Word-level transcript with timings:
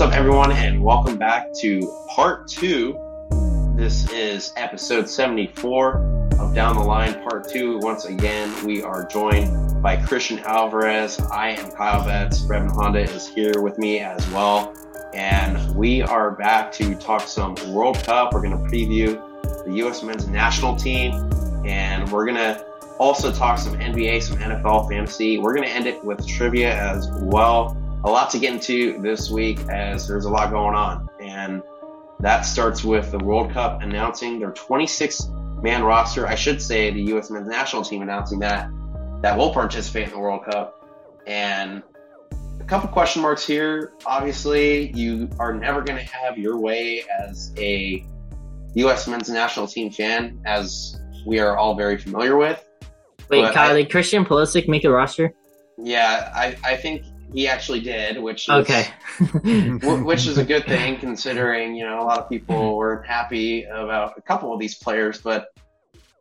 What's 0.00 0.14
up, 0.14 0.18
everyone, 0.18 0.52
and 0.52 0.82
welcome 0.82 1.18
back 1.18 1.52
to 1.56 2.06
part 2.08 2.48
two. 2.48 2.98
This 3.76 4.10
is 4.10 4.50
episode 4.56 5.10
74 5.10 6.30
of 6.40 6.54
Down 6.54 6.76
the 6.76 6.82
Line, 6.82 7.22
part 7.22 7.46
two. 7.50 7.76
Once 7.80 8.06
again, 8.06 8.50
we 8.64 8.82
are 8.82 9.04
joined 9.04 9.82
by 9.82 10.02
Christian 10.02 10.38
Alvarez. 10.38 11.20
I 11.20 11.50
am 11.50 11.70
Kyle 11.72 12.02
Betts. 12.02 12.40
Brevin 12.40 12.70
Honda 12.70 13.00
is 13.00 13.28
here 13.28 13.60
with 13.60 13.76
me 13.76 13.98
as 13.98 14.26
well. 14.30 14.74
And 15.12 15.76
we 15.76 16.00
are 16.00 16.30
back 16.30 16.72
to 16.72 16.94
talk 16.94 17.20
some 17.20 17.54
World 17.70 18.02
Cup. 18.02 18.32
We're 18.32 18.40
going 18.40 18.56
to 18.56 18.70
preview 18.74 19.22
the 19.66 19.72
U.S. 19.74 20.02
men's 20.02 20.26
national 20.26 20.76
team, 20.76 21.12
and 21.66 22.10
we're 22.10 22.24
going 22.24 22.38
to 22.38 22.64
also 22.98 23.30
talk 23.30 23.58
some 23.58 23.74
NBA, 23.78 24.22
some 24.22 24.38
NFL 24.38 24.88
fantasy. 24.88 25.36
We're 25.36 25.54
going 25.54 25.68
to 25.68 25.74
end 25.74 25.86
it 25.86 26.02
with 26.02 26.26
trivia 26.26 26.74
as 26.74 27.06
well. 27.20 27.76
A 28.04 28.10
lot 28.10 28.30
to 28.30 28.38
get 28.38 28.54
into 28.54 29.00
this 29.02 29.30
week 29.30 29.60
as 29.68 30.08
there's 30.08 30.24
a 30.24 30.30
lot 30.30 30.50
going 30.50 30.74
on. 30.74 31.08
And 31.20 31.62
that 32.20 32.42
starts 32.42 32.82
with 32.82 33.10
the 33.10 33.18
World 33.18 33.52
Cup 33.52 33.82
announcing 33.82 34.38
their 34.38 34.52
26 34.52 35.28
man 35.62 35.82
roster. 35.82 36.26
I 36.26 36.34
should 36.34 36.62
say 36.62 36.90
the 36.90 37.02
U.S. 37.02 37.30
men's 37.30 37.48
national 37.48 37.82
team 37.84 38.02
announcing 38.02 38.38
that 38.40 38.70
that 39.22 39.36
will 39.36 39.52
participate 39.52 40.04
in 40.04 40.10
the 40.10 40.18
World 40.18 40.44
Cup. 40.44 40.82
And 41.26 41.82
a 42.58 42.64
couple 42.64 42.88
question 42.88 43.20
marks 43.20 43.46
here. 43.46 43.92
Obviously, 44.06 44.92
you 44.92 45.28
are 45.38 45.52
never 45.52 45.82
going 45.82 45.98
to 45.98 46.12
have 46.12 46.38
your 46.38 46.58
way 46.58 47.04
as 47.22 47.52
a 47.58 48.04
U.S. 48.76 49.06
men's 49.08 49.28
national 49.28 49.66
team 49.66 49.90
fan, 49.90 50.40
as 50.46 50.98
we 51.26 51.38
are 51.38 51.56
all 51.58 51.74
very 51.74 51.98
familiar 51.98 52.36
with. 52.38 52.64
Wait, 53.28 53.42
But 53.42 53.52
Kyle, 53.54 53.72
I- 53.72 53.74
did 53.82 53.90
Christian 53.90 54.24
Pulisic 54.24 54.68
make 54.68 54.84
a 54.84 54.90
roster? 54.90 55.34
Yeah, 55.76 56.30
I, 56.34 56.56
I 56.64 56.76
think 56.76 57.04
he 57.32 57.48
actually 57.48 57.80
did, 57.80 58.20
which 58.20 58.48
is 58.48 58.54
Okay. 58.54 58.86
which 60.04 60.26
is 60.26 60.38
a 60.38 60.44
good 60.44 60.64
thing 60.66 60.98
considering 60.98 61.74
you 61.74 61.84
know 61.84 62.00
a 62.00 62.04
lot 62.04 62.18
of 62.18 62.28
people 62.28 62.76
weren't 62.76 63.06
happy 63.06 63.64
about 63.64 64.14
a 64.16 64.22
couple 64.22 64.52
of 64.52 64.60
these 64.60 64.76
players 64.76 65.20
but 65.20 65.48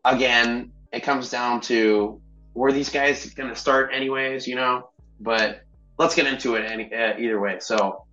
again 0.06 0.72
it 0.92 1.02
comes 1.02 1.30
down 1.30 1.62
to 1.62 2.22
were 2.54 2.72
these 2.72 2.90
guys 2.90 3.26
going 3.34 3.50
to 3.50 3.56
start 3.56 3.92
anyways 3.94 4.48
you 4.48 4.56
know? 4.56 4.90
But 5.20 5.62
let's 5.98 6.16
get 6.16 6.28
into 6.28 6.56
it 6.56 6.70
any, 6.70 6.94
uh, 6.94 7.18
either 7.18 7.40
way. 7.40 7.58
So 7.60 8.06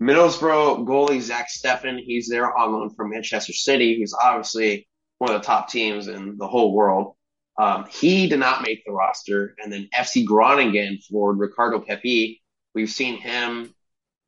Middlesbrough 0.00 0.86
goalie 0.86 1.20
Zach 1.20 1.48
Steffen 1.50 1.98
he's 1.98 2.28
there 2.28 2.54
on 2.56 2.72
loan 2.72 2.90
from 2.90 3.10
Manchester 3.10 3.52
City. 3.52 3.96
He's 3.96 4.14
obviously 4.14 4.88
one 5.18 5.34
of 5.34 5.40
the 5.40 5.46
top 5.46 5.68
teams 5.70 6.08
in 6.08 6.36
the 6.36 6.46
whole 6.46 6.74
world 6.74 7.15
um, 7.58 7.86
he 7.90 8.28
did 8.28 8.38
not 8.38 8.62
make 8.62 8.84
the 8.84 8.92
roster 8.92 9.54
and 9.58 9.72
then 9.72 9.88
FC 9.94 10.24
Groningen 10.24 10.98
forward 11.08 11.38
Ricardo 11.38 11.80
Pepi 11.80 12.42
we've 12.76 12.90
seen 12.90 13.16
him 13.16 13.74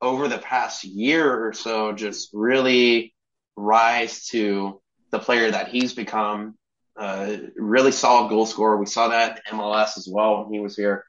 over 0.00 0.26
the 0.26 0.38
past 0.38 0.82
year 0.82 1.46
or 1.46 1.52
so 1.52 1.92
just 1.92 2.30
really 2.32 3.14
rise 3.56 4.26
to 4.28 4.80
the 5.10 5.18
player 5.18 5.50
that 5.50 5.68
he's 5.68 5.92
become. 5.92 6.56
Uh, 6.98 7.36
really 7.56 7.92
solid 7.92 8.28
goal 8.28 8.44
scorer. 8.44 8.76
We 8.76 8.86
saw 8.86 9.08
that 9.08 9.40
in 9.48 9.56
MLS 9.56 9.96
as 9.96 10.08
well 10.10 10.42
when 10.42 10.52
he 10.52 10.58
was 10.58 10.74
here. 10.74 11.04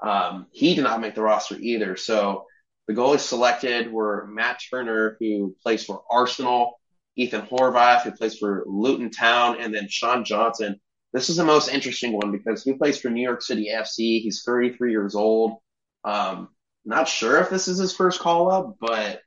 Um, 0.00 0.46
he 0.52 0.74
did 0.74 0.84
not 0.84 1.02
make 1.02 1.14
the 1.14 1.22
roster 1.22 1.56
either. 1.60 1.96
So 1.96 2.46
the 2.86 2.94
goalies 2.94 3.20
selected 3.20 3.92
were 3.92 4.26
Matt 4.32 4.60
Turner, 4.70 5.16
who 5.20 5.54
plays 5.62 5.84
for 5.84 6.02
Arsenal, 6.10 6.80
Ethan 7.16 7.42
Horvath, 7.42 8.02
who 8.02 8.12
plays 8.12 8.38
for 8.38 8.64
Luton 8.66 9.10
Town, 9.10 9.56
and 9.60 9.74
then 9.74 9.88
Sean 9.88 10.24
Johnson. 10.24 10.80
This 11.14 11.30
is 11.30 11.36
the 11.36 11.44
most 11.44 11.68
interesting 11.68 12.12
one 12.12 12.32
because 12.32 12.64
he 12.64 12.72
plays 12.74 12.98
for 12.98 13.08
New 13.08 13.22
York 13.22 13.40
City 13.40 13.70
FC. 13.72 14.20
He's 14.20 14.42
33 14.44 14.90
years 14.90 15.14
old. 15.14 15.58
Um, 16.04 16.48
not 16.84 17.08
sure 17.08 17.40
if 17.40 17.48
this 17.48 17.68
is 17.68 17.78
his 17.78 17.94
first 17.94 18.18
call 18.18 18.50
up, 18.50 18.76
but 18.80 19.22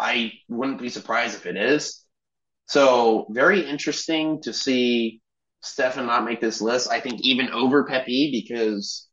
I 0.00 0.32
wouldn't 0.48 0.80
be 0.80 0.88
surprised 0.88 1.36
if 1.36 1.44
it 1.44 1.58
is. 1.58 2.02
So 2.68 3.26
very 3.30 3.68
interesting 3.68 4.40
to 4.42 4.52
see 4.54 5.20
Steffen 5.62 6.06
not 6.06 6.24
make 6.24 6.40
this 6.40 6.62
list. 6.62 6.90
I 6.90 7.00
think 7.00 7.20
even 7.20 7.50
over 7.50 7.84
Pepi 7.84 8.30
because 8.32 9.08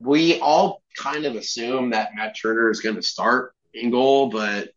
we 0.00 0.40
all 0.40 0.82
kind 0.98 1.24
of 1.24 1.36
assume 1.36 1.90
that 1.90 2.10
Matt 2.16 2.36
Turner 2.40 2.68
is 2.70 2.80
going 2.80 2.96
to 2.96 3.02
start 3.02 3.54
in 3.72 3.92
goal, 3.92 4.28
but 4.28 4.70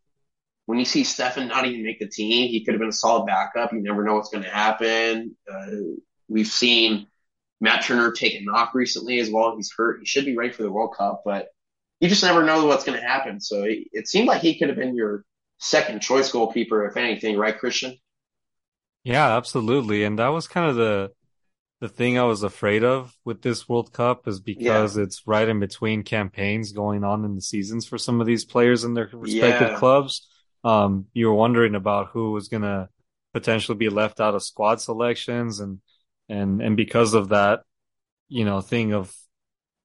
when 0.68 0.78
you 0.78 0.86
see 0.86 1.02
Steffen 1.02 1.48
not 1.48 1.66
even 1.66 1.82
make 1.84 1.98
the 1.98 2.08
team, 2.08 2.50
he 2.50 2.64
could 2.64 2.74
have 2.74 2.80
been 2.80 2.90
a 2.90 2.92
solid 2.92 3.26
backup. 3.26 3.72
You 3.72 3.82
never 3.82 4.04
know 4.04 4.16
what's 4.16 4.30
going 4.30 4.44
to 4.44 4.50
happen. 4.50 5.34
Uh, 5.50 5.66
we've 6.28 6.46
seen 6.48 7.08
Matt 7.60 7.84
Turner 7.84 8.12
take 8.12 8.34
a 8.34 8.44
knock 8.44 8.74
recently 8.74 9.18
as 9.20 9.30
well. 9.30 9.56
He's 9.56 9.72
hurt. 9.76 10.00
He 10.00 10.06
should 10.06 10.26
be 10.26 10.36
ready 10.36 10.52
for 10.52 10.64
the 10.64 10.70
World 10.72 10.94
Cup, 10.98 11.22
but 11.24 11.48
you 12.00 12.08
just 12.10 12.22
never 12.22 12.44
know 12.44 12.66
what's 12.66 12.84
going 12.84 13.00
to 13.00 13.06
happen. 13.06 13.40
So 13.40 13.64
it, 13.64 13.88
it 13.92 14.08
seemed 14.08 14.28
like 14.28 14.42
he 14.42 14.58
could 14.58 14.68
have 14.68 14.78
been 14.78 14.96
your 14.96 15.24
second 15.58 16.00
choice 16.02 16.32
goalkeeper, 16.32 16.86
if 16.86 16.98
anything, 16.98 17.38
right, 17.38 17.58
Christian? 17.58 17.96
Yeah, 19.04 19.36
absolutely. 19.36 20.04
And 20.04 20.18
that 20.18 20.28
was 20.28 20.48
kind 20.48 20.68
of 20.68 20.76
the 20.76 21.12
the 21.80 21.88
thing 21.90 22.18
I 22.18 22.24
was 22.24 22.42
afraid 22.44 22.84
of 22.84 23.16
with 23.24 23.42
this 23.42 23.68
World 23.68 23.92
Cup 23.92 24.28
is 24.28 24.40
because 24.40 24.96
it's 24.96 25.26
right 25.28 25.48
in 25.48 25.60
between 25.60 26.04
campaigns 26.04 26.72
going 26.72 27.04
on 27.04 27.24
in 27.24 27.36
the 27.36 27.42
seasons 27.42 27.86
for 27.86 27.98
some 27.98 28.20
of 28.20 28.26
these 28.26 28.44
players 28.46 28.84
in 28.84 28.94
their 28.94 29.10
respective 29.12 29.72
Yeah. 29.72 29.74
clubs. 29.74 30.28
Um, 30.64 31.06
you 31.12 31.26
were 31.28 31.34
wondering 31.34 31.74
about 31.74 32.08
who 32.12 32.32
was 32.32 32.48
gonna 32.48 32.88
potentially 33.32 33.76
be 33.78 33.88
left 33.88 34.20
out 34.20 34.34
of 34.34 34.42
squad 34.42 34.80
selections 34.80 35.60
and 35.60 35.80
and 36.28 36.60
and 36.60 36.76
because 36.76 37.14
of 37.14 37.30
that, 37.30 37.60
you 38.28 38.44
know, 38.44 38.60
thing 38.60 38.92
of 38.92 39.14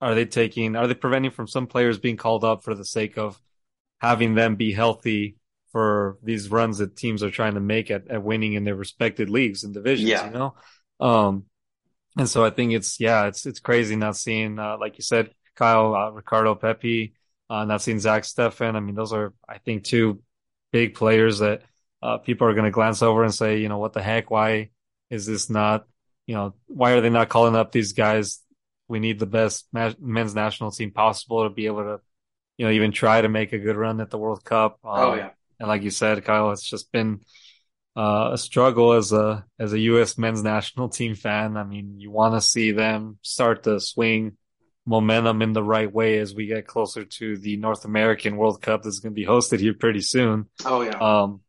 are 0.01 0.15
they 0.15 0.25
taking 0.25 0.75
are 0.75 0.87
they 0.87 0.93
preventing 0.93 1.31
from 1.31 1.47
some 1.47 1.67
players 1.67 1.97
being 1.99 2.17
called 2.17 2.43
up 2.43 2.63
for 2.63 2.75
the 2.75 2.85
sake 2.85 3.17
of 3.17 3.39
having 3.99 4.35
them 4.35 4.55
be 4.55 4.73
healthy 4.73 5.37
for 5.71 6.17
these 6.21 6.49
runs 6.51 6.77
that 6.79 6.95
teams 6.95 7.23
are 7.23 7.31
trying 7.31 7.55
to 7.55 7.59
make 7.59 7.89
at, 7.89 8.07
at 8.09 8.21
winning 8.21 8.53
in 8.53 8.63
their 8.63 8.75
respected 8.75 9.29
leagues 9.29 9.63
and 9.63 9.73
divisions, 9.73 10.09
Yeah. 10.09 10.25
you 10.25 10.31
know? 10.31 10.55
Um, 10.99 11.45
and 12.17 12.29
so 12.29 12.45
I 12.45 12.51
think 12.51 12.73
it's, 12.73 12.99
yeah, 12.99 13.25
it's, 13.25 13.45
it's 13.45 13.59
crazy 13.59 13.95
not 13.95 14.15
seeing, 14.15 14.59
uh, 14.59 14.77
like 14.79 14.97
you 14.97 15.03
said, 15.03 15.31
Kyle, 15.55 15.95
uh, 15.95 16.11
Ricardo 16.11 16.53
Pepi, 16.55 17.13
uh, 17.49 17.65
not 17.65 17.81
seeing 17.81 17.99
Zach 17.99 18.23
Steffen. 18.23 18.75
I 18.75 18.79
mean, 18.81 18.95
those 18.95 19.13
are, 19.13 19.33
I 19.49 19.57
think, 19.57 19.83
two 19.83 20.21
big 20.73 20.95
players 20.95 21.39
that, 21.39 21.61
uh, 22.01 22.17
people 22.17 22.45
are 22.45 22.53
going 22.53 22.65
to 22.65 22.71
glance 22.71 23.01
over 23.01 23.23
and 23.23 23.33
say, 23.33 23.59
you 23.59 23.69
know, 23.69 23.77
what 23.77 23.93
the 23.93 24.01
heck? 24.01 24.29
Why 24.29 24.71
is 25.09 25.25
this 25.25 25.49
not, 25.49 25.87
you 26.27 26.35
know, 26.35 26.53
why 26.67 26.91
are 26.91 27.01
they 27.01 27.09
not 27.09 27.29
calling 27.29 27.55
up 27.55 27.71
these 27.71 27.93
guys? 27.93 28.41
We 28.89 28.99
need 28.99 29.19
the 29.19 29.25
best 29.25 29.65
men's 29.71 30.35
national 30.35 30.71
team 30.71 30.91
possible 30.91 31.43
to 31.45 31.49
be 31.49 31.67
able 31.67 31.83
to, 31.83 32.01
you 32.57 32.65
know, 32.65 32.71
even 32.73 32.91
try 32.91 33.21
to 33.21 33.29
make 33.29 33.53
a 33.53 33.57
good 33.57 33.77
run 33.77 34.01
at 34.01 34.09
the 34.09 34.17
World 34.17 34.43
Cup. 34.43 34.79
Um, 34.83 34.91
oh 34.91 35.13
yeah, 35.13 35.29
and 35.59 35.69
like 35.69 35.83
you 35.83 35.91
said, 35.91 36.25
Kyle, 36.25 36.51
it's 36.51 36.69
just 36.69 36.91
been 36.91 37.21
uh, 37.95 38.31
a 38.33 38.37
struggle 38.37 38.91
as 38.91 39.13
a 39.13 39.45
as 39.57 39.71
a 39.71 39.79
U.S. 39.79 40.17
men's 40.17 40.43
national 40.43 40.89
team 40.89 41.15
fan. 41.15 41.55
I 41.55 41.63
mean, 41.63 42.01
you 42.01 42.11
want 42.11 42.33
to 42.33 42.41
see 42.41 42.71
them 42.71 43.17
start 43.21 43.63
to 43.63 43.79
swing 43.79 44.35
momentum 44.85 45.41
in 45.41 45.53
the 45.53 45.63
right 45.63 45.91
way 45.91 46.17
as 46.19 46.35
we 46.35 46.45
get 46.47 46.67
closer 46.67 47.05
to 47.05 47.37
the 47.37 47.55
North 47.57 47.85
American 47.85 48.35
World 48.37 48.61
Cup 48.61 48.83
that's 48.83 48.99
going 48.99 49.13
to 49.13 49.15
be 49.21 49.25
hosted 49.25 49.59
here 49.59 49.73
pretty 49.73 50.01
soon. 50.01 50.47
oh 50.65 50.81
yeah, 50.81 50.97
Um, 50.99 51.41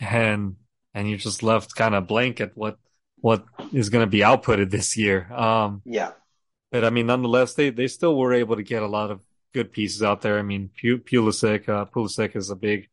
and 0.00 0.56
and 0.94 1.08
you're 1.08 1.18
just 1.18 1.42
left 1.42 1.74
kind 1.74 1.94
of 1.94 2.06
blank 2.06 2.40
at 2.40 2.56
what 2.56 2.78
what 3.20 3.44
is 3.72 3.90
going 3.90 4.04
to 4.04 4.10
be 4.10 4.20
outputted 4.20 4.70
this 4.70 4.96
year. 4.96 5.30
Um, 5.32 5.82
yeah, 5.84 6.12
but 6.72 6.84
I 6.84 6.90
mean, 6.90 7.06
nonetheless, 7.06 7.54
they, 7.54 7.70
they 7.70 7.86
still 7.86 8.16
were 8.16 8.32
able 8.32 8.56
to 8.56 8.62
get 8.62 8.82
a 8.82 8.86
lot 8.88 9.10
of 9.10 9.20
good 9.52 9.72
pieces 9.72 10.02
out 10.02 10.22
there. 10.22 10.38
I 10.38 10.42
mean, 10.42 10.70
Pu- 10.80 10.98
Pulisic, 11.00 11.68
uh, 11.68 11.84
Pulisic 11.86 12.34
is 12.36 12.50
a 12.50 12.56
big, 12.56 12.88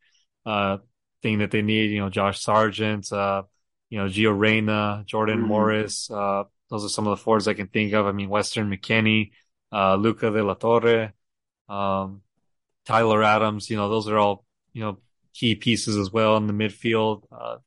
uh, 0.45 0.77
thing 1.23 1.39
that 1.39 1.51
they 1.51 1.61
need. 1.61 1.91
You 1.91 1.99
know, 2.01 2.09
Josh 2.09 2.41
Sargent, 2.41 3.11
uh, 3.13 3.43
you 3.89 3.99
know, 3.99 4.05
Gio 4.07 4.37
Reyna, 4.37 5.03
Jordan 5.05 5.39
Mhm. 5.39 5.47
Morris. 5.47 6.11
Uh, 6.11 6.43
those 6.69 6.83
are 6.83 6.89
some 6.89 7.07
of 7.07 7.17
the 7.17 7.23
forwards 7.23 7.47
I 7.47 7.53
can 7.53 7.67
think 7.67 7.93
of. 7.93 8.05
I 8.05 8.11
mean, 8.11 8.27
Weston 8.29 8.69
McKennie, 8.69 9.31
uh, 9.71 9.95
Luca 9.95 10.31
de 10.31 10.43
la 10.43 10.53
Torre, 10.55 11.13
um, 11.69 12.21
Tyler 12.85 13.23
Adams, 13.23 13.69
you 13.69 13.77
know, 13.77 13.89
those 13.89 14.07
are 14.07 14.17
all, 14.17 14.45
you 14.73 14.81
know, 14.81 14.97
key 15.33 15.55
pieces 15.55 15.97
as 15.97 16.11
well 16.11 16.37
in 16.37 16.47
the 16.47 16.53
midfield. 16.53 17.23
Uh, 17.31 17.57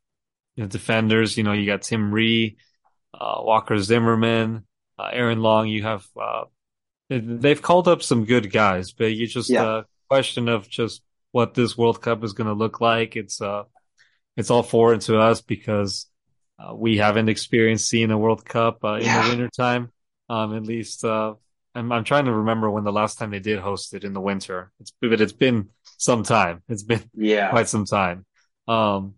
you 0.56 0.64
know, 0.64 0.68
defenders, 0.68 1.36
you 1.36 1.42
know, 1.44 1.52
you 1.52 1.66
got 1.66 1.82
Tim 1.82 2.12
Ream, 2.12 2.56
uh, 3.14 3.40
Walker 3.42 3.78
Zimmerman, 3.78 4.66
uh, 4.98 5.08
Aaron 5.12 5.40
Long, 5.42 5.68
you 5.68 5.82
have, 5.82 6.06
uh, 6.20 6.44
they- 7.08 7.18
they've 7.20 7.60
called 7.62 7.88
up 7.88 8.02
some 8.02 8.24
good 8.24 8.50
guys, 8.52 8.92
but 8.92 9.14
you 9.14 9.26
just, 9.26 9.50
Yeah. 9.50 9.64
uh, 9.64 9.82
question 10.08 10.48
of 10.48 10.68
just 10.68 11.02
what 11.32 11.54
this 11.54 11.76
World 11.78 12.00
Cup 12.02 12.24
is 12.24 12.32
going 12.32 12.48
to 12.48 12.54
look 12.54 12.80
like. 12.80 13.14
It's, 13.16 13.40
uh, 13.40 13.64
it's 14.36 14.50
all 14.50 14.62
foreign 14.62 15.00
to 15.00 15.18
us 15.18 15.40
because, 15.40 16.10
uh, 16.58 16.74
we 16.74 16.96
haven't 16.98 17.28
experienced 17.28 17.88
seeing 17.88 18.10
a 18.10 18.18
World 18.18 18.44
Cup, 18.44 18.84
uh, 18.84 18.94
in 18.94 19.04
Yeah. 19.04 19.22
the 19.22 19.28
wintertime. 19.30 19.92
Um, 20.28 20.54
at 20.56 20.64
least, 20.64 21.04
uh, 21.04 21.34
I'm, 21.74 21.92
I'm 21.92 22.04
trying 22.04 22.24
to 22.24 22.32
remember 22.32 22.70
when 22.70 22.84
the 22.84 22.92
last 22.92 23.18
time 23.18 23.30
they 23.30 23.38
did 23.38 23.60
host 23.60 23.94
it 23.94 24.04
in 24.04 24.12
the 24.12 24.20
winter. 24.20 24.72
It's, 24.80 24.92
but 25.00 25.20
it's 25.20 25.32
been 25.32 25.68
some 25.98 26.22
time. 26.22 26.62
It's 26.68 26.82
been 26.82 27.08
yeah. 27.14 27.50
quite 27.50 27.68
some 27.68 27.84
time. 27.84 28.26
Um, 28.66 29.14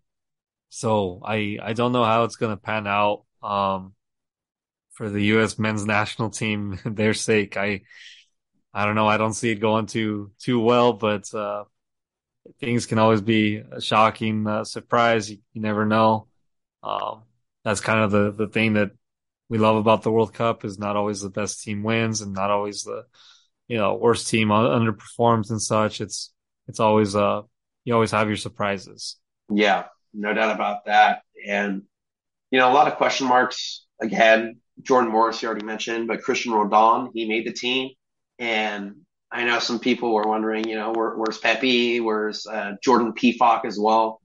so 0.68 1.20
I, 1.24 1.58
I 1.62 1.72
don't 1.72 1.92
know 1.92 2.04
how 2.04 2.24
it's 2.24 2.36
going 2.36 2.54
to 2.54 2.60
pan 2.60 2.86
out. 2.86 3.24
Um, 3.42 3.94
for 4.92 5.08
the 5.08 5.22
U.S. 5.24 5.58
men's 5.58 5.86
national 5.86 6.30
team, 6.30 6.78
their 6.84 7.14
sake, 7.14 7.56
I, 7.56 7.82
I 8.72 8.84
don't 8.84 8.94
know. 8.94 9.06
I 9.06 9.16
don't 9.16 9.34
see 9.34 9.50
it 9.50 9.56
going 9.56 9.86
too 9.86 10.32
too 10.38 10.60
well, 10.60 10.92
but 10.92 11.32
uh, 11.34 11.64
things 12.60 12.86
can 12.86 12.98
always 12.98 13.20
be 13.20 13.56
a 13.56 13.80
shocking 13.80 14.46
uh, 14.46 14.64
surprise. 14.64 15.30
You, 15.30 15.38
you, 15.52 15.60
never 15.60 15.84
know. 15.84 16.28
Um, 16.82 17.22
that's 17.64 17.80
kind 17.80 18.00
of 18.00 18.10
the 18.10 18.30
the 18.30 18.48
thing 18.48 18.74
that 18.74 18.92
we 19.52 19.58
love 19.58 19.76
about 19.76 20.00
the 20.00 20.10
World 20.10 20.32
Cup 20.32 20.64
is 20.64 20.78
not 20.78 20.96
always 20.96 21.20
the 21.20 21.28
best 21.28 21.62
team 21.62 21.82
wins 21.82 22.22
and 22.22 22.32
not 22.32 22.50
always 22.50 22.84
the 22.84 23.04
you 23.68 23.76
know 23.76 23.96
worst 23.96 24.26
team 24.28 24.48
underperforms 24.48 25.50
and 25.50 25.60
such. 25.60 26.00
It's 26.00 26.32
it's 26.68 26.80
always 26.80 27.14
uh 27.14 27.42
you 27.84 27.92
always 27.92 28.12
have 28.12 28.28
your 28.28 28.38
surprises. 28.38 29.18
Yeah, 29.50 29.84
no 30.14 30.32
doubt 30.32 30.54
about 30.54 30.86
that. 30.86 31.20
And 31.46 31.82
you 32.50 32.60
know 32.60 32.72
a 32.72 32.72
lot 32.72 32.88
of 32.88 32.96
question 32.96 33.26
marks 33.26 33.84
again. 34.00 34.56
Jordan 34.80 35.12
Morris 35.12 35.42
you 35.42 35.48
already 35.48 35.66
mentioned, 35.66 36.08
but 36.08 36.22
Cristian 36.22 36.54
Roldan 36.54 37.10
he 37.12 37.28
made 37.28 37.46
the 37.46 37.52
team, 37.52 37.90
and 38.38 39.02
I 39.30 39.44
know 39.44 39.58
some 39.58 39.80
people 39.80 40.14
were 40.14 40.26
wondering, 40.26 40.66
you 40.66 40.76
know, 40.76 40.92
where, 40.92 41.10
where's 41.10 41.36
Pepi? 41.36 42.00
where's 42.00 42.46
uh, 42.46 42.72
Jordan 42.82 43.12
Pefok 43.12 43.66
as 43.66 43.78
well, 43.78 44.22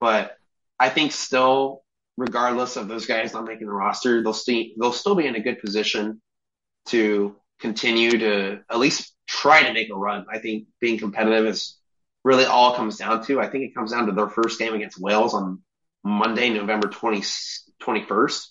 but 0.00 0.38
I 0.78 0.88
think 0.88 1.12
still 1.12 1.82
regardless 2.20 2.76
of 2.76 2.86
those 2.86 3.06
guys 3.06 3.32
not 3.32 3.46
making 3.46 3.66
the 3.66 3.72
roster, 3.72 4.22
they'll 4.22 4.36
they'll 4.78 4.92
still 4.92 5.14
be 5.14 5.26
in 5.26 5.36
a 5.36 5.40
good 5.40 5.58
position 5.58 6.20
to 6.86 7.34
continue 7.58 8.18
to 8.18 8.60
at 8.70 8.78
least 8.78 9.14
try 9.26 9.62
to 9.62 9.72
make 9.72 9.88
a 9.90 9.94
run. 9.94 10.26
I 10.30 10.38
think 10.38 10.66
being 10.80 10.98
competitive 10.98 11.46
is 11.46 11.78
really 12.22 12.44
all 12.44 12.74
comes 12.74 12.98
down 12.98 13.24
to. 13.24 13.40
I 13.40 13.48
think 13.48 13.64
it 13.64 13.74
comes 13.74 13.92
down 13.92 14.06
to 14.06 14.12
their 14.12 14.28
first 14.28 14.58
game 14.58 14.74
against 14.74 15.00
Wales 15.00 15.32
on 15.32 15.62
Monday, 16.04 16.50
November 16.50 16.88
20, 16.88 17.22
21st. 17.82 18.46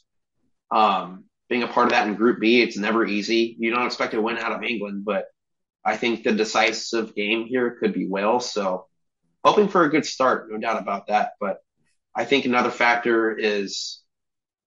Um, 0.72 1.26
being 1.48 1.62
a 1.62 1.68
part 1.68 1.88
of 1.88 1.92
that 1.92 2.08
in 2.08 2.16
Group 2.16 2.40
B, 2.40 2.64
it's 2.64 2.78
never 2.78 3.06
easy. 3.06 3.56
You 3.60 3.70
don't 3.70 3.86
expect 3.86 4.14
to 4.14 4.22
win 4.22 4.40
out 4.40 4.52
of 4.52 4.64
England, 4.64 5.06
but 5.06 5.26
I 5.86 5.96
think 5.96 6.24
the 6.24 6.32
decisive 6.32 7.14
game 7.14 7.46
here 7.46 7.78
could 7.80 7.94
be 7.94 8.08
Wales. 8.08 8.52
So 8.52 8.88
hoping 9.44 9.68
for 9.68 9.84
a 9.84 9.90
good 9.90 10.08
start, 10.08 10.50
no 10.50 10.58
doubt 10.58 10.82
about 10.82 11.08
that. 11.08 11.34
But 11.40 11.60
I 12.16 12.26
think 12.26 12.46
another 12.46 12.72
factor 12.72 13.38
is 13.38 14.02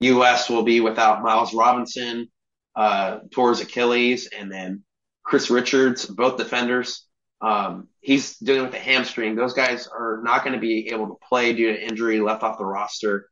U.S. 0.00 0.48
will 0.48 0.62
be 0.62 0.80
without 0.80 1.22
Miles 1.22 1.54
Robinson, 1.54 2.28
uh, 2.74 3.18
towards 3.30 3.60
Achilles, 3.60 4.28
and 4.36 4.50
then 4.50 4.84
Chris 5.22 5.50
Richards, 5.50 6.06
both 6.06 6.38
defenders. 6.38 7.06
Um, 7.40 7.88
he's 8.00 8.38
dealing 8.38 8.64
with 8.64 8.74
a 8.74 8.78
hamstring. 8.78 9.34
Those 9.34 9.54
guys 9.54 9.88
are 9.88 10.20
not 10.22 10.44
going 10.44 10.54
to 10.54 10.60
be 10.60 10.88
able 10.90 11.08
to 11.08 11.16
play 11.28 11.52
due 11.52 11.72
to 11.72 11.82
injury, 11.82 12.20
left 12.20 12.42
off 12.42 12.58
the 12.58 12.64
roster. 12.64 13.28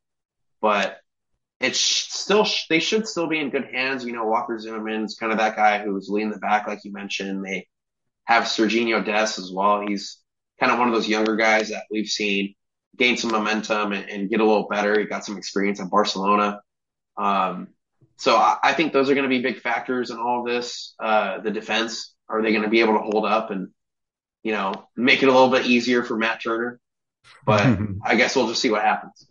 But 0.60 0.98
it's 1.60 1.78
still 1.78 2.46
they 2.68 2.80
should 2.80 3.06
still 3.06 3.28
be 3.28 3.38
in 3.38 3.50
good 3.50 3.68
hands. 3.72 4.04
You 4.04 4.12
know, 4.12 4.24
Walker 4.24 4.58
Zimmerman's 4.58 5.16
kind 5.18 5.32
of 5.32 5.38
that 5.38 5.56
guy 5.56 5.82
who's 5.84 6.08
leading 6.08 6.30
the 6.30 6.38
back, 6.38 6.66
like 6.66 6.84
you 6.84 6.92
mentioned. 6.92 7.44
They 7.44 7.68
have 8.24 8.44
Sergiño 8.44 9.04
Dest 9.04 9.38
as 9.38 9.50
well. 9.52 9.84
He's 9.86 10.18
kind 10.58 10.72
of 10.72 10.78
one 10.78 10.88
of 10.88 10.94
those 10.94 11.08
younger 11.08 11.36
guys 11.36 11.70
that 11.70 11.84
we've 11.90 12.08
seen 12.08 12.54
gain 12.96 13.16
some 13.16 13.31
momentum 13.31 13.92
and, 13.92 14.08
and 14.08 14.31
get 14.31 14.40
a 14.40 14.44
little 14.44 14.69
better. 14.69 14.98
He 14.98 15.06
got 15.06 15.25
some 15.25 15.38
experience 15.38 15.81
at 15.81 15.90
Barcelona. 15.90 16.60
Um, 17.16 17.69
so 18.16 18.37
I, 18.37 18.58
I, 18.62 18.72
think 18.75 18.92
those 18.92 19.10
are 19.10 19.14
going 19.14 19.28
to 19.28 19.34
be 19.34 19.42
big 19.42 19.60
factors 19.60 20.10
in 20.10 20.19
all 20.19 20.40
of 20.40 20.46
this. 20.46 20.94
Uh, 20.98 21.40
the 21.40 21.50
defense, 21.50 22.14
are 22.28 22.42
they 22.42 22.50
going 22.50 22.62
to 22.62 22.69
be 22.69 22.81
able 22.81 22.94
to 22.94 23.00
hold 23.00 23.25
up 23.25 23.50
and, 23.50 23.69
you 24.42 24.52
know, 24.52 24.87
make 24.96 25.22
it 25.22 25.28
a 25.28 25.32
little 25.32 25.50
bit 25.50 25.66
easier 25.66 26.02
for 26.02 26.16
Matt 26.16 26.42
Turner? 26.42 26.78
But 27.44 27.78
I 28.04 28.14
guess 28.14 28.37
we'll 28.37 28.48
just 28.48 28.62
see 28.62 28.70
what 28.70 28.82
happens. 28.82 29.26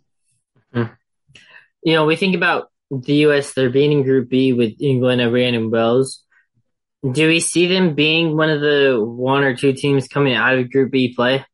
You 1.82 1.94
know, 1.94 2.04
we 2.04 2.16
think 2.16 2.36
about 2.36 2.70
the 2.90 3.14
U.S. 3.14 3.54
They're 3.54 3.70
being 3.70 3.92
in 3.92 4.02
Group 4.02 4.28
B 4.28 4.52
with 4.52 4.74
England, 4.80 5.22
Iran, 5.22 5.54
and 5.54 5.72
Wales. 5.72 6.22
Do 7.08 7.28
we 7.28 7.40
see 7.40 7.66
them 7.66 7.94
being 7.94 8.36
one 8.36 8.50
of 8.50 8.60
the 8.60 9.02
one 9.02 9.42
or 9.42 9.56
two 9.56 9.72
teams 9.72 10.06
coming 10.06 10.34
out 10.34 10.58
of 10.58 10.70
Group 10.70 10.90
B 10.90 11.14
play? 11.14 11.44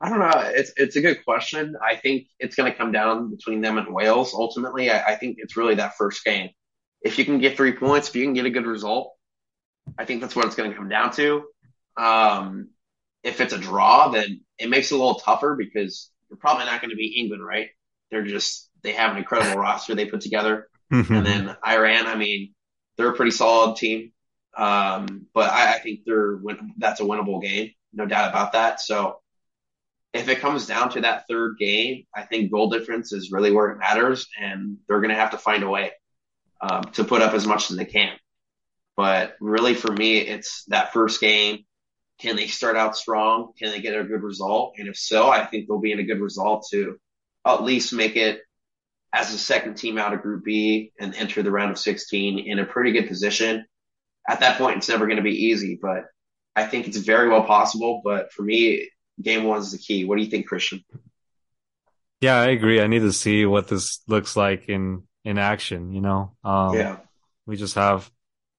I 0.00 0.08
don't 0.08 0.18
know. 0.18 0.32
It's 0.54 0.72
it's 0.76 0.96
a 0.96 1.02
good 1.02 1.24
question. 1.24 1.76
I 1.82 1.96
think 1.96 2.28
it's 2.38 2.56
going 2.56 2.70
to 2.72 2.76
come 2.76 2.90
down 2.90 3.30
between 3.30 3.60
them 3.60 3.76
and 3.76 3.92
Wales. 3.92 4.32
Ultimately, 4.32 4.90
I, 4.90 5.12
I, 5.12 5.14
think 5.16 5.36
it's 5.38 5.58
really 5.58 5.74
that 5.74 5.96
first 5.96 6.24
game. 6.24 6.50
If 7.02 7.18
you 7.18 7.24
can 7.26 7.38
get 7.38 7.56
three 7.56 7.72
points, 7.72 8.08
if 8.08 8.16
you 8.16 8.24
can 8.24 8.32
get 8.32 8.46
a 8.46 8.50
good 8.50 8.66
result, 8.66 9.12
I 9.98 10.06
think 10.06 10.22
that's 10.22 10.34
what 10.34 10.46
it's 10.46 10.54
going 10.54 10.70
to 10.70 10.76
come 10.76 10.88
down 10.88 11.12
to. 11.12 11.44
Um, 11.98 12.70
if 13.22 13.42
it's 13.42 13.52
a 13.52 13.58
draw, 13.58 14.08
then 14.08 14.40
it 14.58 14.70
makes 14.70 14.90
it 14.90 14.94
a 14.94 14.98
little 14.98 15.16
tougher 15.16 15.54
because 15.54 16.10
you're 16.30 16.38
probably 16.38 16.64
not 16.64 16.80
going 16.80 16.90
to 16.90 16.96
be 16.96 17.18
England, 17.20 17.44
right? 17.44 17.68
They're 18.10 18.24
just 18.24 18.70
they 18.82 18.92
have 18.92 19.12
an 19.12 19.18
incredible 19.18 19.60
roster 19.60 19.94
they 19.94 20.06
put 20.06 20.22
together, 20.22 20.68
mm-hmm. 20.90 21.12
and 21.12 21.26
then 21.26 21.56
Iran. 21.66 22.06
I 22.06 22.16
mean, 22.16 22.54
they're 22.96 23.10
a 23.10 23.16
pretty 23.16 23.32
solid 23.32 23.76
team, 23.76 24.12
um, 24.56 25.26
but 25.34 25.50
I, 25.50 25.74
I 25.74 25.78
think 25.78 26.00
they're 26.06 26.40
that's 26.78 27.00
a 27.00 27.04
winnable 27.04 27.42
game, 27.42 27.72
no 27.92 28.06
doubt 28.06 28.30
about 28.30 28.52
that. 28.52 28.80
So 28.80 29.20
if 30.12 30.28
it 30.28 30.40
comes 30.40 30.66
down 30.66 30.90
to 30.90 31.02
that 31.02 31.24
third 31.28 31.56
game, 31.58 32.04
I 32.14 32.22
think 32.22 32.50
goal 32.50 32.68
difference 32.68 33.12
is 33.12 33.30
really 33.30 33.52
where 33.52 33.70
it 33.70 33.78
matters, 33.78 34.26
and 34.40 34.78
they're 34.88 35.00
going 35.00 35.10
to 35.10 35.20
have 35.20 35.30
to 35.30 35.38
find 35.38 35.62
a 35.62 35.68
way 35.68 35.92
um, 36.60 36.82
to 36.94 37.04
put 37.04 37.22
up 37.22 37.32
as 37.32 37.46
much 37.46 37.70
as 37.70 37.76
they 37.76 37.84
can. 37.84 38.16
But 38.96 39.36
really, 39.40 39.74
for 39.74 39.92
me, 39.92 40.18
it's 40.18 40.64
that 40.66 40.92
first 40.92 41.20
game. 41.20 41.64
Can 42.20 42.36
they 42.36 42.48
start 42.48 42.76
out 42.76 42.96
strong? 42.96 43.52
Can 43.58 43.70
they 43.70 43.80
get 43.80 43.98
a 43.98 44.04
good 44.04 44.22
result? 44.22 44.74
And 44.78 44.88
if 44.88 44.96
so, 44.96 45.30
I 45.30 45.46
think 45.46 45.66
they'll 45.66 45.80
be 45.80 45.92
in 45.92 46.00
a 46.00 46.04
good 46.04 46.20
result 46.20 46.66
to 46.72 46.98
at 47.46 47.62
least 47.62 47.94
make 47.94 48.16
it 48.16 48.40
as 49.12 49.32
a 49.32 49.38
second 49.38 49.74
team 49.74 49.96
out 49.96 50.12
of 50.12 50.22
Group 50.22 50.44
B 50.44 50.92
and 51.00 51.14
enter 51.14 51.42
the 51.42 51.50
round 51.50 51.70
of 51.70 51.78
16 51.78 52.38
in 52.40 52.58
a 52.58 52.66
pretty 52.66 52.92
good 52.92 53.08
position. 53.08 53.64
At 54.28 54.40
that 54.40 54.58
point, 54.58 54.78
it's 54.78 54.88
never 54.88 55.06
going 55.06 55.16
to 55.16 55.22
be 55.22 55.46
easy, 55.46 55.78
but 55.80 56.04
I 56.54 56.66
think 56.66 56.86
it's 56.86 56.98
very 56.98 57.28
well 57.28 57.44
possible. 57.44 58.02
But 58.04 58.32
for 58.32 58.42
me, 58.42 58.90
game 59.20 59.44
one 59.44 59.60
is 59.60 59.72
the 59.72 59.78
key. 59.78 60.04
What 60.04 60.16
do 60.16 60.22
you 60.22 60.30
think, 60.30 60.46
Christian? 60.46 60.84
Yeah, 62.20 62.36
I 62.36 62.48
agree. 62.48 62.80
I 62.80 62.86
need 62.86 63.00
to 63.00 63.12
see 63.12 63.46
what 63.46 63.68
this 63.68 64.00
looks 64.06 64.36
like 64.36 64.68
in 64.68 65.04
in 65.24 65.38
action. 65.38 65.92
You 65.92 66.00
know, 66.00 66.36
um, 66.44 66.74
yeah, 66.74 66.98
we 67.46 67.56
just 67.56 67.74
have 67.74 68.10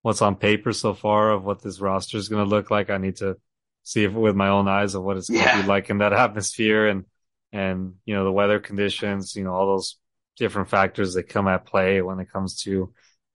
what's 0.02 0.22
on 0.22 0.36
paper 0.36 0.74
so 0.74 0.94
far 0.94 1.32
of 1.32 1.44
what 1.44 1.62
this 1.62 1.80
roster 1.80 2.18
is 2.18 2.28
going 2.28 2.44
to 2.44 2.50
look 2.50 2.72
like. 2.72 2.90
I 2.90 2.98
need 2.98 3.18
to 3.18 3.38
see 3.84 4.04
it 4.04 4.14
with 4.14 4.36
my 4.36 4.50
own 4.50 4.68
eyes 4.68 4.96
of 4.96 5.04
what 5.04 5.18
it's 5.18 5.30
going 5.30 5.44
to 5.44 5.48
yeah. 5.48 5.62
be 5.62 5.68
like 5.68 5.90
in 5.90 6.00
that 6.00 6.14
atmosphere 6.26 6.88
and 6.88 7.06
and 7.52 7.96
you 8.06 8.16
know 8.16 8.24
the 8.24 8.32
weather 8.32 8.60
conditions. 8.60 9.36
You 9.36 9.44
know 9.44 9.54
all 9.54 9.68
those 9.68 9.98
different 10.38 10.70
factors 10.70 11.14
that 11.14 11.30
come 11.30 11.48
at 11.48 11.66
play 11.66 12.02
when 12.02 12.20
it 12.20 12.32
comes 12.32 12.62
to 12.64 12.94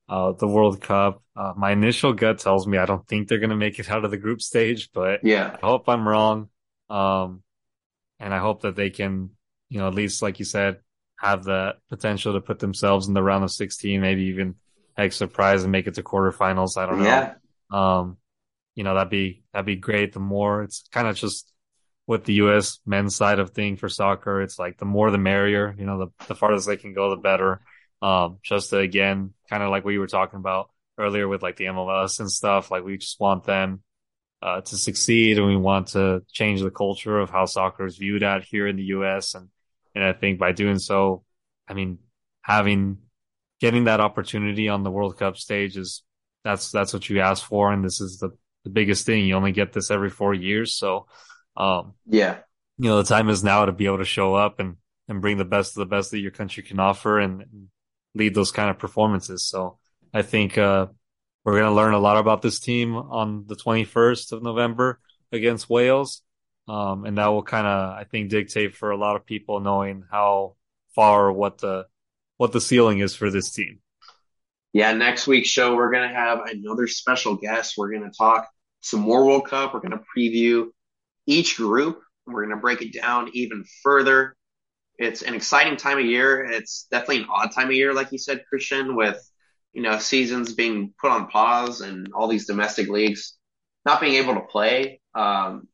uh, 0.09 0.33
the 0.33 0.49
World 0.49 0.80
Cup. 0.80 1.23
Uh, 1.37 1.52
my 1.56 1.73
initial 1.73 2.12
gut 2.12 2.38
tells 2.38 2.66
me 2.66 2.78
I 2.78 2.87
don't 2.87 3.06
think 3.06 3.28
they're 3.28 3.38
going 3.38 3.50
to 3.50 3.56
make 3.56 3.78
it 3.78 3.90
out 3.90 4.04
of 4.04 4.11
the 4.11 4.16
group 4.16 4.40
stage, 4.40 4.90
but 4.92 5.21
yeah, 5.23 5.56
I 5.62 5.66
hope 5.66 5.88
I'm 5.88 6.09
wrong. 6.09 6.49
Um, 6.88 7.43
and 8.19 8.33
I 8.33 8.38
hope 8.38 8.62
that 8.62 8.76
they 8.76 8.90
can, 8.90 9.31
you 9.69 9.78
know, 9.78 9.88
at 9.88 9.95
least 9.95 10.23
like 10.23 10.38
you 10.38 10.45
said, 10.45 10.78
have 11.19 11.45
the 11.45 11.75
potential 11.88 12.35
to 12.35 12.40
put 12.40 12.59
themselves 12.59 13.09
in 13.09 13.14
the 13.14 13.23
round 13.23 13.45
of 13.45 13.50
16, 13.50 14.00
maybe 14.00 14.25
even 14.25 14.55
heck 14.97 15.12
surprise 15.12 15.62
and 15.62 15.73
make 15.73 15.87
it 15.87 15.95
to 15.95 16.02
quarterfinals. 16.02 16.76
I 16.76 16.87
don't 16.87 16.99
know. 17.00 17.05
Yeah. 17.05 17.35
Um, 17.71 18.19
you 18.75 18.85
know, 18.85 18.95
that'd 18.95 19.11
be, 19.11 19.43
that'd 19.52 19.66
be 19.66 19.76
great. 19.76 20.12
The 20.12 20.21
more 20.21 20.62
it's 20.62 20.85
kind 20.93 21.09
of 21.09 21.16
just 21.16 21.50
with 22.07 22.25
the 22.25 22.35
U.S. 22.35 22.78
men's 22.87 23.16
side 23.16 23.38
of 23.38 23.50
thing 23.50 23.76
for 23.76 23.88
soccer, 23.88 24.43
it's 24.43 24.59
like 24.59 24.78
the 24.78 24.85
more 24.85 25.11
the 25.11 25.19
merrier, 25.19 25.75
you 25.78 25.87
know, 25.87 25.99
the, 25.99 26.26
the 26.26 26.35
farthest 26.35 26.66
they 26.66 26.76
can 26.76 26.95
go, 26.95 27.11
the 27.11 27.16
better. 27.16 27.62
Um, 28.02 28.38
just 28.43 28.71
to, 28.71 28.78
again, 28.78 29.33
kind 29.49 29.62
of 29.62 29.71
like 29.71 29.85
we 29.85 29.99
were 29.99 30.07
talking 30.07 30.38
about 30.38 30.71
earlier 30.99 31.26
with 31.26 31.43
like 31.43 31.57
the 31.57 31.64
MLS 31.64 32.21
and 32.21 32.31
stuff, 32.31 32.71
like 32.71 32.85
we 32.85 32.99
just 32.99 33.19
want 33.19 33.45
them 33.45 33.83
uh, 34.43 34.61
to 34.61 34.76
succeed 34.76 35.38
and 35.38 35.47
we 35.47 35.57
want 35.57 35.88
to 35.88 36.23
change 36.31 36.61
the 36.61 36.71
culture 36.71 37.19
of 37.19 37.31
how 37.31 37.47
soccer 37.47 37.87
is 37.87 37.97
viewed 37.97 38.23
out 38.23 38.45
here 38.45 38.66
in 38.66 38.76
the 38.76 38.85
U.S. 38.85 39.35
And, 39.35 39.49
and 39.95 40.05
I 40.05 40.12
think 40.12 40.38
by 40.38 40.52
doing 40.52 40.78
so, 40.78 41.25
I 41.69 41.75
mean, 41.75 41.99
having, 42.43 42.99
getting 43.61 43.85
that 43.85 44.00
opportunity 44.00 44.69
on 44.69 44.83
the 44.83 44.90
World 44.90 45.19
Cup 45.19 45.37
stage 45.37 45.76
is, 45.76 46.02
that's, 46.45 46.71
that's 46.71 46.93
what 46.93 47.09
you 47.09 47.21
ask 47.21 47.45
for. 47.45 47.73
And 47.73 47.85
this 47.85 48.00
is 48.00 48.19
the, 48.19 48.31
the 48.64 48.71
biggest 48.71 49.07
thing. 49.07 49.25
You 49.25 49.35
only 49.35 49.52
get 49.52 49.73
this 49.73 49.90
every 49.90 50.11
four 50.11 50.35
years. 50.35 50.75
So, 50.75 51.07
um, 51.57 51.95
yeah, 52.07 52.38
you 52.78 52.90
know, 52.90 52.99
the 52.99 53.09
time 53.09 53.28
is 53.28 53.43
now 53.43 53.64
to 53.64 53.73
be 53.73 53.87
able 53.87 53.99
to 53.99 54.05
show 54.05 54.35
up 54.35 54.61
and, 54.61 54.76
and 55.09 55.23
bring 55.23 55.38
the 55.38 55.45
best 55.45 55.73
of 55.73 55.81
the 55.81 55.87
best 55.87 56.11
that 56.11 56.21
your 56.21 56.31
country 56.31 56.62
can 56.62 56.78
offer 56.78 57.19
and, 57.19 57.40
and 57.40 57.69
lead 58.14 58.35
those 58.35 58.52
kind 58.52 58.71
of 58.71 58.78
performances. 58.78 59.45
So 59.45 59.78
I 60.12 60.23
think, 60.23 60.59
uh, 60.59 60.87
we're 61.47 61.61
going 61.61 61.71
to 61.71 61.76
learn 61.76 61.95
a 61.95 62.00
lot 62.00 62.17
about 62.17 62.43
this 62.43 62.59
team 62.59 62.97
on 62.97 63.45
the 63.47 63.55
21st 63.55 64.33
of 64.33 64.43
November 64.43 64.99
against 65.31 65.71
Wales. 65.71 66.23
Um, 66.67 67.05
and 67.05 67.19
that 67.19 67.29
will 67.29 67.45
kind 67.45 67.69
of, 67.69 67.97
I 67.97 68.03
think, 68.03 68.31
dictate 68.31 68.75
for 68.75 68.91
a 68.91 68.97
lot 68.97 69.15
of 69.15 69.25
people 69.25 69.61
knowing 69.61 70.03
how 70.11 70.57
far 70.97 71.31
what 71.31 71.59
the, 71.59 71.87
what 72.37 72.50
the 72.50 72.61
ceiling 72.61 72.99
is 72.99 73.15
for 73.15 73.31
this 73.31 73.53
team. 73.53 73.79
Yeah. 74.73 74.93
Next 74.95 75.29
week's 75.29 75.49
show, 75.49 75.76
we're 75.76 75.93
going 75.93 76.09
to 76.09 76.15
have 76.15 76.41
another 76.47 76.88
special 76.88 77.37
guest. 77.37 77.75
We're 77.79 77.93
going 77.93 78.11
to 78.11 78.17
talk 78.17 78.49
some 78.81 78.99
more 78.99 79.25
World 79.25 79.47
Cup. 79.49 79.73
We're 79.73 79.81
going 79.81 79.93
to 79.93 80.05
preview 80.19 80.67
each 81.26 81.57
group. 81.57 82.00
We're 82.26 82.45
going 82.45 82.57
to 82.57 82.61
break 82.61 82.83
it 82.83 82.93
down 82.93 83.31
even 83.35 83.65
further. 83.85 84.35
It's 84.99 85.23
an 85.23 85.35
exciting 85.35 85.76
time 85.76 85.99
of 85.99 86.07
year. 86.07 86.45
It's 86.45 86.88
definitely 86.91 87.19
an 87.19 87.29
odd 87.31 87.53
time 87.53 87.69
of 87.69 87.75
year, 87.75 87.95
like 87.95 88.11
you 88.11 88.19
said, 88.19 88.45
Christian, 88.49 88.97
with 88.97 89.17
you 89.76 89.83
know, 89.83 89.99
seasons 89.99 90.54
being 90.54 90.95
put 90.99 91.11
on 91.11 91.28
pause 91.28 91.83
and 91.83 92.14
all 92.14 92.28
these 92.28 92.47
domestic 92.47 92.88
leagues 92.88 93.35
not 93.85 94.00
being 94.00 94.14
able 94.14 94.33
to 94.33 94.40
play, 94.40 95.02
um, 95.14 95.68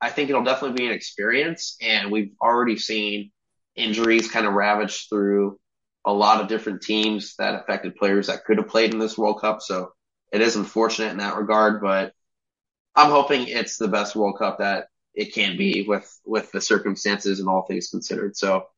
I 0.00 0.10
think 0.10 0.30
it'll 0.30 0.44
definitely 0.44 0.76
be 0.76 0.86
an 0.86 0.92
experience. 0.92 1.76
And 1.82 2.12
we've 2.12 2.30
already 2.40 2.76
seen 2.76 3.32
injuries 3.74 4.30
kind 4.30 4.46
of 4.46 4.52
ravage 4.52 5.08
through 5.08 5.58
a 6.04 6.12
lot 6.12 6.40
of 6.40 6.46
different 6.46 6.82
teams 6.82 7.34
that 7.40 7.56
affected 7.56 7.96
players 7.96 8.28
that 8.28 8.44
could 8.44 8.58
have 8.58 8.68
played 8.68 8.92
in 8.92 9.00
this 9.00 9.18
World 9.18 9.40
Cup. 9.40 9.60
So 9.60 9.90
it 10.32 10.40
is 10.40 10.54
unfortunate 10.54 11.10
in 11.10 11.18
that 11.18 11.36
regard, 11.36 11.82
but 11.82 12.12
I'm 12.94 13.10
hoping 13.10 13.48
it's 13.48 13.76
the 13.76 13.88
best 13.88 14.14
World 14.14 14.38
Cup 14.38 14.58
that 14.58 14.86
it 15.14 15.34
can 15.34 15.56
be 15.56 15.82
with, 15.82 16.08
with 16.24 16.52
the 16.52 16.60
circumstances 16.60 17.40
and 17.40 17.48
all 17.48 17.62
things 17.62 17.88
considered. 17.88 18.36
So 18.36 18.68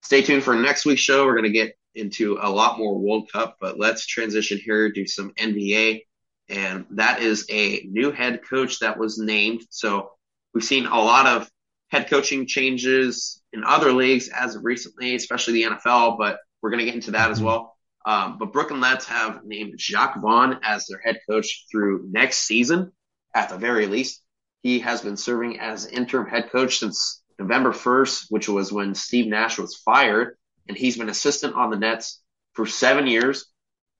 stay 0.00 0.22
tuned 0.22 0.44
for 0.44 0.54
next 0.54 0.86
week's 0.86 1.02
show. 1.02 1.26
We're 1.26 1.36
going 1.36 1.44
to 1.44 1.50
get 1.50 1.76
into 1.94 2.38
a 2.40 2.48
lot 2.48 2.78
more 2.78 2.98
World 2.98 3.30
Cup, 3.32 3.56
but 3.60 3.78
let's 3.78 4.06
transition 4.06 4.58
here 4.58 4.90
to 4.92 5.06
some 5.06 5.32
NBA. 5.34 6.02
And 6.48 6.86
that 6.90 7.22
is 7.22 7.46
a 7.50 7.86
new 7.90 8.10
head 8.10 8.40
coach 8.48 8.80
that 8.80 8.98
was 8.98 9.18
named. 9.18 9.62
So 9.70 10.10
we've 10.52 10.64
seen 10.64 10.86
a 10.86 11.00
lot 11.00 11.26
of 11.26 11.50
head 11.90 12.08
coaching 12.08 12.46
changes 12.46 13.42
in 13.52 13.64
other 13.64 13.92
leagues 13.92 14.28
as 14.28 14.56
of 14.56 14.64
recently, 14.64 15.14
especially 15.14 15.54
the 15.54 15.70
NFL, 15.76 16.18
but 16.18 16.38
we're 16.60 16.70
going 16.70 16.80
to 16.80 16.86
get 16.86 16.94
into 16.94 17.12
that 17.12 17.30
as 17.30 17.40
well. 17.40 17.76
Um, 18.04 18.38
but 18.38 18.52
Brooklyn 18.52 18.80
Nets 18.80 19.06
have 19.06 19.44
named 19.44 19.74
Jacque 19.76 20.20
Vaughn 20.20 20.58
as 20.62 20.86
their 20.86 20.98
head 20.98 21.20
coach 21.28 21.66
through 21.70 22.08
next 22.10 22.38
season, 22.38 22.92
at 23.34 23.48
the 23.48 23.58
very 23.58 23.86
least. 23.86 24.22
He 24.62 24.80
has 24.80 25.02
been 25.02 25.16
serving 25.16 25.60
as 25.60 25.86
interim 25.86 26.28
head 26.28 26.50
coach 26.50 26.78
since 26.78 27.22
November 27.38 27.72
1st, 27.72 28.26
which 28.30 28.48
was 28.48 28.72
when 28.72 28.94
Steve 28.94 29.26
Nash 29.26 29.58
was 29.58 29.76
fired 29.76 30.36
and 30.68 30.76
he's 30.76 30.96
been 30.96 31.08
assistant 31.08 31.54
on 31.54 31.70
the 31.70 31.78
Nets 31.78 32.20
for 32.54 32.66
seven 32.66 33.06
years. 33.06 33.46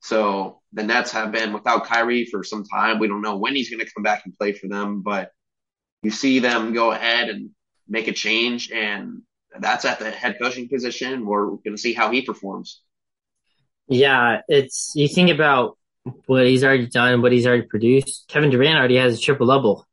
So 0.01 0.61
the 0.73 0.83
Nets 0.83 1.13
have 1.13 1.33
been 1.33 1.53
without 1.53 1.87
Kyrie 1.87 2.27
for 2.27 2.43
some 2.43 2.65
time. 2.65 2.99
We 2.99 3.09
don't 3.09 3.23
know 3.23 3.37
when 3.37 3.55
he's 3.55 3.71
going 3.71 3.85
to 3.85 3.93
come 3.93 4.03
back 4.03 4.23
and 4.25 4.37
play 4.37 4.53
for 4.53 4.69
them, 4.69 5.03
but 5.03 5.31
you 6.03 6.11
see 6.11 6.41
them 6.41 6.73
go 6.73 6.91
ahead 6.91 7.29
and 7.29 7.51
make 7.89 8.09
a 8.09 8.13
change, 8.13 8.71
and 8.73 9.23
that's 9.59 9.85
at 9.85 9.99
the 10.01 10.11
head 10.11 10.37
coaching 10.41 10.69
position. 10.69 11.25
We're 11.25 11.47
going 11.47 11.77
to 11.77 11.79
see 11.79 11.93
how 11.93 12.11
he 12.11 12.23
performs. 12.23 12.81
Yeah, 13.87 14.41
it's 14.49 14.93
you 14.97 15.09
think 15.09 15.31
about 15.31 15.79
what 16.27 16.47
he's 16.47 16.65
already 16.65 16.87
done, 16.87 17.23
what 17.23 17.33
he's 17.33 17.47
already 17.47 17.67
produced. 17.67 18.25
Kevin 18.29 18.51
Durant 18.51 18.79
already 18.79 18.97
has 18.97 19.19
a 19.19 19.21
triple 19.21 19.47
double. 19.47 19.87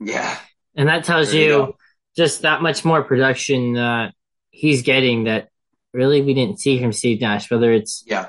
Yeah, 0.00 0.38
and 0.74 0.88
that 0.88 1.04
tells 1.04 1.34
you, 1.34 1.42
you 1.42 1.76
just 2.16 2.42
that 2.42 2.62
much 2.62 2.84
more 2.84 3.02
production 3.02 3.74
that 3.74 4.14
he's 4.50 4.82
getting 4.82 5.24
that 5.24 5.48
really 5.92 6.22
we 6.22 6.34
didn't 6.34 6.60
see 6.60 6.80
from 6.80 6.92
Steve 6.92 7.20
Nash, 7.20 7.50
whether 7.50 7.72
it's 7.72 8.02
yeah 8.06 8.28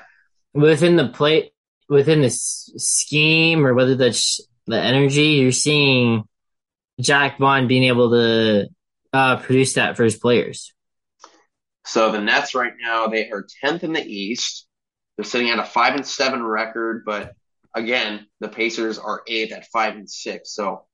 within 0.54 0.96
the 0.96 1.08
play, 1.08 1.52
within 1.90 2.22
the 2.22 2.30
scheme, 2.30 3.66
or 3.66 3.74
whether 3.74 3.96
that's 3.96 4.42
the 4.68 4.80
energy. 4.80 5.24
You're 5.24 5.52
seeing 5.52 6.24
Jacque 7.00 7.38
Vaughn 7.38 7.68
being 7.68 7.84
able 7.84 8.12
to 8.12 8.70
uh, 9.14 9.38
produce 9.38 9.74
that 9.74 9.98
for 9.98 10.04
his 10.04 10.18
players. 10.18 10.74
So 11.86 12.12
the 12.12 12.22
Nets 12.22 12.54
right 12.54 12.74
now 12.80 13.08
they 13.08 13.30
are 13.32 13.48
tenth 13.64 13.84
in 13.84 13.94
the 13.94 14.06
East. 14.06 14.68
They're 15.18 15.26
sitting 15.26 15.50
at 15.50 15.60
a 15.60 15.66
five 15.66 15.96
and 15.96 16.06
seven 16.06 16.44
record, 16.44 17.04
but 17.06 17.34
again, 17.76 18.28
the 18.40 18.50
Pacers 18.50 18.98
are 18.98 19.24
eighth 19.28 19.52
at 19.52 19.68
five 19.68 19.96
and 19.96 20.10
six. 20.10 20.54
So 20.54 20.86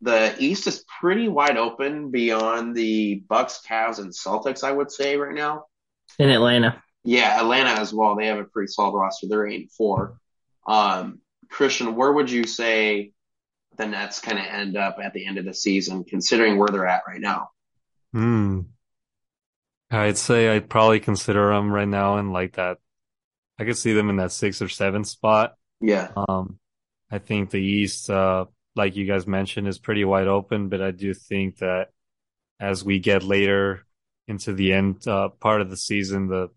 the 0.00 0.34
East 0.38 0.66
is 0.66 0.84
pretty 1.00 1.28
wide 1.28 1.56
open 1.56 2.10
beyond 2.10 2.74
the 2.74 3.16
Bucks, 3.28 3.60
Cavs, 3.68 3.98
and 3.98 4.12
Celtics. 4.12 4.64
I 4.64 4.72
would 4.72 4.90
say 4.90 5.16
right 5.16 5.34
now 5.34 5.64
in 6.18 6.30
Atlanta. 6.30 6.82
Yeah, 7.04 7.38
Atlanta 7.40 7.80
as 7.80 7.92
well. 7.92 8.16
They 8.16 8.26
have 8.26 8.38
a 8.38 8.44
pretty 8.44 8.68
solid 8.68 8.96
roster. 8.98 9.26
They're 9.28 9.46
eight 9.46 9.60
and 9.62 9.72
four. 9.72 10.18
Um, 10.66 11.20
Christian, 11.50 11.94
where 11.94 12.12
would 12.12 12.30
you 12.30 12.44
say 12.44 13.12
the 13.76 13.86
Nets 13.86 14.20
kind 14.20 14.38
of 14.38 14.46
end 14.46 14.76
up 14.76 14.96
at 15.02 15.12
the 15.12 15.26
end 15.26 15.38
of 15.38 15.44
the 15.44 15.54
season, 15.54 16.04
considering 16.04 16.58
where 16.58 16.68
they're 16.68 16.86
at 16.86 17.02
right 17.06 17.20
now? 17.20 17.50
Hmm. 18.12 18.60
I'd 19.90 20.18
say 20.18 20.48
I'd 20.48 20.70
probably 20.70 21.00
consider 21.00 21.54
them 21.54 21.70
right 21.70 21.88
now 21.88 22.18
in 22.18 22.32
like 22.32 22.54
that. 22.54 22.78
I 23.58 23.64
could 23.64 23.76
see 23.76 23.92
them 23.92 24.10
in 24.10 24.16
that 24.16 24.32
six 24.32 24.60
or 24.62 24.68
seven 24.68 25.04
spot. 25.04 25.54
Yeah. 25.80 26.10
Um, 26.16 26.58
I 27.10 27.18
think 27.18 27.50
the 27.50 27.62
East, 27.62 28.10
uh, 28.10 28.46
like 28.74 28.96
you 28.96 29.06
guys 29.06 29.26
mentioned, 29.26 29.68
is 29.68 29.78
pretty 29.78 30.04
wide 30.04 30.26
open, 30.26 30.68
but 30.68 30.82
I 30.82 30.90
do 30.90 31.14
think 31.14 31.58
that 31.58 31.88
as 32.58 32.84
we 32.84 32.98
get 32.98 33.22
later 33.22 33.84
into 34.26 34.52
the 34.52 34.72
end 34.72 35.06
uh, 35.06 35.28
part 35.28 35.60
of 35.60 35.70
the 35.70 35.76
season, 35.76 36.28
the 36.28 36.48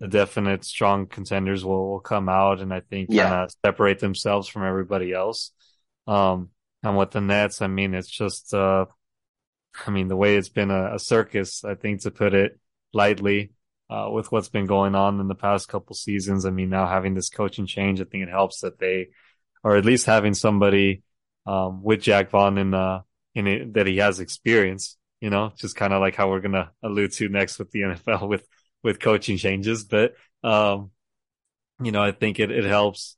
the 0.00 0.08
definite 0.08 0.64
strong 0.64 1.06
contenders 1.06 1.64
will, 1.64 1.92
will 1.92 2.00
come 2.00 2.28
out 2.28 2.60
and 2.60 2.74
I 2.74 2.80
think 2.80 3.10
yeah. 3.10 3.22
kind 3.22 3.44
of 3.44 3.54
separate 3.64 4.00
themselves 4.00 4.48
from 4.48 4.64
everybody 4.64 5.12
else. 5.12 5.52
Um, 6.06 6.50
and 6.82 6.98
with 6.98 7.12
the 7.12 7.20
Nets, 7.20 7.62
I 7.62 7.68
mean, 7.68 7.94
it's 7.94 8.10
just, 8.10 8.52
uh, 8.52 8.86
I 9.86 9.90
mean, 9.90 10.08
the 10.08 10.16
way 10.16 10.36
it's 10.36 10.48
been 10.48 10.72
a, 10.72 10.96
a 10.96 10.98
circus, 10.98 11.64
I 11.64 11.76
think 11.76 12.02
to 12.02 12.10
put 12.10 12.34
it 12.34 12.58
lightly, 12.92 13.52
uh, 13.88 14.08
with 14.10 14.32
what's 14.32 14.48
been 14.48 14.66
going 14.66 14.94
on 14.94 15.20
in 15.20 15.28
the 15.28 15.34
past 15.34 15.68
couple 15.68 15.94
seasons. 15.94 16.44
I 16.44 16.50
mean, 16.50 16.70
now 16.70 16.86
having 16.86 17.14
this 17.14 17.30
coaching 17.30 17.66
change, 17.66 18.00
I 18.00 18.04
think 18.04 18.24
it 18.24 18.30
helps 18.30 18.60
that 18.60 18.78
they, 18.78 19.08
or 19.62 19.76
at 19.76 19.84
least 19.84 20.06
having 20.06 20.34
somebody, 20.34 21.02
um, 21.46 21.82
with 21.82 22.02
Jacque 22.02 22.30
Vaughn 22.30 22.58
in, 22.58 22.74
uh, 22.74 23.02
in 23.34 23.46
it, 23.46 23.74
that 23.74 23.86
he 23.86 23.98
has 23.98 24.18
experience, 24.18 24.98
you 25.20 25.30
know, 25.30 25.52
just 25.56 25.76
kind 25.76 25.92
of 25.92 26.00
like 26.00 26.14
how 26.14 26.28
we're 26.28 26.40
going 26.40 26.52
to 26.52 26.70
allude 26.82 27.12
to 27.12 27.28
next 27.28 27.58
with 27.58 27.70
the 27.70 27.80
NFL 27.80 28.28
with, 28.28 28.46
with 28.82 29.00
coaching 29.00 29.36
changes. 29.36 29.84
But, 29.84 30.14
um, 30.42 30.90
you 31.82 31.92
know, 31.92 32.02
I 32.02 32.12
think 32.12 32.40
it, 32.40 32.50
it 32.50 32.64
helps 32.64 33.16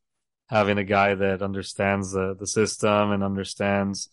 having 0.48 0.78
a 0.78 0.84
guy 0.84 1.14
that 1.14 1.42
understands 1.42 2.12
the, 2.12 2.36
the 2.38 2.46
system 2.46 3.10
and 3.10 3.22
understands, 3.22 4.08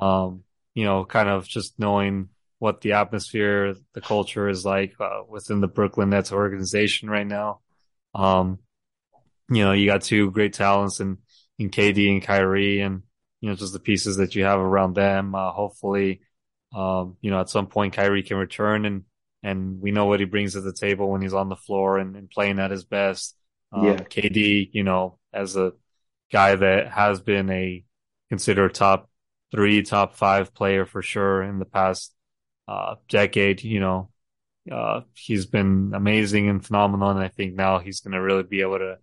um, 0.00 0.44
you 0.74 0.84
know, 0.84 1.04
kind 1.04 1.28
of 1.28 1.48
just 1.48 1.78
knowing 1.78 2.28
what 2.58 2.82
the 2.82 2.92
atmosphere, 2.92 3.74
the 3.94 4.00
culture 4.00 4.48
is 4.48 4.64
like 4.64 4.94
uh, 5.00 5.20
within 5.28 5.60
the 5.60 5.66
Brooklyn 5.66 6.10
Nets 6.10 6.30
organization 6.30 7.08
right 7.08 7.26
now. 7.26 7.60
Um, 8.14 8.58
you 9.48 9.64
know, 9.64 9.72
you 9.72 9.86
got 9.86 10.02
two 10.02 10.30
great 10.30 10.52
talents 10.52 11.00
in, 11.00 11.18
in 11.58 11.70
KD 11.70 12.10
and 12.12 12.22
Kyrie 12.22 12.80
and, 12.82 13.02
you 13.40 13.48
know, 13.48 13.56
just 13.56 13.72
the 13.72 13.80
pieces 13.80 14.18
that 14.18 14.34
you 14.34 14.44
have 14.44 14.60
around 14.60 14.94
them. 14.94 15.34
Uh, 15.34 15.50
hopefully, 15.50 16.20
um, 16.72 17.16
you 17.20 17.30
know, 17.30 17.40
at 17.40 17.48
some 17.48 17.66
point 17.66 17.94
Kyrie 17.94 18.22
can 18.22 18.36
return 18.36 18.84
and, 18.84 19.04
and 19.42 19.80
we 19.80 19.90
know 19.90 20.06
what 20.06 20.20
he 20.20 20.26
brings 20.26 20.52
to 20.52 20.60
the 20.60 20.72
table 20.72 21.10
when 21.10 21.22
he's 21.22 21.34
on 21.34 21.48
the 21.48 21.56
floor 21.56 21.98
and, 21.98 22.14
and 22.16 22.30
playing 22.30 22.58
at 22.58 22.70
his 22.70 22.84
best. 22.84 23.36
Um, 23.72 23.84
yeah. 23.84 23.96
KD, 23.96 24.70
you 24.72 24.84
know, 24.84 25.18
as 25.32 25.56
a 25.56 25.72
guy 26.30 26.54
that 26.54 26.88
has 26.88 27.20
been 27.20 27.50
a 27.50 27.84
considered 28.28 28.74
top 28.74 29.08
three, 29.50 29.82
top 29.82 30.14
five 30.14 30.54
player 30.54 30.86
for 30.86 31.02
sure 31.02 31.42
in 31.42 31.58
the 31.58 31.64
past 31.64 32.14
uh, 32.68 32.96
decade, 33.08 33.62
you 33.64 33.80
know, 33.80 34.10
uh, 34.70 35.00
he's 35.14 35.46
been 35.46 35.92
amazing 35.94 36.48
and 36.48 36.64
phenomenal. 36.64 37.10
And 37.10 37.18
I 37.18 37.28
think 37.28 37.54
now 37.54 37.78
he's 37.78 38.00
going 38.00 38.12
to 38.12 38.20
really 38.20 38.44
be 38.44 38.60
able 38.60 38.78
to 38.78 38.98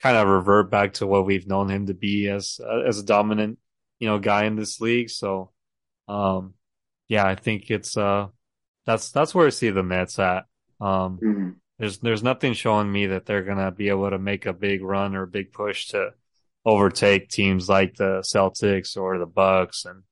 kind 0.00 0.16
of 0.16 0.28
revert 0.28 0.70
back 0.70 0.94
to 0.94 1.06
what 1.06 1.26
we've 1.26 1.46
known 1.46 1.70
him 1.70 1.86
to 1.86 1.94
be 1.94 2.28
as, 2.28 2.60
uh, 2.64 2.80
as 2.86 2.98
a 2.98 3.04
dominant, 3.04 3.58
you 3.98 4.08
know, 4.08 4.18
guy 4.18 4.44
in 4.44 4.56
this 4.56 4.80
league. 4.80 5.10
So, 5.10 5.50
um, 6.08 6.54
yeah, 7.10 7.26
I 7.26 7.34
think 7.34 7.70
it's, 7.70 7.96
uh, 7.96 8.28
that's, 8.86 9.10
that's 9.10 9.34
where 9.34 9.48
I 9.48 9.50
see 9.50 9.70
the 9.70 9.82
Nets 9.82 10.18
at. 10.20 10.44
Um, 10.80 11.18
mm-hmm. 11.18 11.50
there's, 11.78 11.98
there's 11.98 12.22
nothing 12.22 12.52
showing 12.52 12.90
me 12.90 13.06
that 13.06 13.26
they're 13.26 13.42
going 13.42 13.58
to 13.58 13.72
be 13.72 13.88
able 13.88 14.08
to 14.08 14.18
make 14.18 14.46
a 14.46 14.52
big 14.52 14.80
run 14.80 15.16
or 15.16 15.24
a 15.24 15.26
big 15.26 15.52
push 15.52 15.88
to 15.88 16.10
overtake 16.64 17.28
teams 17.28 17.68
like 17.68 17.96
the 17.96 18.20
Celtics 18.20 18.96
or 18.96 19.18
the 19.18 19.26
Bucks 19.26 19.86
and, 19.86 20.04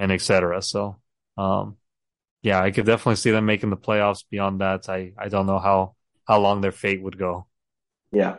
and 0.00 0.10
etc. 0.10 0.60
So, 0.60 1.00
um, 1.38 1.76
yeah, 2.42 2.60
I 2.60 2.72
could 2.72 2.84
definitely 2.84 3.16
see 3.16 3.30
them 3.30 3.46
making 3.46 3.70
the 3.70 3.76
playoffs. 3.76 4.24
Beyond 4.28 4.60
that, 4.60 4.88
I, 4.88 5.12
I 5.16 5.28
don't 5.28 5.46
know 5.46 5.60
how, 5.60 5.94
how 6.26 6.40
long 6.40 6.60
their 6.60 6.72
fate 6.72 7.00
would 7.00 7.16
go. 7.16 7.46
Yeah. 8.10 8.38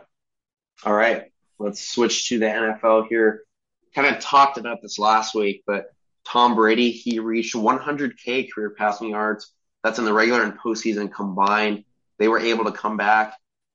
All 0.84 0.92
right. 0.92 1.32
Let's 1.58 1.88
switch 1.88 2.28
to 2.28 2.38
the 2.38 2.46
NFL 2.46 3.08
here. 3.08 3.44
Kind 3.94 4.14
of 4.14 4.20
talked 4.20 4.58
about 4.58 4.82
this 4.82 4.98
last 4.98 5.34
week, 5.34 5.64
but 5.66 5.86
Tom 6.26 6.54
Brady, 6.54 6.90
he 6.90 7.20
reached 7.20 7.54
100K 7.54 8.52
career 8.52 8.74
passing 8.76 9.10
yards. 9.10 9.52
That's 9.84 9.98
in 9.98 10.04
the 10.04 10.12
regular 10.12 10.42
and 10.42 10.58
postseason 10.58 11.12
combined. 11.12 11.84
They 12.18 12.28
were 12.28 12.40
able 12.40 12.64
to 12.64 12.72
come 12.72 12.96
back 12.96 13.34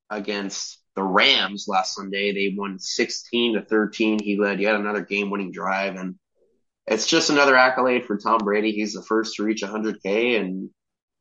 against 0.09 0.79
the 0.95 1.03
Rams 1.03 1.65
last 1.67 1.95
Sunday. 1.95 2.33
They 2.33 2.53
won 2.55 2.79
16 2.79 3.53
to 3.53 3.61
13. 3.61 4.19
He 4.21 4.37
led 4.37 4.59
yet 4.59 4.75
another 4.75 5.01
game 5.01 5.29
winning 5.29 5.53
drive. 5.53 5.95
And 5.95 6.15
it's 6.85 7.07
just 7.07 7.29
another 7.29 7.55
accolade 7.55 8.05
for 8.05 8.17
Tom 8.17 8.39
Brady. 8.39 8.71
He's 8.73 8.93
the 8.93 9.03
first 9.03 9.35
to 9.35 9.43
reach 9.43 9.61
100K 9.61 10.39
and 10.39 10.69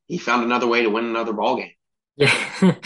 he 0.08 0.18
found 0.18 0.42
another 0.42 0.66
way 0.66 0.82
to 0.82 0.90
win 0.90 1.04
another 1.04 1.32
ball 1.32 1.56
game. 1.56 1.70
Yeah. 2.16 2.76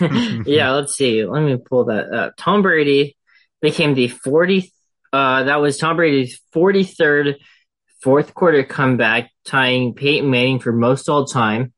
yeah. 0.44 0.72
Let's 0.72 0.94
see. 0.94 1.24
Let 1.24 1.40
me 1.40 1.56
pull 1.56 1.86
that 1.86 2.12
up. 2.12 2.34
Tom 2.36 2.60
Brady 2.60 3.16
became 3.62 3.94
the 3.94 4.08
40th. 4.08 4.70
Uh, 5.10 5.44
that 5.44 5.60
was 5.62 5.78
Tom 5.78 5.96
Brady's 5.96 6.40
43rd 6.54 7.36
fourth 8.04 8.34
quarter 8.34 8.62
comeback, 8.62 9.30
tying 9.46 9.94
Peyton 9.94 10.30
Manning 10.30 10.60
for 10.60 10.72
most 10.72 11.08
all 11.08 11.24
time. 11.24 11.72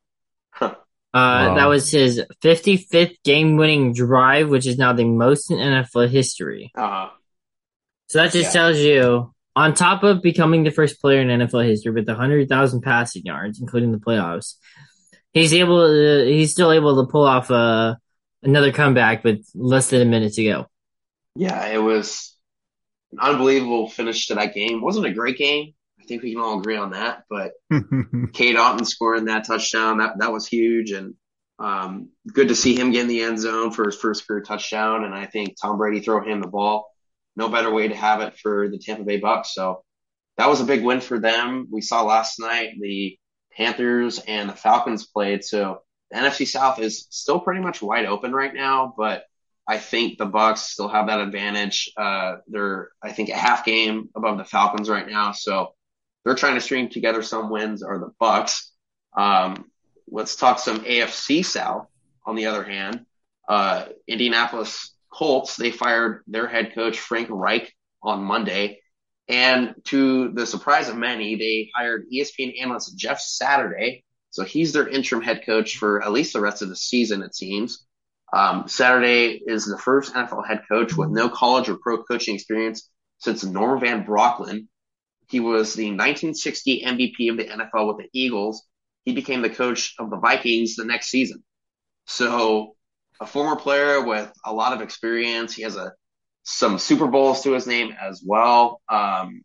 Huh. 0.50 0.74
Uh, 1.14 1.48
Wow. 1.48 1.54
that 1.54 1.66
was 1.66 1.90
his 1.90 2.20
55th 2.42 3.16
game-winning 3.24 3.94
drive, 3.94 4.48
which 4.50 4.66
is 4.66 4.76
now 4.76 4.92
the 4.92 5.04
most 5.04 5.50
in 5.50 5.58
NFL 5.58 6.08
history. 6.10 6.72
Uh, 6.74 7.08
So 8.08 8.18
that 8.18 8.32
just 8.32 8.52
Yeah. 8.54 8.60
tells 8.60 8.78
you, 8.78 9.32
on 9.56 9.74
top 9.74 10.02
of 10.02 10.20
becoming 10.22 10.64
the 10.64 10.70
first 10.70 11.00
player 11.00 11.20
in 11.20 11.28
NFL 11.30 11.60
history 11.60 11.92
with 11.92 12.08
100,000 12.08 12.82
passing 12.82 13.22
yards, 13.24 13.60
including 13.60 13.90
the 13.92 13.98
playoffs, 13.98 14.56
he's 15.32 15.52
able. 15.54 15.86
To, 15.86 16.24
he's 16.26 16.52
still 16.52 16.70
able 16.72 17.02
to 17.04 17.10
pull 17.10 17.24
off 17.26 17.50
uh, 17.50 17.94
another 18.42 18.70
comeback 18.72 19.24
with 19.24 19.44
less 19.54 19.90
than 19.90 20.02
a 20.02 20.04
minute 20.04 20.34
to 20.34 20.44
go. 20.44 20.66
yeah, 21.34 21.66
it 21.66 21.78
was 21.78 22.36
an 23.12 23.18
unbelievable 23.20 23.88
finish 23.88 24.26
to 24.28 24.34
that 24.34 24.54
game. 24.54 24.80
wasn't 24.82 25.06
a 25.06 25.12
great 25.12 25.36
game. 25.38 25.74
I 26.06 26.08
think 26.08 26.22
we 26.22 26.34
can 26.34 26.40
all 26.40 26.60
agree 26.60 26.76
on 26.76 26.90
that. 26.90 27.24
But 27.28 27.52
Cade 28.32 28.56
Otton 28.56 28.86
scoring 28.86 29.24
that 29.24 29.44
touchdown 29.44 29.98
that 29.98 30.18
that 30.18 30.32
was 30.32 30.46
huge, 30.46 30.92
and 30.92 31.14
um, 31.58 32.10
good 32.32 32.48
to 32.48 32.54
see 32.54 32.78
him 32.78 32.92
get 32.92 33.02
in 33.02 33.08
the 33.08 33.22
end 33.22 33.40
zone 33.40 33.72
for 33.72 33.86
his 33.86 33.96
first 33.96 34.26
career 34.26 34.42
touchdown. 34.42 35.04
And 35.04 35.12
I 35.12 35.26
think 35.26 35.56
Tom 35.60 35.78
Brady 35.78 36.00
throw 36.00 36.22
him 36.22 36.40
the 36.40 36.48
ball. 36.48 36.88
No 37.34 37.48
better 37.48 37.72
way 37.72 37.88
to 37.88 37.96
have 37.96 38.20
it 38.20 38.38
for 38.38 38.68
the 38.68 38.78
Tampa 38.78 39.02
Bay 39.02 39.18
Bucks. 39.18 39.52
So 39.52 39.82
that 40.36 40.48
was 40.48 40.60
a 40.60 40.64
big 40.64 40.84
win 40.84 41.00
for 41.00 41.18
them. 41.18 41.66
We 41.72 41.80
saw 41.80 42.02
last 42.02 42.38
night 42.38 42.74
the 42.80 43.18
Panthers 43.56 44.20
and 44.20 44.48
the 44.48 44.54
Falcons 44.54 45.06
played. 45.06 45.44
So 45.44 45.80
the 46.10 46.18
NFC 46.18 46.46
South 46.46 46.78
is 46.78 47.08
still 47.10 47.40
pretty 47.40 47.60
much 47.60 47.82
wide 47.82 48.06
open 48.06 48.32
right 48.32 48.54
now, 48.54 48.94
but 48.96 49.24
I 49.68 49.78
think 49.78 50.18
the 50.18 50.26
Bucks 50.26 50.60
still 50.60 50.88
have 50.88 51.08
that 51.08 51.20
advantage. 51.20 51.90
Uh, 51.96 52.36
they're, 52.46 52.90
I 53.02 53.12
think, 53.12 53.30
a 53.30 53.36
half 53.36 53.64
game 53.64 54.08
above 54.14 54.38
the 54.38 54.44
Falcons 54.44 54.88
right 54.88 55.08
now. 55.08 55.32
So 55.32 55.72
they're 56.26 56.34
trying 56.34 56.56
to 56.56 56.60
string 56.60 56.88
together 56.88 57.22
some 57.22 57.50
wins 57.50 57.84
or 57.84 58.00
the 58.00 58.10
Bucks. 58.18 58.72
Um, 59.16 59.70
let's 60.08 60.34
talk 60.34 60.58
some 60.58 60.80
AFC 60.80 61.44
South. 61.44 61.86
On 62.26 62.34
the 62.34 62.46
other 62.46 62.64
hand, 62.64 63.06
uh, 63.48 63.84
Indianapolis 64.08 64.92
Colts 65.12 65.54
they 65.54 65.70
fired 65.70 66.24
their 66.26 66.48
head 66.48 66.74
coach 66.74 66.98
Frank 66.98 67.28
Reich 67.30 67.72
on 68.02 68.24
Monday, 68.24 68.80
and 69.28 69.76
to 69.84 70.32
the 70.32 70.44
surprise 70.44 70.88
of 70.88 70.96
many, 70.96 71.36
they 71.36 71.70
hired 71.72 72.06
ESPN 72.12 72.60
analyst 72.60 72.98
Jeff 72.98 73.20
Saturday. 73.20 74.02
So 74.30 74.42
he's 74.42 74.72
their 74.72 74.88
interim 74.88 75.22
head 75.22 75.46
coach 75.46 75.78
for 75.78 76.02
at 76.02 76.10
least 76.10 76.32
the 76.32 76.40
rest 76.40 76.60
of 76.60 76.68
the 76.68 76.76
season, 76.76 77.22
it 77.22 77.36
seems. 77.36 77.86
Um, 78.32 78.66
Saturday 78.66 79.40
is 79.46 79.64
the 79.64 79.78
first 79.78 80.12
NFL 80.12 80.44
head 80.44 80.62
coach 80.68 80.96
with 80.96 81.10
no 81.10 81.28
college 81.28 81.68
or 81.68 81.76
pro 81.76 82.02
coaching 82.02 82.34
experience 82.34 82.90
since 83.18 83.44
Norm 83.44 83.78
Van 83.78 84.04
Brocklin. 84.04 84.66
He 85.28 85.40
was 85.40 85.74
the 85.74 85.90
1960 85.90 86.84
MVP 86.84 87.30
of 87.30 87.36
the 87.36 87.44
NFL 87.44 87.88
with 87.88 87.98
the 87.98 88.08
Eagles. 88.12 88.64
He 89.04 89.12
became 89.12 89.42
the 89.42 89.50
coach 89.50 89.94
of 89.98 90.10
the 90.10 90.18
Vikings 90.18 90.76
the 90.76 90.84
next 90.84 91.08
season. 91.08 91.42
So 92.06 92.76
a 93.20 93.26
former 93.26 93.56
player 93.56 94.04
with 94.04 94.32
a 94.44 94.52
lot 94.52 94.72
of 94.72 94.80
experience. 94.80 95.54
He 95.54 95.62
has 95.62 95.76
a 95.76 95.92
some 96.44 96.78
Super 96.78 97.08
Bowls 97.08 97.42
to 97.42 97.52
his 97.52 97.66
name 97.66 97.92
as 98.00 98.22
well. 98.24 98.80
Um, 98.88 99.42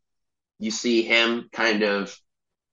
you 0.59 0.69
see 0.69 1.01
him 1.01 1.49
kind 1.51 1.81
of 1.81 2.15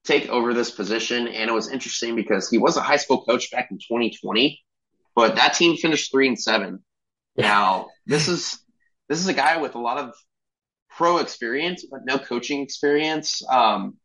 take 0.03 0.29
over 0.29 0.53
this 0.53 0.69
position, 0.69 1.27
and 1.27 1.49
it 1.49 1.53
was 1.53 1.71
interesting 1.71 2.15
because 2.15 2.49
he 2.49 2.59
was 2.59 2.77
a 2.77 2.81
high 2.81 2.97
school 2.97 3.23
coach 3.23 3.49
back 3.49 3.69
in 3.71 3.77
2020, 3.77 4.61
but 5.15 5.35
that 5.35 5.55
team 5.55 5.77
finished 5.77 6.11
three 6.11 6.27
and 6.27 6.39
seven. 6.39 6.83
Now 7.35 7.87
this 8.05 8.27
is 8.27 8.59
this 9.07 9.19
is 9.19 9.27
a 9.27 9.33
guy 9.33 9.57
with 9.57 9.75
a 9.75 9.79
lot 9.79 9.97
of 9.97 10.13
pro 10.99 11.19
experience, 11.19 11.85
but 11.89 12.01
no 12.03 12.19
coaching 12.19 12.61
experience. 12.61 13.41
Um, 13.49 13.95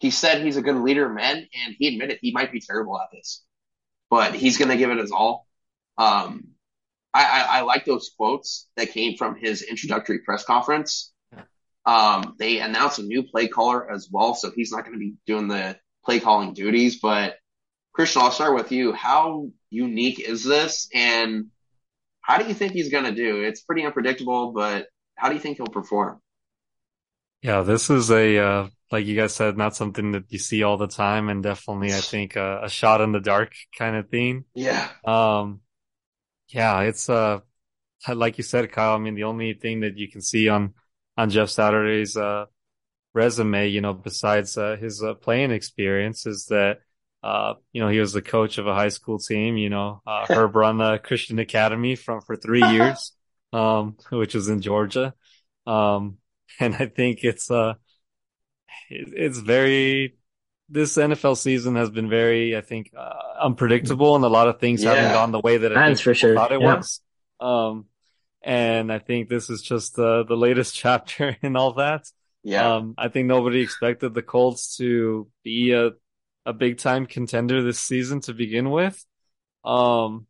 he 0.00 0.10
said 0.10 0.42
he's 0.42 0.56
a 0.56 0.62
good 0.62 0.74
leader 0.74 1.06
of 1.06 1.14
men, 1.14 1.36
and 1.36 1.76
he 1.78 1.86
admitted 1.86 2.18
he 2.20 2.32
might 2.32 2.50
be 2.50 2.60
terrible 2.60 2.98
at 2.98 3.06
this, 3.12 3.44
but 4.10 4.34
he's 4.34 4.58
going 4.58 4.70
to 4.70 4.76
give 4.76 4.90
it 4.90 4.98
his 4.98 5.12
all. 5.12 5.46
Um, 5.96 6.48
I, 7.14 7.24
I, 7.24 7.58
I 7.58 7.60
like 7.60 7.84
those 7.84 8.10
quotes 8.16 8.66
that 8.76 8.90
came 8.90 9.16
from 9.16 9.36
his 9.36 9.62
introductory 9.62 10.18
press 10.18 10.44
conference. 10.44 11.12
Um, 11.86 12.34
they 12.36 12.58
announced 12.58 12.98
a 12.98 13.04
new 13.04 13.22
play 13.22 13.46
caller 13.46 13.88
as 13.88 14.08
well, 14.10 14.34
so 14.34 14.50
he's 14.50 14.72
not 14.72 14.84
going 14.84 14.94
to 14.94 14.98
be 14.98 15.14
doing 15.24 15.46
the 15.46 15.78
play 16.04 16.18
calling 16.18 16.52
duties. 16.52 16.98
But 17.00 17.36
Christian, 17.92 18.22
I'll 18.22 18.32
start 18.32 18.56
with 18.56 18.72
you. 18.72 18.92
How 18.92 19.50
unique 19.70 20.18
is 20.18 20.42
this, 20.42 20.88
and 20.92 21.46
how 22.22 22.38
do 22.38 22.48
you 22.48 22.54
think 22.54 22.72
he's 22.72 22.90
going 22.90 23.04
to 23.04 23.14
do? 23.14 23.42
It's 23.42 23.60
pretty 23.60 23.84
unpredictable, 23.86 24.50
but 24.50 24.88
how 25.18 25.28
do 25.28 25.34
you 25.34 25.40
think 25.40 25.58
he'll 25.58 25.66
perform? 25.66 26.20
Yeah, 27.42 27.62
this 27.62 27.88
is 27.90 28.10
a 28.10 28.38
uh, 28.38 28.68
like 28.90 29.06
you 29.06 29.16
guys 29.16 29.34
said, 29.34 29.56
not 29.56 29.76
something 29.76 30.12
that 30.12 30.24
you 30.32 30.38
see 30.38 30.62
all 30.62 30.76
the 30.76 30.88
time, 30.88 31.28
and 31.28 31.42
definitely 31.42 31.94
I 31.94 32.00
think 32.00 32.36
uh, 32.36 32.60
a 32.62 32.68
shot 32.68 33.00
in 33.00 33.12
the 33.12 33.20
dark 33.20 33.52
kind 33.76 33.96
of 33.96 34.08
thing. 34.10 34.44
Yeah, 34.54 34.90
Um, 35.04 35.62
yeah, 36.48 36.82
it's 36.82 37.10
uh 37.10 37.40
like 38.14 38.38
you 38.38 38.44
said, 38.44 38.72
Kyle. 38.72 38.94
I 38.96 38.98
mean, 38.98 39.14
the 39.16 39.24
only 39.24 39.54
thing 39.54 39.80
that 39.80 39.98
you 39.98 40.10
can 40.10 40.22
see 40.22 40.48
on 40.48 40.74
on 41.18 41.30
Jeff 41.30 41.50
Saturday's 41.50 42.16
uh 42.16 42.46
resume, 43.14 43.68
you 43.68 43.80
know, 43.82 43.94
besides 43.94 44.56
uh, 44.58 44.76
his 44.80 45.02
uh, 45.02 45.14
playing 45.14 45.50
experience, 45.52 46.26
is 46.26 46.46
that 46.46 46.80
uh 47.22 47.54
you 47.72 47.80
know 47.82 47.88
he 47.88 48.00
was 48.00 48.12
the 48.14 48.22
coach 48.22 48.58
of 48.58 48.66
a 48.66 48.74
high 48.74 48.90
school 48.90 49.18
team. 49.18 49.56
You 49.58 49.70
know, 49.70 50.02
uh, 50.06 50.26
Herb 50.32 50.54
run 50.56 50.78
the 50.78 50.98
Christian 50.98 51.38
Academy 51.40 51.96
from 51.96 52.20
for 52.22 52.36
three 52.36 52.64
years, 52.64 53.12
um, 53.52 53.96
which 54.10 54.34
was 54.34 54.48
in 54.48 54.60
Georgia. 54.60 55.14
Um, 55.66 56.18
and 56.60 56.74
I 56.74 56.86
think 56.86 57.20
it's 57.22 57.50
uh 57.50 57.74
it, 58.88 59.08
it's 59.14 59.38
very 59.38 60.16
this 60.68 60.96
NFL 60.96 61.36
season 61.36 61.76
has 61.76 61.90
been 61.90 62.08
very, 62.10 62.56
I 62.56 62.60
think, 62.60 62.92
uh, 62.96 63.14
unpredictable, 63.40 64.16
and 64.16 64.24
a 64.24 64.28
lot 64.28 64.48
of 64.48 64.60
things 64.60 64.82
haven't 64.82 65.12
gone 65.12 65.32
the 65.32 65.40
way 65.40 65.56
that 65.56 65.76
I 65.76 65.94
for 65.94 66.14
sure, 66.14 66.34
thought 66.34 66.52
it 66.52 66.60
yeah. 66.60 66.76
was. 66.76 67.00
Um, 67.40 67.86
and 68.42 68.92
I 68.92 68.98
think 68.98 69.28
this 69.28 69.48
is 69.50 69.62
just 69.62 69.98
uh, 69.98 70.24
the 70.24 70.36
latest 70.36 70.74
chapter 70.74 71.36
in 71.42 71.56
all 71.56 71.74
that. 71.74 72.04
yeah, 72.42 72.76
Um, 72.76 72.94
I 72.98 73.08
think 73.08 73.28
nobody 73.28 73.60
expected 73.60 74.14
the 74.14 74.22
Colts 74.22 74.76
to 74.76 75.28
be 75.42 75.72
a 75.72 75.92
a 76.46 76.52
big 76.52 76.78
time 76.78 77.04
contender 77.06 77.62
this 77.62 77.80
season 77.80 78.20
to 78.22 78.32
begin 78.32 78.70
with. 78.70 79.04
Um, 79.64 80.26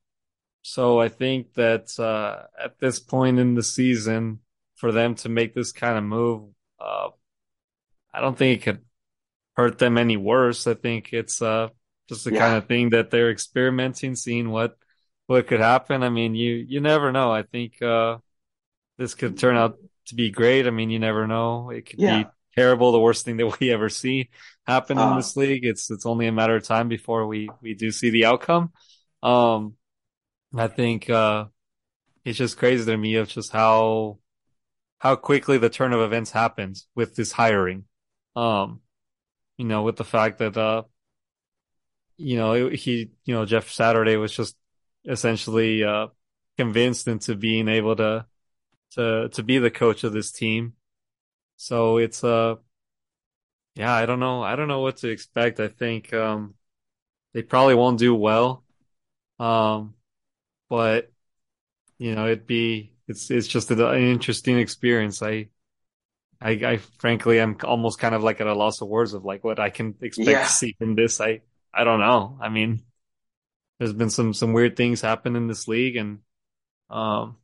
so 0.62 1.01
I 1.01 1.09
think 1.09 1.55
that 1.55 1.99
uh, 1.99 2.44
at 2.62 2.79
this 2.79 2.99
point 3.01 3.38
in 3.38 3.55
the 3.55 3.62
season, 3.62 4.40
for 4.77 4.92
them 4.92 5.14
to 5.16 5.29
make 5.29 5.55
this 5.55 5.73
kind 5.73 5.97
of 5.99 6.05
move, 6.05 6.51
uh, 6.81 7.09
I 8.12 8.21
don't 8.21 8.37
think 8.37 8.61
it 8.61 8.64
could 8.64 8.85
hurt 9.57 9.79
them 9.79 9.99
any 9.99 10.16
worse. 10.16 10.66
I 10.66 10.75
think 10.75 11.12
it's 11.12 11.42
uh, 11.42 11.68
just 12.09 12.25
the 12.25 12.33
Yeah. 12.33 12.40
kind 12.40 12.57
of 12.57 12.68
thing 12.68 12.90
that 12.90 13.11
they're 13.11 13.31
experimenting, 13.31 14.14
seeing 14.16 14.51
what 14.51 14.77
what 15.27 15.47
could 15.47 15.61
happen. 15.61 16.03
I 16.03 16.11
mean, 16.11 16.35
you 16.35 16.55
you 16.57 16.81
never 16.81 17.12
know. 17.12 17.33
I 17.33 17.42
think 17.42 17.81
uh, 17.83 18.18
this 18.99 19.14
could 19.14 19.38
turn 19.38 19.57
out 19.57 19.79
to 20.07 20.14
be 20.14 20.31
great. 20.31 20.66
I 20.66 20.71
mean, 20.71 20.90
you 20.90 20.99
never 20.99 21.27
know. 21.27 21.71
It 21.71 21.87
could 21.87 22.01
Yeah. 22.01 22.25
be 22.25 22.27
terrible, 22.57 22.92
the 22.92 23.01
worst 23.01 23.25
thing 23.25 23.37
that 23.38 23.47
we 23.61 23.71
ever 23.73 23.88
see 23.88 24.31
happen 24.66 25.01
in 25.01 25.09
Uh. 25.09 25.16
this 25.16 25.37
league. 25.37 25.64
It's 25.64 25.90
it's 25.90 26.07
only 26.07 26.27
a 26.27 26.33
matter 26.33 26.57
of 26.57 26.64
time 26.64 26.88
before 26.88 27.27
we 27.27 27.49
we 27.62 27.75
do 27.75 27.90
see 27.90 28.11
the 28.11 28.27
outcome. 28.27 28.73
Um, 29.23 29.75
I 30.56 30.68
think 30.68 31.11
uh, 31.11 31.46
it's 32.24 32.38
just 32.38 32.58
crazy 32.58 32.84
to 32.87 32.96
me 32.98 33.16
of 33.16 33.28
just 33.28 33.52
how 33.52 34.18
how 35.00 35.16
quickly 35.16 35.58
the 35.58 35.70
turn 35.70 35.92
of 35.92 36.00
events 36.02 36.32
happens 36.32 36.88
with 36.94 37.16
this 37.16 37.32
hiring. 37.32 37.87
Um, 38.37 38.82
you 39.58 39.66
know, 39.66 39.82
with 39.82 39.96
the 39.96 40.04
fact 40.04 40.38
that 40.38 40.56
uh, 40.56 40.84
you 42.16 42.37
know, 42.37 42.68
he, 42.68 43.11
you 43.24 43.34
know, 43.34 43.44
Jeff 43.44 43.70
Saturday 43.70 44.16
was 44.16 44.32
just 44.32 44.56
essentially 45.04 45.84
uh 45.84 46.08
convinced 46.56 47.06
into 47.08 47.34
being 47.37 47.68
able 47.68 47.94
to 47.96 48.26
to 48.92 49.28
to 49.30 49.42
be 49.42 49.58
the 49.58 49.70
coach 49.70 50.04
of 50.04 50.12
this 50.12 50.32
team. 50.32 50.74
So 51.56 51.98
it's 51.98 52.24
uh 52.24 52.56
yeah, 53.74 53.92
I 53.94 54.06
don't 54.06 54.20
know. 54.20 54.42
I 54.42 54.56
don't 54.56 54.68
know 54.68 54.80
what 54.80 54.98
to 54.98 55.08
expect. 55.08 55.61
I 55.61 55.68
think 55.68 56.12
um 56.12 56.54
they 57.34 57.42
probably 57.42 57.76
won't 57.76 58.00
do 58.00 58.14
well. 58.14 58.64
Um 59.40 59.94
but 60.68 61.12
you 61.98 62.14
know, 62.14 62.26
it'd 62.26 62.46
be 62.46 62.94
it's 63.09 63.31
it's 63.31 63.48
just 63.48 63.70
an 63.70 63.81
interesting 63.96 64.59
experience. 64.59 65.22
I 65.22 65.48
I 66.40 66.50
I 66.52 66.76
frankly 67.00 67.40
I'm 67.40 67.57
almost 67.64 67.98
kind 68.00 68.14
of 68.14 68.22
like 68.22 68.40
at 68.40 68.46
a 68.46 68.54
loss 68.54 68.81
of 68.83 68.88
words 68.88 69.14
of 69.14 69.24
like 69.24 69.44
what 69.44 69.61
I 69.61 69.70
can 69.70 69.96
expect 70.02 70.26
Yeah. 70.28 70.44
to 70.44 70.50
see 70.52 70.76
from 70.78 70.94
this. 70.96 71.20
I 71.20 71.42
I 71.74 71.85
don't 71.85 72.00
know. 72.00 72.38
I 72.42 72.48
mean, 72.50 72.83
there's 73.78 73.92
been 73.92 74.11
some 74.11 74.35
some 74.35 74.52
weird 74.52 74.76
things 74.76 75.00
happen 75.00 75.37
in 75.37 75.48
this 75.48 75.68
league 75.68 75.96
and 75.96 76.20
um 76.90 77.38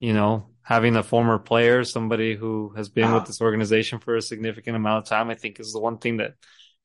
you 0.00 0.12
know, 0.12 0.48
having 0.62 0.96
a 0.96 1.02
former 1.02 1.38
player, 1.38 1.84
somebody 1.84 2.36
who 2.36 2.72
has 2.76 2.88
been 2.88 3.04
Uh-huh. 3.04 3.14
with 3.14 3.26
this 3.26 3.40
organization 3.40 3.98
for 4.00 4.16
a 4.16 4.22
significant 4.22 4.76
amount 4.76 5.04
of 5.04 5.08
time, 5.08 5.30
I 5.30 5.34
think 5.34 5.58
is 5.60 5.72
the 5.72 5.80
one 5.80 5.98
thing 5.98 6.18
that, 6.18 6.34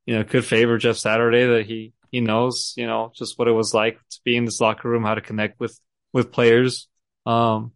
you 0.05 0.15
know, 0.15 0.23
could 0.23 0.45
favor 0.45 0.77
Jeff 0.77 0.97
Saturday 0.97 1.45
that 1.45 1.65
he, 1.65 1.93
he 2.13 2.21
knows, 2.21 2.75
you 2.77 2.85
know, 2.85 3.11
just 3.15 3.39
what 3.39 3.47
it 3.47 3.53
was 3.53 3.73
like 3.73 3.97
to 4.11 4.19
be 4.23 4.37
in 4.37 4.45
this 4.45 4.61
locker 4.61 4.87
room, 4.87 5.03
how 5.03 5.15
to 5.15 5.21
connect 5.21 5.59
with, 5.59 5.77
with 6.13 6.31
players. 6.31 6.87
Um, 7.25 7.71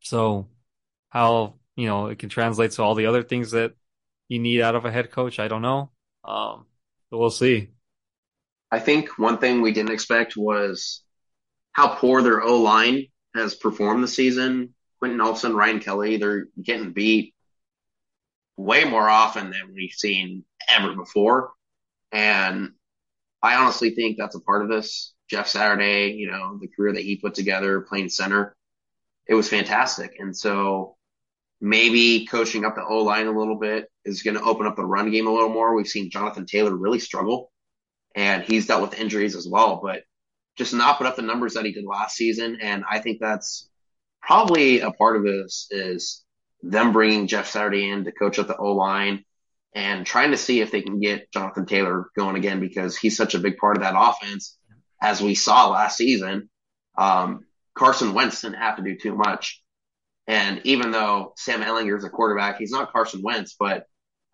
so 0.00 0.48
how, 1.10 1.56
you 1.76 1.86
know, 1.86 2.06
it 2.06 2.18
can 2.18 2.30
translate 2.30 2.70
to 2.72 2.82
all 2.82 2.94
the 2.94 3.04
other 3.04 3.22
things 3.22 3.50
that 3.50 3.74
you 4.28 4.38
need 4.38 4.62
out 4.62 4.74
of 4.74 4.86
a 4.86 4.90
head 4.90 5.10
coach. 5.10 5.38
I 5.38 5.48
don't 5.48 5.60
know. 5.60 5.90
Um, 6.24 6.64
but 7.10 7.18
we'll 7.18 7.28
see. 7.28 7.68
I 8.70 8.78
think 8.78 9.18
one 9.18 9.36
thing 9.36 9.60
we 9.60 9.72
didn't 9.72 9.92
expect 9.92 10.38
was 10.38 11.02
how 11.72 11.88
poor 11.88 12.22
their 12.22 12.42
O 12.42 12.62
line 12.62 13.08
has 13.34 13.54
performed 13.54 14.02
this 14.02 14.16
season. 14.16 14.72
Quenton 15.00 15.18
Nelson, 15.18 15.54
Ryan 15.54 15.80
Kelly, 15.80 16.16
they're 16.16 16.46
getting 16.62 16.92
beat 16.92 17.34
way 18.56 18.84
more 18.84 19.06
often 19.06 19.50
than 19.50 19.74
we've 19.74 19.92
seen 19.92 20.44
ever 20.66 20.94
before. 20.94 21.52
And 22.10 22.70
I 23.44 23.56
honestly 23.56 23.90
think 23.90 24.16
that's 24.16 24.34
a 24.34 24.40
part 24.40 24.62
of 24.62 24.70
this. 24.70 25.12
Jeff 25.28 25.48
Saturday, 25.48 26.12
you 26.12 26.30
know, 26.30 26.58
the 26.58 26.68
career 26.68 26.94
that 26.94 27.02
he 27.02 27.16
put 27.16 27.34
together 27.34 27.82
playing 27.82 28.08
center, 28.08 28.56
it 29.26 29.34
was 29.34 29.50
fantastic. 29.50 30.12
And 30.18 30.34
so 30.34 30.96
maybe 31.60 32.24
coaching 32.24 32.64
up 32.64 32.74
the 32.74 32.84
O 32.84 33.04
line 33.04 33.26
a 33.26 33.38
little 33.38 33.58
bit 33.58 33.90
is 34.06 34.22
going 34.22 34.38
to 34.38 34.42
open 34.42 34.66
up 34.66 34.76
the 34.76 34.84
run 34.86 35.10
game 35.10 35.26
a 35.26 35.30
little 35.30 35.50
more. 35.50 35.74
We've 35.74 35.86
seen 35.86 36.10
Jonathan 36.10 36.46
Taylor 36.46 36.74
really 36.74 36.98
struggle 36.98 37.52
and 38.14 38.42
he's 38.44 38.66
dealt 38.66 38.80
with 38.80 38.98
injuries 38.98 39.36
as 39.36 39.46
well, 39.46 39.78
but 39.82 40.04
just 40.56 40.72
not 40.72 40.96
put 40.96 41.06
up 41.06 41.16
the 41.16 41.22
numbers 41.22 41.52
that 41.52 41.66
he 41.66 41.72
did 41.72 41.84
last 41.84 42.16
season. 42.16 42.58
And 42.62 42.82
I 42.90 43.00
think 43.00 43.18
that's 43.20 43.68
probably 44.22 44.80
a 44.80 44.90
part 44.90 45.16
of 45.16 45.22
this 45.22 45.66
is 45.70 46.24
them 46.62 46.92
bringing 46.92 47.26
Jeff 47.26 47.50
Saturday 47.50 47.90
in 47.90 48.04
to 48.04 48.12
coach 48.12 48.38
up 48.38 48.46
the 48.46 48.56
O 48.56 48.72
line 48.72 49.22
and 49.74 50.06
trying 50.06 50.30
to 50.30 50.36
see 50.36 50.60
if 50.60 50.70
they 50.70 50.82
can 50.82 51.00
get 51.00 51.32
Jonathan 51.32 51.66
Taylor 51.66 52.06
going 52.16 52.36
again 52.36 52.60
because 52.60 52.96
he's 52.96 53.16
such 53.16 53.34
a 53.34 53.40
big 53.40 53.56
part 53.56 53.76
of 53.76 53.82
that 53.82 53.94
offense 53.96 54.56
as 55.02 55.20
we 55.20 55.34
saw 55.34 55.70
last 55.70 55.96
season. 55.96 56.48
Um, 56.96 57.44
Carson 57.74 58.14
Wentz 58.14 58.40
didn't 58.40 58.58
have 58.58 58.76
to 58.76 58.82
do 58.82 58.96
too 58.96 59.16
much. 59.16 59.62
And 60.26 60.60
even 60.64 60.90
though 60.90 61.34
Sam 61.36 61.60
Ehlinger 61.60 61.98
is 61.98 62.04
a 62.04 62.10
quarterback, 62.10 62.58
he's 62.58 62.70
not 62.70 62.92
Carson 62.92 63.20
Wentz, 63.22 63.56
but 63.58 63.86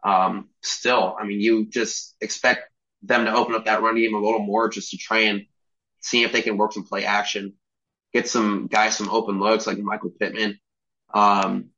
um, 0.04 0.48
still, 0.62 1.16
I 1.18 1.24
mean, 1.24 1.40
you 1.40 1.66
just 1.68 2.14
expect 2.20 2.70
them 3.02 3.24
to 3.24 3.34
open 3.34 3.54
up 3.54 3.64
that 3.64 3.82
run 3.82 3.96
game 3.96 4.14
a 4.14 4.20
little 4.20 4.40
more 4.40 4.68
just 4.68 4.90
to 4.90 4.98
try 4.98 5.20
and 5.20 5.46
see 6.00 6.22
if 6.22 6.32
they 6.32 6.42
can 6.42 6.58
work 6.58 6.72
some 6.72 6.84
play 6.84 7.04
action, 7.04 7.54
get 8.12 8.28
some 8.28 8.66
guys 8.66 8.96
some 8.96 9.10
open 9.10 9.40
looks 9.40 9.66
like 9.66 9.78
Michael 9.78 10.10
Pittman. 10.10 10.58
Um, 11.12 11.70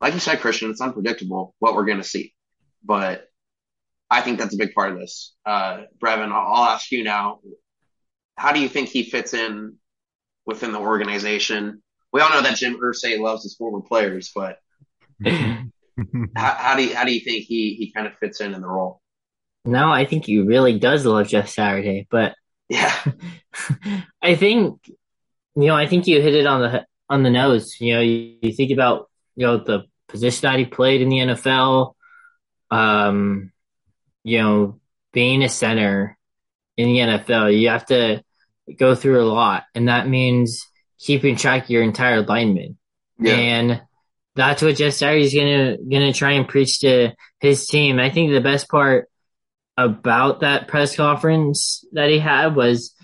like 0.00 0.14
you 0.14 0.20
said, 0.20 0.40
Christian, 0.40 0.70
it's 0.70 0.80
unpredictable 0.80 1.54
what 1.58 1.74
we're 1.74 1.86
going 1.86 1.98
to 1.98 2.04
see, 2.04 2.34
but 2.84 3.28
I 4.10 4.20
think 4.22 4.38
that's 4.38 4.54
a 4.54 4.58
big 4.58 4.74
part 4.74 4.92
of 4.92 4.98
this. 4.98 5.34
Uh, 5.44 5.82
Brevin, 6.02 6.32
I'll, 6.32 6.54
I'll 6.54 6.70
ask 6.70 6.90
you 6.90 7.04
now. 7.04 7.40
How 8.36 8.52
do 8.52 8.60
you 8.60 8.68
think 8.68 8.88
he 8.88 9.02
fits 9.02 9.34
in 9.34 9.76
within 10.46 10.72
the 10.72 10.78
organization? 10.78 11.82
We 12.12 12.20
all 12.20 12.30
know 12.30 12.42
that 12.42 12.56
Jim 12.56 12.78
Irsay 12.80 13.18
loves 13.18 13.42
his 13.42 13.54
former 13.54 13.80
players, 13.80 14.30
but 14.34 14.58
how, 15.24 15.64
how, 16.36 16.76
do 16.76 16.84
you, 16.84 16.94
how 16.94 17.04
do 17.04 17.12
you 17.12 17.20
think 17.20 17.44
he, 17.44 17.74
he 17.74 17.92
kind 17.92 18.06
of 18.06 18.14
fits 18.18 18.40
in 18.40 18.54
in 18.54 18.60
the 18.60 18.68
role? 18.68 19.02
No, 19.64 19.90
I 19.90 20.06
think 20.06 20.24
he 20.24 20.38
really 20.38 20.78
does 20.78 21.04
love 21.04 21.28
Jeff 21.28 21.48
Saturday, 21.48 22.06
but 22.10 22.34
yeah, 22.68 22.94
I 24.22 24.34
think 24.34 24.80
you 24.86 25.66
know 25.66 25.74
I 25.74 25.86
think 25.86 26.06
you 26.06 26.22
hit 26.22 26.34
it 26.34 26.46
on 26.46 26.62
the 26.62 26.86
on 27.10 27.22
the 27.22 27.30
nose. 27.30 27.76
You 27.80 27.94
know, 27.94 28.00
you, 28.00 28.36
you 28.40 28.52
think 28.52 28.70
about 28.70 29.10
you 29.36 29.46
know 29.46 29.58
the 29.58 29.84
position 30.08 30.42
that 30.42 30.58
he 30.58 30.64
played 30.64 31.02
in 31.02 31.08
the 31.08 31.18
NFL. 31.18 31.94
Um, 32.70 33.52
you 34.24 34.38
know, 34.38 34.80
being 35.12 35.42
a 35.42 35.48
center 35.48 36.16
in 36.76 36.88
the 36.88 36.98
NFL, 36.98 37.58
you 37.58 37.68
have 37.68 37.86
to 37.86 38.22
go 38.78 38.94
through 38.94 39.22
a 39.22 39.30
lot, 39.32 39.64
and 39.74 39.88
that 39.88 40.08
means 40.08 40.66
keeping 40.98 41.36
track 41.36 41.64
of 41.64 41.70
your 41.70 41.82
entire 41.82 42.22
lineman. 42.22 42.76
Yeah. 43.18 43.34
And 43.34 43.82
that's 44.34 44.62
what 44.62 44.76
Jeff 44.76 44.94
Saturday's 44.94 45.34
gonna 45.34 45.76
gonna 45.78 46.12
try 46.12 46.32
and 46.32 46.48
preach 46.48 46.80
to 46.80 47.12
his 47.40 47.66
team. 47.66 47.98
I 47.98 48.10
think 48.10 48.30
the 48.30 48.40
best 48.40 48.68
part 48.68 49.08
about 49.76 50.40
that 50.40 50.68
press 50.68 50.94
conference 50.94 51.84
that 51.92 52.10
he 52.10 52.18
had 52.18 52.54
was 52.54 52.94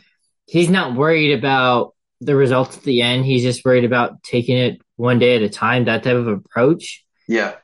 he's 0.46 0.70
not 0.70 0.94
worried 0.94 1.33
about 1.33 1.94
the 2.20 2.37
results 2.37 2.77
at 2.77 2.83
the 2.83 3.03
end. 3.03 3.24
He's 3.24 3.42
just 3.42 3.64
worried 3.64 3.85
about 3.85 4.22
taking 4.22 4.57
it 4.57 4.81
one 4.96 5.18
day 5.18 5.37
at 5.37 5.42
a 5.42 5.48
time, 5.48 5.85
that 5.85 6.03
type 6.03 6.16
of 6.16 6.29
approach. 6.29 7.05
Yeah. 7.27 7.55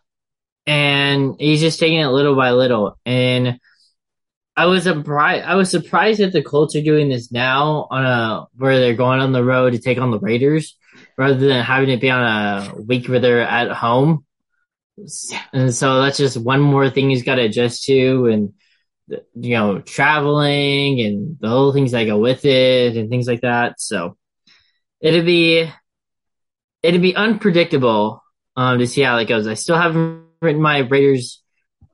And 0.70 1.34
he's 1.40 1.60
just 1.60 1.80
taking 1.80 1.98
it 1.98 2.06
little 2.06 2.36
by 2.36 2.52
little. 2.52 2.96
And 3.04 3.58
I 4.56 4.66
was 4.66 4.84
surprised. 4.84 5.44
I 5.44 5.56
was 5.56 5.68
surprised 5.68 6.20
that 6.20 6.32
the 6.32 6.44
Colts 6.44 6.76
are 6.76 6.82
doing 6.82 7.08
this 7.08 7.32
now 7.32 7.88
on 7.90 8.06
a 8.06 8.46
where 8.56 8.78
they're 8.78 8.94
going 8.94 9.18
on 9.18 9.32
the 9.32 9.42
road 9.42 9.72
to 9.72 9.80
take 9.80 9.98
on 9.98 10.12
the 10.12 10.20
Raiders, 10.20 10.76
rather 11.18 11.34
than 11.34 11.64
having 11.64 11.90
it 11.90 12.00
be 12.00 12.08
on 12.08 12.22
a 12.22 12.74
week 12.80 13.08
where 13.08 13.18
they're 13.18 13.42
at 13.42 13.72
home. 13.72 14.24
And 15.52 15.74
so 15.74 16.02
that's 16.02 16.18
just 16.18 16.36
one 16.36 16.60
more 16.60 16.88
thing 16.88 17.10
he's 17.10 17.24
got 17.24 17.34
to 17.34 17.42
adjust 17.42 17.84
to, 17.86 18.26
and 18.26 18.52
you 19.08 19.56
know, 19.56 19.80
traveling 19.80 21.00
and 21.00 21.36
the 21.40 21.48
whole 21.48 21.72
things 21.72 21.90
that 21.90 22.04
go 22.04 22.18
with 22.18 22.44
it 22.44 22.96
and 22.96 23.10
things 23.10 23.26
like 23.26 23.40
that. 23.40 23.80
So 23.80 24.16
it'd 25.00 25.26
be 25.26 25.68
it'd 26.84 27.02
be 27.02 27.16
unpredictable 27.16 28.22
um, 28.54 28.78
to 28.78 28.86
see 28.86 29.00
how 29.00 29.16
it 29.16 29.26
goes. 29.26 29.48
I 29.48 29.54
still 29.54 29.76
haven't 29.76 30.29
written 30.40 30.60
my 30.60 30.78
Raiders 30.78 31.42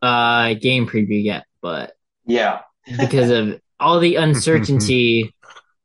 uh, 0.03 0.55
game 0.55 0.87
preview 0.87 1.23
yet, 1.23 1.45
but 1.61 1.93
yeah, 2.25 2.61
because 2.99 3.31
of 3.31 3.61
all 3.79 4.01
the 4.01 4.17
uncertainty 4.17 5.35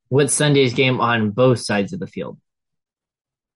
with 0.10 0.32
Sunday's 0.32 0.74
game 0.74 1.00
on 1.00 1.32
both 1.32 1.60
sides 1.60 1.94
of 1.94 2.00
the 2.00 2.08
field. 2.08 2.38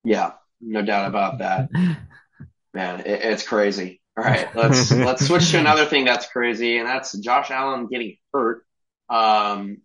Yeah, 0.04 0.34
no 0.62 0.82
doubt 0.82 1.08
about 1.08 1.40
that. 1.40 1.70
Man, 2.74 3.02
it, 3.02 3.22
it's 3.24 3.48
crazy. 3.48 4.02
All 4.18 4.24
right, 4.24 4.54
let's 4.56 4.92
let's 4.92 5.28
switch 5.28 5.52
to 5.52 5.60
another 5.60 5.86
thing 5.86 6.06
that's 6.06 6.28
crazy, 6.28 6.78
and 6.78 6.88
that's 6.88 7.18
Josh 7.18 7.52
Allen 7.52 7.88
getting 7.88 8.18
hurt. 8.34 8.66
Um, 9.10 9.82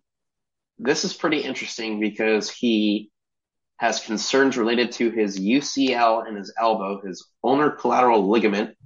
this 0.78 1.04
is 1.04 1.12
pretty 1.12 1.40
interesting 1.40 2.00
because 2.00 2.50
he 2.50 3.11
has 3.78 4.00
concerns 4.00 4.56
related 4.56 4.92
to 4.92 5.11
his 5.11 5.38
UCL 5.38 6.26
and 6.26 6.37
his 6.37 6.52
elbow, 6.59 7.00
his 7.04 7.26
ulnar 7.42 7.70
collateral 7.70 8.28
ligament. 8.28 8.76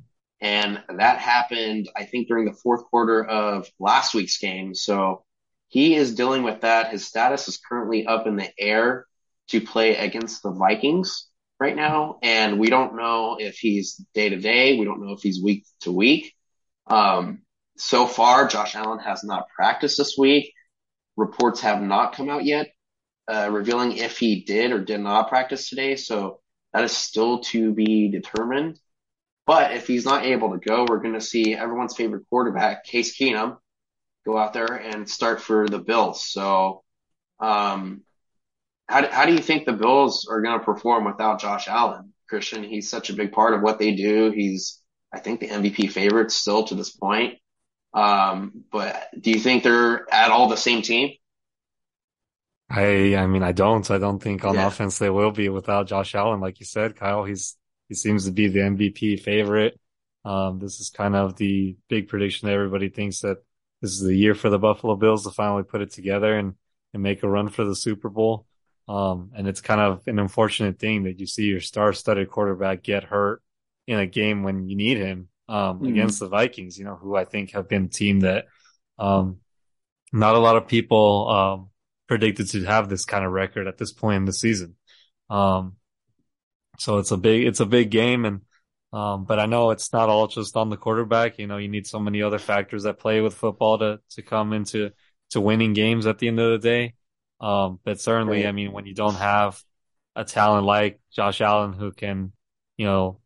And 0.45 0.83
that 0.99 1.21
happened, 1.21 1.89
I 1.97 2.05
think, 2.05 2.29
during 2.29 2.45
the 2.45 2.53
fourth 2.53 2.85
quarter 2.85 3.25
of 3.25 3.67
last 3.81 4.13
week's 4.13 4.37
game. 4.37 4.75
So 4.75 5.25
he 5.69 5.95
is 5.95 6.15
dealing 6.15 6.43
with 6.43 6.61
that. 6.61 6.91
His 6.91 7.07
status 7.07 7.49
is 7.49 7.59
currently 7.67 8.07
up 8.07 8.27
in 8.27 8.37
the 8.37 8.51
air 8.59 9.07
to 9.49 9.63
play 9.63 9.97
against 9.97 10.43
the 10.43 10.51
Vikings 10.51 11.29
right 11.59 11.75
now. 11.75 12.19
And 12.23 12.61
we 12.61 12.69
don't 12.69 12.95
know 12.95 13.39
if 13.41 13.57
he's 13.57 13.95
day 14.13 14.29
to 14.29 14.37
day. 14.37 14.79
We 14.79 14.85
don't 14.85 15.03
know 15.03 15.15
if 15.15 15.23
he's 15.23 15.43
week 15.43 15.65
to 15.81 15.93
week. 15.93 16.35
Um, 16.87 17.41
so 17.79 18.07
far, 18.07 18.47
Josh 18.47 18.75
Allen 18.75 18.99
has 18.99 19.25
not 19.25 19.49
practiced 19.49 19.97
this 19.97 20.19
week. 20.19 20.53
Reports 21.17 21.63
have 21.63 21.81
not 21.81 22.15
come 22.15 22.29
out 22.29 22.45
yet 22.45 22.69
uh, 23.29 23.49
revealing 23.51 23.97
if 23.97 24.19
he 24.19 24.45
did 24.45 24.73
or 24.73 24.81
did 24.81 25.01
not 25.01 25.31
practice 25.31 25.71
today. 25.71 25.97
So 25.97 26.41
that 26.75 26.85
is 26.85 26.93
still 26.93 27.41
to 27.45 27.73
be 27.73 28.11
determined. 28.11 28.79
But 29.47 29.73
if 29.73 29.87
he's 29.87 30.05
not 30.05 30.25
able 30.25 30.53
to 30.53 30.59
go, 30.59 30.87
we're 30.89 31.01
going 31.01 31.15
to 31.15 31.21
see 31.21 31.55
everyone's 31.55 31.95
favorite 31.95 32.25
quarterback, 32.31 32.85
Case 32.85 33.17
Keenum, 33.17 33.59
go 34.25 34.39
out 34.39 34.55
there 34.55 34.73
and 34.73 35.09
start 35.09 35.41
for 35.41 35.69
the 35.69 35.79
Bills. 35.79 36.27
So, 36.27 36.83
um, 37.41 38.03
how 38.89 39.03
do, 39.03 39.09
how 39.09 39.27
do 39.27 39.33
you 39.33 39.41
think 39.41 39.67
the 39.67 39.73
Bills 39.73 40.27
are 40.31 40.41
going 40.41 40.59
to 40.59 40.65
perform 40.65 41.05
without 41.05 41.41
Josh 41.41 41.69
Allen? 41.69 42.13
Christian, 42.29 42.65
he's 42.65 42.89
such 42.89 43.11
a 43.11 43.15
big 43.15 43.33
part 43.33 43.55
of 43.55 43.61
what 43.61 43.79
they 43.79 43.95
do. 43.95 44.31
He's, 44.31 44.81
I 45.13 45.21
think, 45.21 45.41
the 45.41 45.49
MVP 45.49 45.91
favorite 45.91 46.31
still 46.31 46.65
to 46.65 46.75
this 46.75 46.91
point. 46.91 47.39
Um, 47.93 48.65
but 48.73 49.09
do 49.19 49.31
you 49.31 49.39
think 49.39 49.63
they're 49.63 50.13
at 50.13 50.31
all 50.31 50.49
the 50.49 50.57
same 50.57 50.83
team? 50.83 51.13
I 52.69 53.15
I 53.17 53.27
mean 53.27 53.43
I 53.43 53.53
don't. 53.53 53.89
I 53.91 53.99
don't 53.99 54.21
think 54.21 54.45
on 54.45 54.55
yeah. 54.55 54.67
offense 54.67 54.99
they 54.99 55.11
will 55.11 55.31
be 55.31 55.49
without 55.49 55.87
Josh 55.87 56.15
Allen. 56.15 56.41
Like 56.41 56.61
you 56.61 56.67
said, 56.67 56.97
Kyle, 56.97 57.25
he's 57.25 57.57
he 57.89 57.95
seems 57.95 58.25
to 58.25 58.33
be 58.33 58.49
the 58.49 58.61
MVP 58.61 59.21
favorite. 59.21 59.79
Um, 60.25 60.59
this 60.59 60.81
is 60.81 60.91
kind 60.91 61.15
of 61.15 61.37
the 61.37 61.77
big 61.89 62.09
prediction 62.09 62.49
that 62.49 62.55
everybody 62.55 62.89
thinks 62.89 63.21
that 63.21 63.39
this 63.83 63.93
is 63.93 64.01
the 64.01 64.17
year 64.17 64.35
for 64.35 64.49
the 64.49 64.59
Buffalo 64.59 64.97
Bills 64.97 65.25
to 65.25 65.31
finally 65.31 65.65
put 65.65 65.83
it 65.83 65.91
together 65.91 66.37
and, 66.37 66.55
and 66.95 67.03
make 67.03 67.23
a 67.23 67.29
run 67.29 67.49
for 67.49 67.65
the 67.65 67.77
Super 67.77 68.09
Bowl. 68.09 68.47
Um, 68.89 69.33
and 69.37 69.47
it's 69.47 69.61
kind 69.61 69.81
of 69.81 70.07
an 70.07 70.19
unfortunate 70.19 70.79
thing 70.79 71.05
that 71.05 71.21
you 71.21 71.27
see 71.27 71.45
your 71.45 71.61
star-studded 71.61 72.31
quarterback 72.31 72.83
get 72.83 73.05
hurt 73.05 73.43
in 73.87 73.99
a 73.99 74.07
game 74.07 74.43
when 74.43 74.69
you 74.69 74.77
need 74.77 74.97
him, 74.97 75.29
um, 75.49 75.77
mm-hmm. 75.77 75.87
against 75.87 76.21
the 76.21 76.29
Vikings, 76.29 76.79
you 76.79 76.85
know, 76.85 76.95
who 76.95 77.15
I 77.15 77.25
think 77.25 77.53
have 77.53 77.69
been 77.69 77.85
a 77.85 77.89
team 77.89 78.21
that, 78.21 78.47
um, 78.99 79.39
not 80.13 80.35
a 80.35 80.39
lot 80.39 80.57
of 80.57 80.69
people, 80.69 81.29
um, 81.29 81.71
predicted 82.07 82.49
to 82.51 82.65
have 82.65 82.89
this 82.89 83.05
kind 83.05 83.25
of 83.25 83.33
record 83.33 83.67
at 83.67 83.79
this 83.79 83.93
point 83.93 84.17
in 84.17 84.25
the 84.25 84.33
season. 84.33 84.77
Um, 85.29 85.77
so 86.79 86.99
it's 86.99 87.11
a 87.11 87.17
big, 87.17 87.47
it's 87.47 87.61
a 87.61 87.67
big 87.67 87.91
game. 87.91 88.25
And, 88.25 88.41
um, 88.93 89.25
but 89.25 89.39
I 89.39 89.47
know 89.47 89.71
it's 89.71 89.93
not 89.93 90.09
all 90.09 90.27
just 90.27 90.57
on 90.57 90.71
the 90.71 90.77
quarterback. 90.77 91.39
You 91.39 91.47
know, 91.47 91.57
you 91.57 91.69
need 91.69 91.87
so 91.87 91.99
many 91.99 92.23
other 92.23 92.39
factors 92.39 92.85
that 92.85 92.99
play 92.99 93.21
with 93.21 93.35
football 93.35 93.79
to, 93.79 94.01
to 94.11 94.23
come 94.23 94.53
into, 94.53 94.91
to 95.31 95.41
winning 95.41 95.73
games 95.73 96.07
at 96.07 96.19
the 96.19 96.29
end 96.29 96.41
of 96.41 96.53
the 96.53 96.69
day. 96.69 96.95
Um, 97.41 97.81
but 97.85 98.01
certainly, 98.01 98.45
right. 98.45 98.49
I 98.49 98.53
mean, 98.53 98.73
when 98.73 98.87
you 98.87 98.95
don't 98.95 99.17
have 99.17 99.61
a 100.17 100.25
talent 100.25 100.65
like 100.65 101.01
Josh 101.13 101.41
Allen 101.41 101.73
who 101.73 101.93
can, 101.93 102.33
you 102.77 102.87
know, 102.87 103.21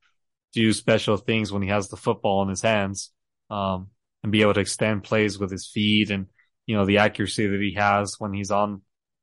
do 0.54 0.72
special 0.72 1.18
things 1.18 1.52
when 1.52 1.62
he 1.62 1.68
has 1.68 1.88
the 1.88 1.96
football 1.96 2.42
in 2.42 2.48
his 2.48 2.62
hands, 2.62 3.12
um, 3.50 3.88
and 4.22 4.32
be 4.32 4.42
able 4.42 4.54
to 4.54 4.60
extend 4.60 5.04
plays 5.04 5.38
with 5.38 5.50
his 5.50 5.66
feet 5.66 6.10
and, 6.10 6.26
you 6.66 6.74
know, 6.74 6.86
the 6.86 6.98
accuracy 6.98 7.46
that 7.46 7.60
he 7.60 7.74
has 7.74 8.16
when 8.18 8.32
he's 8.32 8.50
on 8.50 8.82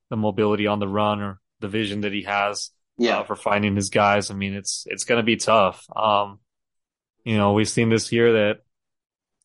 the 0.10 0.16
mobility 0.16 0.68
on 0.68 0.80
the 0.80 0.88
run 0.88 1.22
or 1.22 1.40
the 1.60 1.68
vision 1.68 2.02
that 2.02 2.14
he 2.14 2.24
has 2.24 2.72
Yeah. 2.98 3.20
uh, 3.20 3.24
for 3.24 3.36
finding 3.36 3.76
his 3.76 3.90
guys. 3.90 4.32
I 4.32 4.36
mean, 4.36 4.54
it's 4.54 4.86
it's 4.90 5.04
going 5.04 5.20
to 5.20 5.24
be 5.24 5.38
tough. 5.38 5.86
Um, 5.96 6.40
you 7.24 7.38
know, 7.38 7.54
we've 7.54 7.70
seen 7.70 7.90
this 7.90 8.12
year 8.12 8.34
that, 8.34 8.62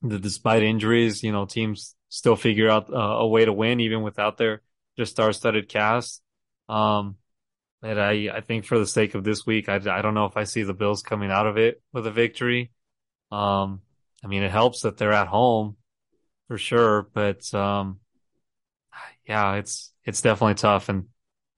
that 0.02 0.20
despite 0.22 0.62
injuries, 0.62 1.22
you 1.22 1.32
know, 1.32 1.46
teams 1.46 1.94
still 2.08 2.36
figure 2.36 2.68
out 2.68 2.92
uh, 2.92 2.96
a 2.96 3.26
way 3.26 3.44
to 3.44 3.52
win 3.52 3.80
even 3.80 4.02
without 4.02 4.36
their 4.36 4.62
their 4.96 5.06
star-studded 5.06 5.68
cast. 5.68 6.22
Um, 6.68 7.16
and 7.82 8.00
I 8.00 8.28
I 8.34 8.40
think 8.40 8.64
for 8.66 8.78
the 8.78 8.86
sake 8.86 9.14
of 9.14 9.24
this 9.24 9.46
week, 9.46 9.68
I 9.68 9.76
I 9.76 10.02
don't 10.02 10.14
know 10.14 10.26
if 10.26 10.36
I 10.36 10.44
see 10.44 10.62
the 10.62 10.74
Bills 10.74 11.02
coming 11.02 11.30
out 11.30 11.46
of 11.46 11.56
it 11.58 11.82
with 11.92 12.06
a 12.06 12.10
victory. 12.12 12.70
Um, 13.32 13.82
I 14.24 14.26
mean, 14.28 14.42
it 14.42 14.50
helps 14.50 14.82
that 14.82 14.98
they're 14.98 15.12
at 15.12 15.28
home 15.28 15.76
for 16.48 16.58
sure, 16.58 17.08
but 17.14 17.52
um, 17.54 18.00
yeah, 19.26 19.54
it's 19.54 19.92
it's 20.04 20.22
definitely 20.22 20.54
tough 20.54 20.88
and 20.88 21.06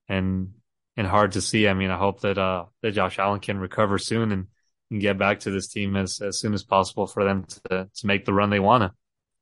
and 0.09 0.55
and 0.97 1.07
hard 1.07 1.33
to 1.33 1.41
see. 1.41 1.69
I 1.69 1.75
mean, 1.75 1.91
I 1.91 1.99
hope 1.99 2.21
that 2.21 2.39
uh 2.39 2.67
that 2.83 2.93
Josh 2.93 3.19
Allen 3.19 3.41
can 3.41 3.59
recover 3.59 3.99
soon 3.99 4.33
and, 4.33 4.47
and 4.91 5.01
get 5.01 5.19
back 5.19 5.41
to 5.41 5.51
this 5.51 5.69
team 5.69 5.97
as 5.97 6.21
as 6.21 6.39
soon 6.39 6.55
as 6.55 6.63
possible 6.63 7.07
for 7.07 7.25
them 7.25 7.45
to 7.45 7.89
to 7.95 8.07
make 8.07 8.25
the 8.25 8.35
run 8.35 8.51
they 8.51 8.61
want 8.61 8.83
to. 8.83 8.93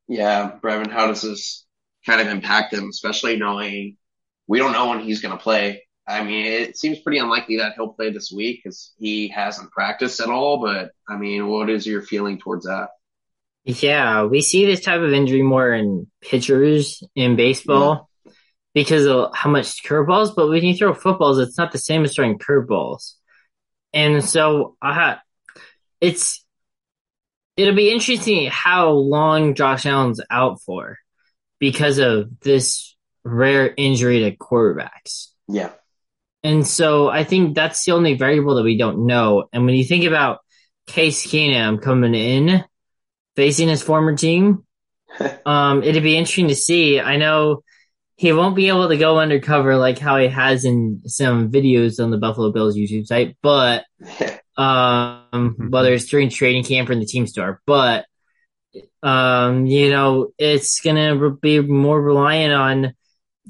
Yeah, 0.08 0.58
Brevin, 0.62 0.90
how 0.90 1.06
does 1.06 1.22
this 1.22 1.66
kind 2.04 2.20
of 2.20 2.26
impact 2.26 2.74
him, 2.74 2.88
especially 2.88 3.36
knowing 3.36 3.96
we 4.46 4.58
don't 4.58 4.72
know 4.72 4.88
when 4.88 5.00
he's 5.00 5.20
going 5.20 5.36
to 5.36 5.42
play? 5.42 5.84
I 6.06 6.24
mean, 6.24 6.46
it 6.46 6.76
seems 6.76 6.98
pretty 6.98 7.18
unlikely 7.18 7.58
that 7.58 7.74
he'll 7.76 7.92
play 7.92 8.10
this 8.10 8.32
week 8.32 8.62
because 8.64 8.92
he 8.98 9.28
hasn't 9.28 9.70
practiced 9.70 10.20
at 10.20 10.28
all. 10.28 10.60
But 10.60 10.90
I 11.08 11.16
mean, 11.16 11.46
what 11.46 11.70
is 11.70 11.86
your 11.86 12.02
feeling 12.02 12.38
towards 12.38 12.66
that? 12.66 12.88
Yeah, 13.64 14.24
we 14.24 14.40
see 14.40 14.66
this 14.66 14.80
type 14.80 15.00
of 15.00 15.12
injury 15.12 15.42
more 15.42 15.72
in 15.72 16.08
pitchers 16.20 17.04
in 17.14 17.36
baseball 17.36 18.09
because 18.74 19.06
of 19.06 19.34
how 19.34 19.50
much 19.50 19.82
curveballs. 19.84 20.34
But 20.34 20.48
when 20.48 20.64
you 20.64 20.76
throw 20.76 20.94
footballs, 20.94 21.38
it's 21.38 21.58
not 21.58 21.72
the 21.72 21.78
same 21.78 22.04
as 22.04 22.14
throwing 22.14 22.38
curveballs. 22.38 23.14
And 23.92 24.24
so, 24.24 24.76
uh, 24.80 25.16
it's 26.00 26.44
it'll 27.56 27.74
be 27.74 27.90
interesting 27.90 28.48
how 28.50 28.90
long 28.90 29.54
Josh 29.54 29.84
Allen's 29.86 30.20
out 30.30 30.62
for 30.62 30.98
because 31.58 31.98
of 31.98 32.40
this 32.40 32.96
rare 33.24 33.72
injury 33.76 34.20
to 34.20 34.36
quarterbacks. 34.36 35.28
Yeah, 35.46 35.70
And 36.42 36.66
so 36.66 37.08
I 37.08 37.24
think 37.24 37.54
that's 37.54 37.84
the 37.84 37.92
only 37.92 38.14
variable 38.14 38.54
that 38.54 38.62
we 38.62 38.78
don't 38.78 39.06
know. 39.06 39.48
And 39.52 39.66
when 39.66 39.74
you 39.74 39.84
think 39.84 40.04
about 40.04 40.38
Case 40.86 41.26
Keenum 41.26 41.82
coming 41.82 42.14
in, 42.14 42.64
facing 43.36 43.68
his 43.68 43.82
former 43.82 44.16
team, 44.16 44.64
um, 45.44 45.82
it'd 45.82 46.02
be 46.02 46.16
interesting 46.16 46.48
to 46.48 46.54
see. 46.54 47.00
I 47.00 47.16
know 47.16 47.62
he 48.20 48.34
won't 48.34 48.54
be 48.54 48.68
able 48.68 48.86
to 48.86 48.98
go 48.98 49.18
undercover 49.18 49.78
like 49.78 49.98
how 49.98 50.18
he 50.18 50.28
has 50.28 50.66
in 50.66 51.00
some 51.06 51.50
videos 51.50 52.04
on 52.04 52.10
the 52.10 52.18
Buffalo 52.18 52.52
Bills 52.52 52.76
YouTube 52.76 53.06
site, 53.06 53.38
but 53.40 53.86
um, 54.58 55.56
whether 55.70 55.90
it's 55.94 56.04
during 56.04 56.28
training 56.28 56.64
camp 56.64 56.90
or 56.90 56.92
in 56.92 57.00
the 57.00 57.06
team 57.06 57.26
store, 57.26 57.62
but 57.64 58.04
um, 59.02 59.64
you 59.64 59.88
know, 59.88 60.32
it's 60.36 60.82
gonna 60.82 61.30
be 61.30 61.60
more 61.60 61.98
reliant 61.98 62.52
on 62.52 62.94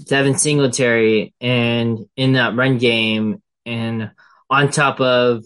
Devin 0.04 0.38
Singletary 0.38 1.34
and 1.40 2.06
in 2.14 2.34
that 2.34 2.54
run 2.54 2.78
game, 2.78 3.42
and 3.66 4.12
on 4.48 4.70
top 4.70 5.00
of 5.00 5.44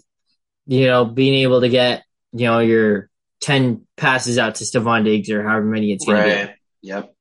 you 0.66 0.84
know 0.84 1.06
being 1.06 1.32
able 1.37 1.62
to 1.62 1.70
get 1.70 2.04
you 2.32 2.44
know 2.44 2.58
your 2.58 3.08
ten 3.40 3.87
passes 3.96 4.37
out 4.37 4.56
to 4.56 4.64
Stefon 4.64 5.04
Diggs 5.04 5.30
or 5.30 5.42
however 5.42 5.64
many 5.64 5.94
it's 5.94 6.04
gonna 6.04 6.18
right. 6.18 6.54
Yep. 6.82 7.13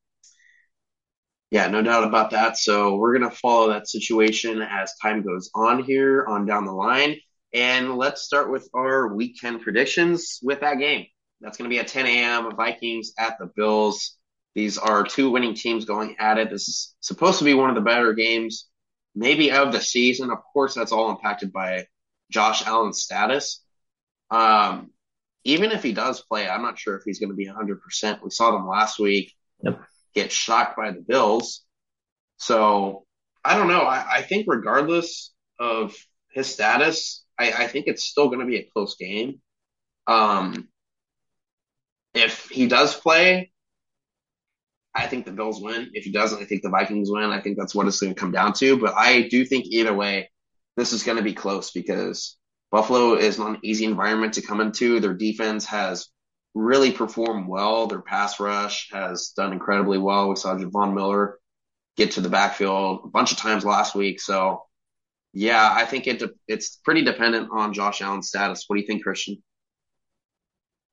Yeah, 1.53 1.67
no 1.67 1.83
doubt 1.83 2.03
about 2.03 2.31
that. 2.31 2.57
So 2.57 2.95
we're 2.95 3.13
gonna 3.13 3.29
follow 3.29 3.69
that 3.69 3.87
situation 3.87 4.63
as 4.63 4.95
time 4.99 5.21
goes 5.21 5.51
on 5.53 5.83
here 5.83 6.25
on 6.27 6.47
down 6.47 6.65
the 6.65 6.71
line. 6.73 7.17
And 7.53 7.95
let's 7.95 8.23
start 8.23 8.51
with 8.51 8.67
our 8.73 9.13
weekend 9.13 9.61
predictions 9.61 10.39
with 10.41 10.61
that 10.61 10.79
game. 10.79 11.05
That's 11.39 11.55
going 11.55 11.69
to 11.69 11.73
be 11.73 11.79
at 11.79 11.87
10 11.87 12.07
a.m. 12.07 12.55
Vikings 12.55 13.13
at 13.19 13.37
the 13.37 13.45
Bills. 13.45 14.17
These 14.55 14.79
are 14.79 15.03
two 15.03 15.29
winning 15.29 15.53
teams 15.53 15.85
going 15.85 16.15
at 16.17 16.39
it. 16.39 16.49
This 16.49 16.67
is 16.67 16.95
supposed 16.99 17.37
to 17.39 17.45
be 17.45 17.53
one 17.53 17.69
of 17.69 17.75
the 17.75 17.81
better 17.81 18.13
games, 18.13 18.67
maybe 19.13 19.51
of 19.51 19.71
the 19.71 19.81
season. 19.81 20.31
Of 20.31 20.39
course, 20.51 20.73
that's 20.73 20.91
all 20.91 21.11
impacted 21.11 21.53
by 21.53 21.85
Josh 22.31 22.65
Allen's 22.65 23.01
status. 23.01 23.63
Um, 24.31 24.89
even 25.43 25.71
if 25.71 25.83
he 25.83 25.91
does 25.91 26.21
play, 26.21 26.49
I'm 26.49 26.63
not 26.63 26.79
sure 26.79 26.95
if 26.95 27.03
he's 27.05 27.19
going 27.19 27.29
to 27.29 27.35
be 27.35 27.47
100%. 27.47 28.23
We 28.23 28.31
saw 28.31 28.51
them 28.51 28.67
last 28.67 28.97
week. 28.97 29.31
Get 30.13 30.31
shocked 30.31 30.77
by 30.77 30.91
the 30.91 31.01
Bills. 31.01 31.63
So 32.37 33.05
I 33.43 33.57
don't 33.57 33.67
know. 33.67 33.81
I, 33.81 34.05
I 34.17 34.21
think 34.21 34.45
regardless 34.47 35.33
of 35.59 35.95
his 36.31 36.47
status, 36.47 37.23
I, 37.37 37.51
I 37.51 37.67
think 37.67 37.87
it's 37.87 38.03
still 38.03 38.27
going 38.27 38.39
to 38.39 38.45
be 38.45 38.57
a 38.57 38.69
close 38.73 38.95
game. 38.95 39.41
Um, 40.07 40.67
if 42.13 42.49
he 42.49 42.67
does 42.67 42.95
play, 42.95 43.51
I 44.95 45.07
think 45.07 45.25
the 45.25 45.31
Bills 45.31 45.61
win. 45.61 45.89
If 45.93 46.03
he 46.03 46.11
doesn't, 46.11 46.41
I 46.41 46.45
think 46.45 46.61
the 46.61 46.69
Vikings 46.69 47.09
win. 47.09 47.31
I 47.31 47.41
think 47.41 47.57
that's 47.57 47.73
what 47.73 47.87
it's 47.87 47.99
going 47.99 48.13
to 48.13 48.19
come 48.19 48.31
down 48.31 48.53
to. 48.53 48.77
But 48.77 48.93
I 48.95 49.27
do 49.27 49.45
think 49.45 49.65
either 49.67 49.93
way, 49.93 50.29
this 50.77 50.93
is 50.93 51.03
going 51.03 51.17
to 51.17 51.23
be 51.23 51.33
close 51.33 51.71
because 51.71 52.37
Buffalo 52.71 53.15
is 53.15 53.39
not 53.39 53.49
an 53.49 53.59
easy 53.63 53.85
environment 53.85 54.33
to 54.33 54.41
come 54.41 54.61
into. 54.61 54.99
Their 54.99 55.13
defense 55.13 55.65
has 55.65 56.07
really 56.53 56.91
performed 56.91 57.47
well. 57.47 57.87
Their 57.87 58.01
pass 58.01 58.39
rush 58.39 58.89
has 58.91 59.33
done 59.35 59.53
incredibly 59.53 59.97
well. 59.97 60.29
We 60.29 60.35
saw 60.35 60.55
Javon 60.55 60.93
Miller 60.93 61.39
get 61.97 62.11
to 62.13 62.21
the 62.21 62.29
backfield 62.29 63.01
a 63.05 63.07
bunch 63.09 63.31
of 63.31 63.37
times 63.39 63.65
last 63.65 63.95
week. 63.95 64.21
So, 64.21 64.63
yeah, 65.33 65.71
I 65.73 65.85
think 65.85 66.07
it 66.07 66.23
it's 66.47 66.77
pretty 66.85 67.03
dependent 67.03 67.49
on 67.51 67.73
Josh 67.73 68.01
Allen's 68.01 68.29
status. 68.29 68.65
What 68.67 68.75
do 68.77 68.81
you 68.81 68.87
think, 68.87 69.03
Christian? 69.03 69.43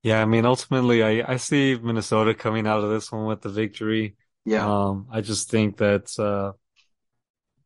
Yeah, 0.03 0.23
I 0.23 0.25
mean, 0.25 0.47
ultimately, 0.47 1.03
I, 1.03 1.33
I 1.35 1.37
see 1.37 1.77
Minnesota 1.77 2.35
coming 2.35 2.67
out 2.67 2.83
of 2.83 2.91
this 2.91 3.13
one 3.13 3.27
with 3.27 3.43
the 3.43 3.51
victory. 3.51 4.17
Yeah, 4.45 4.73
Um, 4.89 5.09
I 5.13 5.21
just 5.21 5.51
think 5.51 5.77
that, 5.79 6.19
uh, 6.19 6.53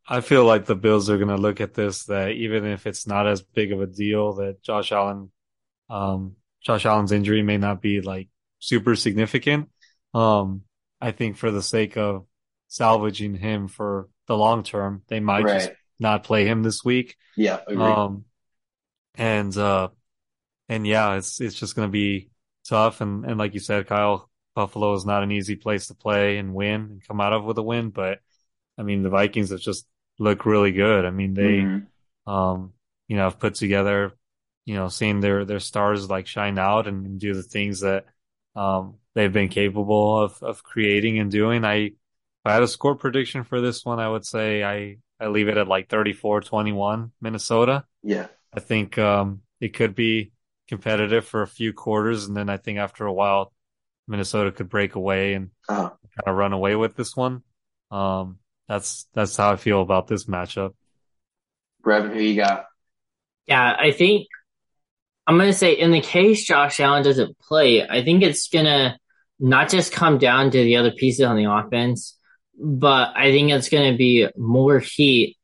I 0.07 0.21
feel 0.21 0.45
like 0.45 0.67
the 0.67 0.75
Bills 0.75 1.09
are 1.09 1.17
going 1.17 1.29
to 1.29 1.37
look 1.37 1.61
at 1.61 1.75
this 1.75 2.05
that 2.05 2.33
even 2.33 2.67
if 2.67 2.87
it's 2.87 3.07
not 3.07 3.27
as 3.27 3.43
big 3.43 3.73
of 3.73 3.81
a 3.81 3.87
deal 3.87 4.35
that 4.35 4.63
Josh 4.63 4.93
Allen, 4.93 5.31
um, 5.91 6.37
Josh 6.65 6.87
Allen's 6.87 7.13
injury 7.13 7.43
may 7.43 7.59
not 7.59 7.81
be 7.83 8.01
like 8.01 8.29
super 8.59 8.97
significant. 8.97 9.71
Um, 10.13 10.63
I 11.01 11.13
think 11.13 11.37
for 11.37 11.51
the 11.51 11.63
sake 11.63 11.97
of 11.97 12.27
salvaging 12.69 13.35
him 13.35 13.69
for 13.69 14.09
the 14.27 14.37
long 14.37 14.63
term, 14.63 15.03
they 15.09 15.21
might 15.21 15.47
just 15.47 15.73
not 15.99 16.25
play 16.25 16.47
him 16.47 16.63
this 16.63 16.85
week. 16.85 17.17
Yeah, 17.37 17.61
agree. 17.67 17.85
Um, 17.85 18.25
and, 19.17 19.57
uh, 19.57 19.89
and 20.69 20.87
yeah, 20.87 21.17
it's, 21.17 21.41
it's 21.41 21.55
just 21.55 21.77
going 21.77 21.89
to 21.89 21.93
be 21.93 22.31
tough. 22.67 23.01
And, 23.01 23.25
and 23.25 23.39
like 23.39 23.55
you 23.55 23.61
said, 23.61 23.87
Kyle, 23.87 24.31
Buffalo 24.55 24.95
is 24.95 25.05
not 25.05 25.23
an 25.23 25.33
easy 25.33 25.57
place 25.57 25.89
to 25.89 25.95
play 25.95 26.39
and 26.39 26.55
win 26.55 26.81
and 26.81 27.07
come 27.07 27.21
out 27.21 27.33
of 27.33 27.45
with 27.45 27.59
a 27.59 27.63
win. 27.63 27.91
But 27.91 28.21
I 28.79 28.83
mean, 28.83 29.03
the 29.03 29.11
Vikings 29.11 29.51
have 29.51 29.61
just 29.61 29.87
looked 30.19 30.47
really 30.47 30.73
good. 30.73 31.05
I 31.05 31.11
mean, 31.11 31.35
they, 31.35 31.61
Mhm. 31.61 31.87
um, 32.27 32.73
you 33.09 33.17
know, 33.17 33.25
have 33.25 33.39
put 33.39 33.55
together, 33.57 34.13
you 34.65 34.75
know, 34.75 34.89
seeing 34.89 35.21
their, 35.21 35.45
their 35.45 35.61
stars 35.61 36.09
like 36.09 36.27
shine 36.27 36.59
out 36.59 36.87
and 36.87 37.19
do 37.19 37.35
the 37.35 37.43
things 37.43 37.81
that, 37.81 38.07
um, 38.57 38.95
they've 39.15 39.33
been 39.33 39.49
capable 39.49 40.21
of, 40.23 40.43
of 40.43 40.63
creating 40.63 41.19
and 41.19 41.31
doing. 41.31 41.65
I, 41.65 41.77
if 41.77 41.95
I 42.45 42.55
had 42.55 42.63
a 42.63 42.69
score 42.69 42.95
prediction 42.95 43.45
for 43.45 43.61
this 43.61 43.85
one, 43.85 43.99
I 44.01 44.09
would 44.09 44.25
say 44.25 44.63
I, 44.63 44.99
I 45.21 45.29
leave 45.29 45.49
it 45.49 45.57
at 45.57 45.69
like 45.69 45.89
34-21 45.89 47.11
Minnesota. 47.21 47.85
Yeah, 48.03 48.27
I 48.53 48.61
think, 48.61 48.99
um, 48.99 49.43
it 49.61 49.75
could 49.75 49.95
be 49.95 50.33
competitive 50.69 51.25
for 51.25 51.43
a 51.43 51.47
few 51.47 51.73
quarters. 51.73 52.27
And 52.27 52.37
then 52.37 52.49
I 52.49 52.57
think 52.57 52.79
after 52.79 53.07
a 53.07 53.13
while, 53.13 53.53
Minnesota 54.07 54.53
could 54.53 54.69
break 54.69 54.95
away 54.95 55.35
and 55.35 55.51
uh, 55.69 55.89
kind 55.89 56.27
of 56.27 56.37
run 56.37 56.53
away 56.53 56.77
with 56.77 56.97
this 56.97 57.17
one. 57.17 57.43
Um, 57.91 58.39
that's, 58.69 59.07
that's 59.15 59.37
how 59.37 59.53
I 59.53 59.57
feel 59.57 59.81
about 59.81 60.07
this 60.07 60.25
matchup. 60.25 60.75
Brevin, 61.85 62.13
who 62.13 62.21
you 62.21 62.37
got? 62.37 62.67
Yeah, 63.47 63.77
I 63.79 63.91
think 63.91 64.27
I'm 65.27 65.39
gonna 65.39 65.53
say 65.53 65.73
in 65.73 65.91
the 65.91 66.01
case 66.01 66.45
Josh 66.45 66.81
Allen 66.81 67.03
doesn't 67.03 67.39
play, 67.39 67.87
I 67.87 68.05
think 68.05 68.23
it's 68.23 68.49
gonna 68.49 68.99
not 69.39 69.69
just 69.69 69.93
come 69.93 70.19
down 70.19 70.51
to 70.51 70.59
the 70.59 70.77
other 70.77 70.91
pieces 70.91 71.25
on 71.25 71.37
the 71.37 71.51
offense, 71.51 72.17
but 72.59 73.13
I 73.17 73.31
think 73.31 73.51
it's 73.51 73.69
gonna 73.69 73.97
be 73.97 74.29
more 74.37 74.79
heat 74.79 75.37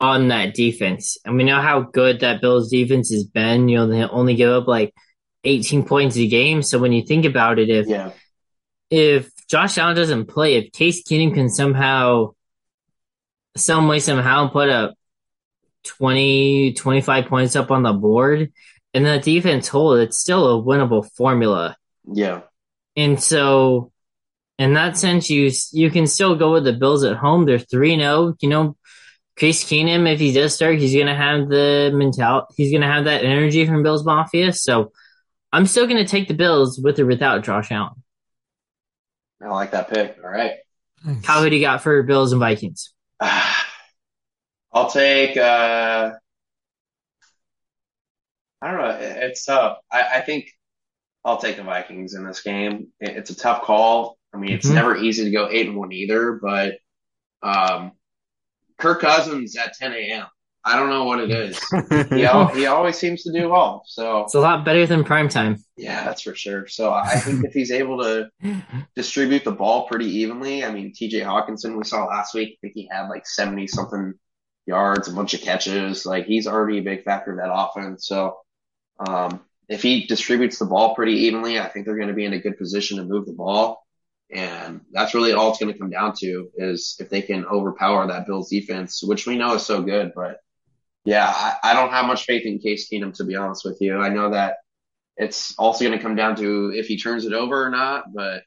on 0.00 0.28
that 0.28 0.54
defense. 0.54 1.18
And 1.24 1.36
we 1.36 1.44
know 1.44 1.60
how 1.60 1.80
good 1.80 2.20
that 2.20 2.40
Bills 2.40 2.70
defense 2.70 3.10
has 3.10 3.24
been. 3.24 3.68
You 3.68 3.78
know, 3.78 3.86
they 3.86 4.02
only 4.04 4.34
give 4.34 4.50
up 4.50 4.68
like 4.68 4.94
18 5.44 5.84
points 5.84 6.16
a 6.16 6.26
game. 6.26 6.62
So 6.62 6.78
when 6.78 6.92
you 6.92 7.02
think 7.02 7.24
about 7.24 7.58
it, 7.58 7.68
if 7.70 7.86
Yeah, 7.88 8.12
if 8.90 9.30
Josh 9.48 9.78
Allen 9.78 9.96
doesn't 9.96 10.26
play, 10.26 10.56
if 10.56 10.72
Case 10.72 11.02
Keenum 11.02 11.34
can 11.34 11.48
somehow, 11.48 12.32
some 13.56 13.88
way, 13.88 14.00
somehow 14.00 14.48
put 14.48 14.68
up 14.68 14.94
20, 15.84 16.74
25 16.74 17.26
points 17.26 17.56
up 17.56 17.70
on 17.70 17.82
the 17.82 17.92
board, 17.92 18.52
and 18.94 19.04
the 19.04 19.18
defense 19.18 19.68
hold, 19.68 19.98
it's 20.00 20.18
still 20.18 20.58
a 20.58 20.62
winnable 20.62 21.08
formula. 21.16 21.76
yeah, 22.10 22.42
And 22.96 23.22
so 23.22 23.92
in 24.58 24.74
that 24.74 24.96
sense, 24.96 25.30
you 25.30 25.50
you 25.72 25.90
can 25.90 26.06
still 26.06 26.34
go 26.36 26.52
with 26.52 26.64
the 26.64 26.72
Bills 26.72 27.04
at 27.04 27.16
home. 27.16 27.44
They're 27.44 27.58
three 27.58 27.96
zero. 27.96 28.34
You 28.40 28.48
know, 28.48 28.76
Case 29.36 29.64
Keenum, 29.64 30.12
if 30.12 30.18
he 30.18 30.32
does 30.32 30.54
start, 30.54 30.78
he's 30.78 30.96
gonna 30.96 31.14
have 31.16 31.48
the 31.48 31.90
mental. 31.94 32.46
He's 32.56 32.72
gonna 32.72 32.92
have 32.92 33.04
that 33.04 33.24
energy 33.24 33.66
from 33.66 33.82
Bills 33.84 34.04
Mafia. 34.04 34.52
So 34.52 34.92
I'm 35.52 35.66
still 35.66 35.86
gonna 35.86 36.06
take 36.06 36.26
the 36.28 36.34
Bills 36.34 36.78
with 36.82 36.98
or 36.98 37.06
without 37.06 37.44
Josh 37.44 37.70
Allen. 37.70 38.02
I 39.40 39.48
like 39.48 39.70
that 39.70 39.88
pick. 39.88 40.18
All 40.22 40.28
right. 40.30 40.54
How 41.22 41.42
would 41.42 41.52
you 41.52 41.60
got 41.60 41.82
for 41.82 42.02
Bills 42.02 42.32
and 42.32 42.40
Vikings? 42.40 42.92
I'll 44.72 44.90
take. 44.90 45.36
uh 45.36 46.12
I 48.60 48.70
don't 48.70 48.80
know. 48.80 48.98
It's 49.00 49.44
tough. 49.44 49.78
I, 49.90 50.02
I 50.16 50.20
think 50.20 50.50
I'll 51.24 51.38
take 51.38 51.56
the 51.56 51.62
Vikings 51.62 52.14
in 52.14 52.24
this 52.24 52.42
game. 52.42 52.88
It's 53.00 53.30
a 53.30 53.36
tough 53.36 53.62
call. 53.62 54.18
I 54.32 54.38
mean, 54.38 54.52
it's 54.52 54.66
mm-hmm. 54.66 54.74
never 54.74 54.96
easy 54.96 55.24
to 55.24 55.30
go 55.30 55.48
eight 55.50 55.68
and 55.68 55.76
one 55.76 55.92
either, 55.92 56.38
but 56.42 56.78
um, 57.42 57.92
Kirk 58.78 59.00
Cousins 59.00 59.56
at 59.56 59.74
10 59.74 59.92
a.m. 59.92 60.26
I 60.64 60.76
don't 60.76 60.90
know 60.90 61.04
what 61.04 61.20
it 61.20 61.30
is. 61.30 61.58
he, 62.10 62.24
al- 62.26 62.48
he 62.48 62.66
always 62.66 62.96
seems 62.96 63.22
to 63.22 63.32
do 63.32 63.48
well. 63.48 63.84
So 63.86 64.24
it's 64.24 64.34
a 64.34 64.40
lot 64.40 64.64
better 64.64 64.86
than 64.86 65.04
prime 65.04 65.28
time. 65.28 65.56
Yeah, 65.76 66.04
that's 66.04 66.22
for 66.22 66.34
sure. 66.34 66.66
So 66.66 66.92
I 66.92 67.16
think 67.20 67.44
if 67.44 67.54
he's 67.54 67.70
able 67.70 68.02
to 68.02 68.30
distribute 68.94 69.44
the 69.44 69.52
ball 69.52 69.86
pretty 69.86 70.06
evenly, 70.06 70.64
I 70.64 70.70
mean, 70.70 70.92
TJ 70.92 71.24
Hockenson 71.24 71.76
we 71.76 71.84
saw 71.84 72.04
last 72.04 72.34
week, 72.34 72.50
I 72.50 72.56
think 72.60 72.74
he 72.74 72.88
had 72.90 73.08
like 73.08 73.26
70 73.26 73.66
something 73.68 74.14
yards, 74.66 75.08
a 75.08 75.12
bunch 75.12 75.32
of 75.32 75.40
catches. 75.40 76.04
Like 76.04 76.26
he's 76.26 76.46
already 76.46 76.78
a 76.78 76.82
big 76.82 77.04
factor 77.04 77.32
of 77.32 77.38
that 77.38 77.52
offense. 77.52 78.06
So 78.06 78.36
um, 78.98 79.40
if 79.68 79.82
he 79.82 80.06
distributes 80.06 80.58
the 80.58 80.64
ball 80.64 80.94
pretty 80.94 81.12
evenly, 81.26 81.58
I 81.58 81.68
think 81.68 81.84
they're 81.84 81.96
going 81.96 82.08
to 82.08 82.14
be 82.14 82.24
in 82.24 82.32
a 82.32 82.40
good 82.40 82.58
position 82.58 82.98
to 82.98 83.04
move 83.04 83.26
the 83.26 83.32
ball. 83.32 83.84
And 84.30 84.82
that's 84.92 85.14
really 85.14 85.32
all 85.32 85.50
it's 85.50 85.58
going 85.58 85.72
to 85.72 85.78
come 85.78 85.90
down 85.90 86.14
to 86.20 86.50
is 86.56 86.96
if 86.98 87.08
they 87.08 87.22
can 87.22 87.46
overpower 87.46 88.06
that 88.06 88.26
Bills 88.26 88.50
defense, 88.50 89.02
which 89.02 89.26
we 89.26 89.36
know 89.36 89.54
is 89.54 89.64
so 89.64 89.82
good. 89.82 90.12
But 90.14 90.40
yeah, 91.04 91.26
I, 91.26 91.70
I 91.70 91.74
don't 91.74 91.90
have 91.90 92.06
much 92.06 92.24
faith 92.24 92.44
in 92.44 92.58
Case 92.58 92.90
Keenum, 92.90 93.14
to 93.14 93.24
be 93.24 93.36
honest 93.36 93.64
with 93.64 93.78
you. 93.80 93.98
I 93.98 94.10
know 94.10 94.30
that 94.30 94.56
it's 95.16 95.54
also 95.58 95.84
going 95.84 95.96
to 95.96 96.02
come 96.02 96.16
down 96.16 96.36
to 96.36 96.72
if 96.74 96.86
he 96.86 96.98
turns 96.98 97.24
it 97.24 97.32
over 97.32 97.64
or 97.64 97.70
not, 97.70 98.12
but 98.12 98.42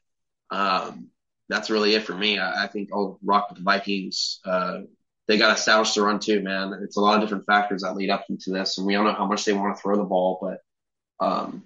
um, 0.50 1.08
that's 1.48 1.70
really 1.70 1.94
it 1.94 2.04
for 2.04 2.14
me. 2.14 2.38
I, 2.38 2.64
I, 2.64 2.66
think 2.68 2.90
I'll 2.92 3.18
rock 3.22 3.48
with 3.48 3.58
the 3.58 3.64
Vikings. 3.64 4.40
Uh, 4.44 4.82
they 5.28 5.38
got 5.38 5.48
to 5.48 5.54
establish 5.54 5.94
the 5.94 6.02
run 6.02 6.18
too, 6.18 6.40
man. 6.40 6.80
It's 6.82 6.96
a 6.96 7.00
lot 7.00 7.16
of 7.16 7.20
different 7.20 7.46
factors 7.46 7.82
that 7.82 7.96
lead 7.96 8.10
up 8.10 8.24
into 8.28 8.50
this, 8.50 8.78
and 8.78 8.86
we 8.86 8.94
all 8.96 9.04
know 9.04 9.12
how 9.12 9.26
much 9.26 9.44
they 9.44 9.52
want 9.52 9.76
to 9.76 9.82
throw 9.82 9.96
the 9.96 10.04
ball, 10.04 10.38
but 10.40 11.24
um, 11.24 11.64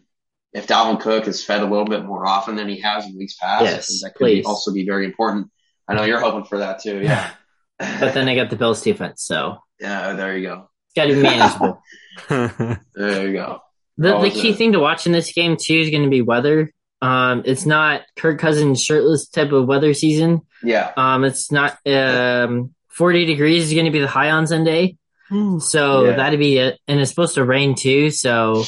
if 0.53 0.67
Dalvin 0.67 1.01
Cook 1.01 1.27
is 1.27 1.45
fed 1.45 1.63
a 1.63 1.67
little 1.67 1.85
bit 1.85 2.05
more 2.05 2.27
often 2.27 2.57
than 2.57 2.69
he 2.69 2.81
has 2.81 3.07
in 3.07 3.17
weeks 3.17 3.37
past, 3.37 3.65
yes, 3.65 4.03
that 4.03 4.15
could 4.15 4.27
be 4.27 4.45
also 4.45 4.73
be 4.73 4.85
very 4.85 5.05
important. 5.05 5.51
I 5.89 5.95
know 5.95 6.05
you're 6.05 6.21
hoping 6.21 6.45
for 6.45 6.59
that 6.59 6.83
too. 6.83 7.01
Yeah. 7.01 7.31
but 7.79 8.15
then 8.15 8.27
they 8.27 8.35
got 8.35 8.51
the 8.51 8.57
Bills 8.57 8.83
defense, 8.83 9.23
so 9.23 9.59
yeah, 9.81 10.13
there 10.13 10.37
you 10.37 10.47
go. 10.47 10.69
It's 10.87 10.95
got 10.95 11.07
to 11.07 11.15
be 11.15 11.23
manageable. 11.23 11.83
there 12.95 13.27
you 13.27 13.33
go. 13.35 13.61
The, 13.99 14.19
the 14.21 14.31
key 14.31 14.53
thing 14.53 14.73
to 14.73 14.79
watch 14.79 15.07
in 15.07 15.13
this 15.13 15.33
game 15.33 15.57
too 15.57 15.79
is 15.79 15.91
going 15.91 16.05
to 16.05 16.11
be 16.11 16.23
weather. 16.23 16.71
Um, 17.03 17.43
it's 17.45 17.67
not 17.67 18.03
Kirk 18.17 18.39
Cousins 18.39 18.83
shirtless 18.83 19.29
type 19.29 19.53
of 19.53 19.67
weather 19.67 19.95
season. 19.95 20.43
Yeah. 20.63 20.93
Um, 20.97 21.25
it's 21.25 21.53
not 21.53 21.79
um 21.87 22.75
40 22.97 23.27
degrees 23.27 23.65
is 23.65 23.75
going 23.75 23.87
to 23.87 23.93
be 23.93 24.01
the 24.01 24.09
high 24.09 24.31
on 24.31 24.47
Sunday. 24.47 24.97
Hmm. 25.29 25.59
So 25.59 26.05
yeah. 26.05 26.17
that'd 26.17 26.39
be 26.39 26.57
it. 26.59 26.79
And 26.89 26.99
it's 27.01 27.11
supposed 27.11 27.35
to 27.35 27.45
rain 27.45 27.75
too. 27.75 28.11
So 28.11 28.65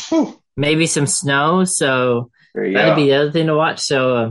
maybe 0.57 0.87
some 0.87 1.07
snow. 1.07 1.64
So 1.64 2.31
that'd 2.55 2.75
go. 2.75 2.95
be 2.97 3.05
the 3.05 3.14
other 3.14 3.33
thing 3.33 3.47
to 3.47 3.55
watch. 3.55 3.81
So 3.81 4.17
uh, 4.17 4.31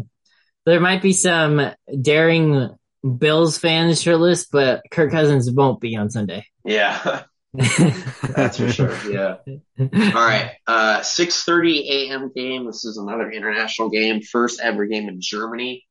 there 0.65 0.79
might 0.79 1.01
be 1.01 1.13
some 1.13 1.71
daring 2.01 2.75
Bills 3.17 3.57
fans 3.57 4.01
shirtless, 4.01 4.45
but 4.45 4.83
Kirk 4.91 5.11
Cousins 5.11 5.49
won't 5.49 5.79
be 5.79 5.95
on 5.95 6.09
Sunday. 6.09 6.45
Yeah. 6.63 7.23
That's 7.53 8.57
for 8.57 8.69
sure. 8.71 8.95
Yeah. 9.09 9.37
All 9.79 9.87
right. 10.13 10.51
Uh, 10.67 10.99
6:30 10.99 11.89
a.m. 11.89 12.31
game. 12.35 12.65
This 12.65 12.85
is 12.85 12.97
another 12.97 13.31
international 13.31 13.89
game. 13.89 14.21
First 14.21 14.59
ever 14.59 14.85
game 14.85 15.07
in 15.07 15.21
Germany. 15.21 15.85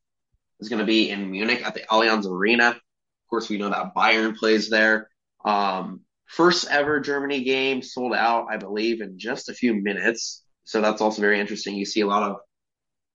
Is 0.61 0.69
going 0.69 0.79
to 0.81 0.87
be 0.87 1.11
in 1.11 1.31
Munich 1.31 1.63
at 1.67 1.75
the 1.75 1.81
Allianz 1.81 2.27
Arena. 2.27 2.77
Course, 3.37 3.51
we 3.51 3.59
know 3.59 3.69
that 3.69 3.95
Bayern 3.95 4.35
plays 4.35 4.71
there. 4.71 5.11
Um, 5.45 6.01
First 6.25 6.69
ever 6.71 7.01
Germany 7.01 7.45
game 7.45 7.83
sold 7.83 8.15
out, 8.15 8.47
I 8.51 8.57
believe, 8.57 9.03
in 9.03 9.19
just 9.19 9.51
a 9.51 9.53
few 9.53 9.75
minutes. 9.75 10.43
So 10.65 10.81
that's 10.81 11.03
also 11.03 11.21
very 11.21 11.39
interesting. 11.39 11.77
You 11.77 11.85
see 11.85 12.01
a 12.01 12.07
lot 12.07 12.23
of 12.23 12.37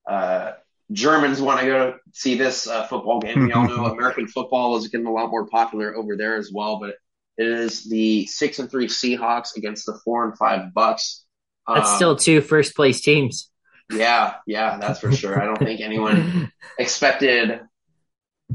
uh, 0.07 0.51
Germans 0.91 1.41
want 1.41 1.59
to 1.61 1.65
go 1.65 1.95
see 2.13 2.35
this 2.35 2.67
uh, 2.67 2.85
football 2.85 3.19
game. 3.19 3.47
We 3.47 3.51
all 3.51 3.67
know 3.67 3.85
American 3.91 4.27
football 4.27 4.77
is 4.77 4.89
getting 4.89 5.07
a 5.07 5.11
lot 5.11 5.31
more 5.31 5.47
popular 5.47 5.95
over 5.95 6.15
there 6.15 6.35
as 6.35 6.51
well, 6.53 6.79
but 6.79 6.91
it 7.39 7.47
is 7.47 7.89
the 7.89 8.27
six 8.27 8.59
and 8.59 8.69
three 8.69 8.87
Seahawks 8.87 9.57
against 9.57 9.87
the 9.87 9.99
four 10.05 10.23
and 10.23 10.37
five 10.37 10.71
Bucks. 10.71 11.25
That's 11.67 11.89
um, 11.89 11.95
still 11.95 12.15
two 12.15 12.41
first 12.41 12.75
place 12.75 13.01
teams. 13.01 13.49
Yeah, 13.91 14.35
yeah, 14.45 14.77
that's 14.77 14.99
for 14.99 15.11
sure. 15.11 15.41
I 15.41 15.45
don't 15.45 15.57
think 15.57 15.81
anyone 15.81 16.51
expected 16.77 17.61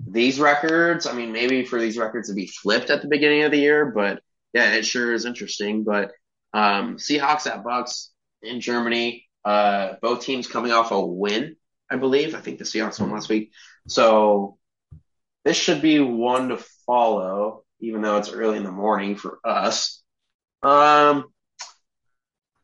these 0.07 0.41
records. 0.41 1.07
I 1.07 1.13
mean, 1.13 1.33
maybe 1.33 1.65
for 1.65 1.81
these 1.81 1.99
records 1.99 2.29
to 2.29 2.35
be 2.35 2.47
flipped 2.47 2.91
at 2.91 3.03
the 3.03 3.09
beginning 3.09 3.45
of 3.45 3.51
the 3.51 3.59
year, 3.59 3.87
but 3.87 4.21
yeah, 4.53 4.73
it 4.75 4.87
sure 4.87 5.13
is 5.13 5.25
interesting. 5.25 5.85
But 5.85 6.13
um, 6.53 6.97
Seahawks 6.97 7.47
at 7.47 7.65
Bucks 7.65 8.11
in 8.43 8.61
Germany, 8.61 9.27
uh, 9.45 9.95
both 10.03 10.23
teams 10.23 10.47
coming 10.47 10.73
off 10.73 10.91
a 10.91 11.05
win, 11.05 11.57
I 11.91 11.97
believe. 11.97 12.35
I 12.35 12.41
think 12.41 12.59
the 12.59 12.65
Seahawks 12.65 13.01
won 13.01 13.13
last 13.13 13.29
week. 13.29 13.53
So 13.89 14.59
this 15.45 15.57
should 15.57 15.83
be 15.83 16.01
one 16.01 16.49
to 16.49 16.59
follow, 16.87 17.65
even 17.81 18.03
though 18.03 18.17
it's 18.17 18.33
early 18.33 18.57
in 18.57 18.65
the 18.65 18.73
morning 18.73 19.17
for 19.17 19.39
us. 19.45 20.03
Um, 20.63 21.27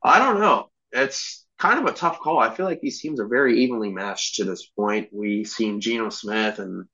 I 0.02 0.18
don't 0.18 0.40
know. 0.40 0.70
It's 0.90 1.46
kind 1.58 1.78
of 1.78 1.86
a 1.86 1.96
tough 1.96 2.18
call. 2.18 2.40
I 2.40 2.54
feel 2.54 2.66
like 2.66 2.80
these 2.80 3.00
teams 3.00 3.20
are 3.20 3.28
very 3.28 3.60
evenly 3.60 3.92
matched 3.92 4.36
to 4.36 4.44
this 4.44 4.66
point. 4.66 5.10
We've 5.12 5.46
seen 5.46 5.80
Geno 5.80 6.08
Smith 6.08 6.58
and 6.58 6.86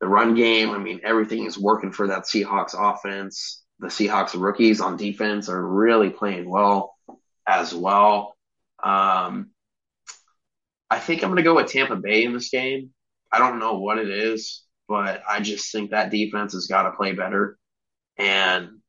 the 0.00 0.08
run 0.08 0.34
game. 0.34 0.70
I 0.70 0.78
mean, 0.78 1.00
everything 1.04 1.44
is 1.46 1.58
working 1.58 1.92
for 1.92 2.08
that 2.08 2.24
Seahawks 2.24 2.74
offense 2.76 3.64
the 3.78 3.88
Seahawks 3.88 4.40
rookies 4.40 4.80
on 4.80 4.96
defense 4.96 5.48
are 5.48 5.66
really 5.66 6.10
playing 6.10 6.48
well 6.48 6.94
as 7.46 7.74
well. 7.74 8.36
Um, 8.82 9.50
I 10.90 10.98
think 10.98 11.22
I'm 11.22 11.30
going 11.30 11.38
to 11.38 11.42
go 11.42 11.56
with 11.56 11.70
Tampa 11.70 11.96
Bay 11.96 12.24
in 12.24 12.32
this 12.32 12.50
game. 12.50 12.90
I 13.32 13.38
don't 13.38 13.58
know 13.58 13.78
what 13.78 13.98
it 13.98 14.08
is, 14.08 14.64
but 14.88 15.22
I 15.28 15.40
just 15.40 15.72
think 15.72 15.90
that 15.90 16.10
defense 16.10 16.52
has 16.52 16.66
got 16.66 16.84
to 16.84 16.92
play 16.92 17.12
better. 17.12 17.58
And 18.16 18.80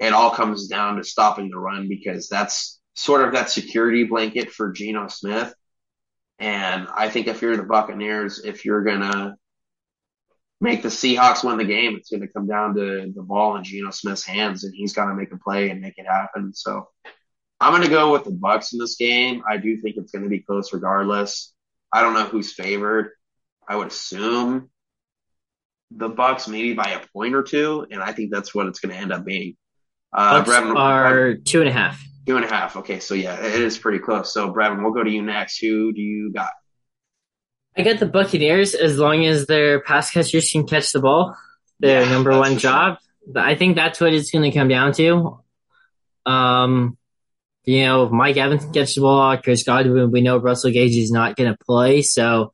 it 0.00 0.12
all 0.12 0.30
comes 0.30 0.68
down 0.68 0.96
to 0.96 1.04
stopping 1.04 1.50
the 1.50 1.58
run 1.58 1.88
because 1.88 2.28
that's 2.28 2.80
sort 2.94 3.26
of 3.26 3.34
that 3.34 3.50
security 3.50 4.04
blanket 4.04 4.50
for 4.50 4.72
Geno 4.72 5.08
Smith. 5.08 5.52
And 6.38 6.88
I 6.88 7.10
think 7.10 7.26
if 7.26 7.42
you're 7.42 7.56
the 7.56 7.62
Buccaneers, 7.62 8.42
if 8.44 8.64
you're 8.64 8.84
going 8.84 9.00
to 9.00 9.34
make 10.64 10.82
the 10.82 10.88
Seahawks 10.88 11.44
win 11.44 11.58
the 11.58 11.64
game, 11.64 11.94
it's 11.94 12.10
going 12.10 12.22
to 12.22 12.28
come 12.28 12.48
down 12.48 12.74
to 12.74 13.12
the 13.14 13.22
ball 13.22 13.54
in 13.56 13.62
Geno 13.62 13.90
Smith's 13.90 14.24
hands, 14.24 14.64
and 14.64 14.74
he's 14.74 14.94
got 14.94 15.06
to 15.06 15.14
make 15.14 15.30
a 15.30 15.36
play 15.36 15.68
and 15.68 15.80
make 15.80 15.98
it 15.98 16.06
happen. 16.06 16.52
So 16.54 16.88
I'm 17.60 17.72
going 17.72 17.84
to 17.84 17.90
go 17.90 18.12
with 18.12 18.24
the 18.24 18.30
Bucks 18.32 18.72
in 18.72 18.78
this 18.78 18.96
game. 18.96 19.42
I 19.48 19.58
do 19.58 19.80
think 19.80 19.96
it's 19.96 20.10
going 20.10 20.24
to 20.24 20.30
be 20.30 20.40
close 20.40 20.72
regardless. 20.72 21.52
I 21.92 22.00
don't 22.00 22.14
know 22.14 22.24
who's 22.24 22.52
favored. 22.52 23.10
I 23.68 23.76
would 23.76 23.88
assume 23.88 24.70
the 25.90 26.08
Bucks 26.08 26.48
maybe 26.48 26.72
by 26.72 26.90
a 26.90 27.06
point 27.12 27.34
or 27.34 27.42
two, 27.42 27.86
and 27.90 28.02
I 28.02 28.12
think 28.12 28.32
that's 28.32 28.54
what 28.54 28.66
it's 28.66 28.80
going 28.80 28.94
to 28.94 29.00
end 29.00 29.12
up 29.12 29.24
being. 29.24 29.56
Uh, 30.12 30.42
Bucks 30.42 30.50
Brevin, 30.50 30.76
are 30.76 31.34
two 31.34 31.60
and 31.60 31.68
a 31.68 31.72
half. 31.72 32.02
Two 32.26 32.36
and 32.36 32.44
a 32.44 32.48
half. 32.48 32.76
Okay, 32.76 33.00
so 33.00 33.14
yeah, 33.14 33.38
it 33.38 33.60
is 33.60 33.76
pretty 33.76 33.98
close. 33.98 34.32
So 34.32 34.52
Brevin, 34.52 34.82
we'll 34.82 34.92
go 34.92 35.04
to 35.04 35.10
you 35.10 35.22
next. 35.22 35.58
Who 35.58 35.92
do 35.92 36.00
you 36.00 36.32
got? 36.32 36.50
I 37.76 37.82
get 37.82 37.98
the 37.98 38.06
Buccaneers 38.06 38.74
as 38.74 38.98
long 38.98 39.24
as 39.26 39.46
their 39.46 39.80
pass 39.80 40.10
catchers 40.10 40.50
can 40.50 40.66
catch 40.66 40.92
the 40.92 41.00
ball. 41.00 41.36
Their 41.80 42.02
yeah, 42.02 42.10
number 42.10 42.30
one 42.38 42.58
job. 42.58 42.98
Sure. 43.32 43.42
I 43.42 43.56
think 43.56 43.76
that's 43.76 44.00
what 44.00 44.14
it's 44.14 44.30
going 44.30 44.50
to 44.50 44.56
come 44.56 44.68
down 44.68 44.92
to. 44.94 45.40
Um, 46.24 46.96
you 47.64 47.84
know, 47.84 48.08
Mike 48.08 48.36
Evans 48.36 48.64
can 48.64 48.72
catch 48.72 48.94
the 48.94 49.00
ball. 49.00 49.36
Chris 49.38 49.64
Godwin, 49.64 50.10
we 50.10 50.20
know 50.20 50.36
Russell 50.36 50.70
Gage 50.70 50.96
is 50.96 51.10
not 51.10 51.36
going 51.36 51.50
to 51.50 51.58
play, 51.64 52.02
so 52.02 52.52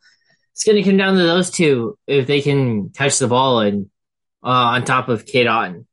it's 0.53 0.65
going 0.65 0.77
to 0.77 0.89
come 0.89 0.97
down 0.97 1.17
to 1.17 1.23
those 1.23 1.51
two 1.51 1.99
if 2.07 2.27
they 2.27 2.41
can 2.41 2.91
catch 2.91 3.19
the 3.19 3.29
ball 3.29 3.61
and 3.61 3.91
uh, 4.43 4.47
on 4.47 4.85
top 4.85 5.09
of 5.09 5.27
Cade 5.27 5.47
Otton. 5.47 5.87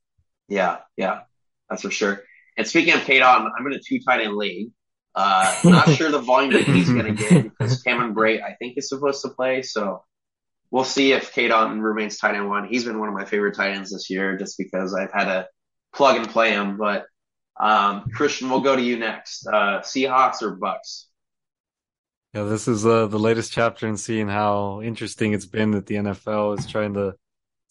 Yeah, 0.48 0.78
yeah, 0.96 1.20
that's 1.68 1.82
for 1.82 1.90
sure. 1.90 2.22
And 2.56 2.66
speaking 2.66 2.94
of 2.94 3.02
Cade 3.02 3.22
Otton, 3.22 3.50
I'm 3.56 3.66
in 3.66 3.74
a 3.74 3.80
two 3.80 4.00
tight 4.00 4.20
end 4.20 4.36
league. 4.36 4.70
Uh, 5.14 5.54
not 5.64 5.88
sure 5.90 6.10
the 6.10 6.20
volume 6.20 6.52
that 6.52 6.64
he's 6.64 6.88
going 6.90 7.16
to 7.16 7.28
get 7.28 7.44
because 7.44 7.82
Cameron 7.82 8.14
Brate, 8.14 8.42
I 8.42 8.54
think, 8.54 8.78
is 8.78 8.88
supposed 8.88 9.22
to 9.22 9.30
play. 9.30 9.62
So 9.62 10.04
we'll 10.70 10.84
see 10.84 11.12
if 11.12 11.34
Otton 11.34 11.82
remains 11.82 12.18
tight 12.18 12.34
end 12.34 12.48
one. 12.48 12.68
He's 12.68 12.84
been 12.84 12.98
one 12.98 13.08
of 13.08 13.14
my 13.14 13.24
favorite 13.24 13.56
tight 13.56 13.72
ends 13.72 13.92
this 13.92 14.10
year 14.10 14.36
just 14.36 14.58
because 14.58 14.94
I've 14.94 15.12
had 15.12 15.24
to 15.24 15.48
plug 15.92 16.16
and 16.16 16.28
play 16.28 16.50
him. 16.50 16.76
But 16.76 17.06
um, 17.58 18.10
Christian, 18.14 18.50
we'll 18.50 18.60
go 18.60 18.76
to 18.76 18.82
you 18.82 18.98
next. 18.98 19.46
Uh, 19.46 19.80
Seahawks 19.80 20.42
or 20.42 20.52
Bucks? 20.52 21.08
Yeah, 22.34 22.44
this 22.44 22.68
is 22.68 22.84
uh, 22.84 23.06
the 23.06 23.18
latest 23.18 23.52
chapter 23.52 23.88
in 23.88 23.96
seeing 23.96 24.28
how 24.28 24.82
interesting 24.82 25.32
it's 25.32 25.46
been 25.46 25.72
that 25.72 25.86
the 25.86 25.96
NFL 25.96 26.58
is 26.58 26.66
trying 26.66 26.94
to 26.94 27.14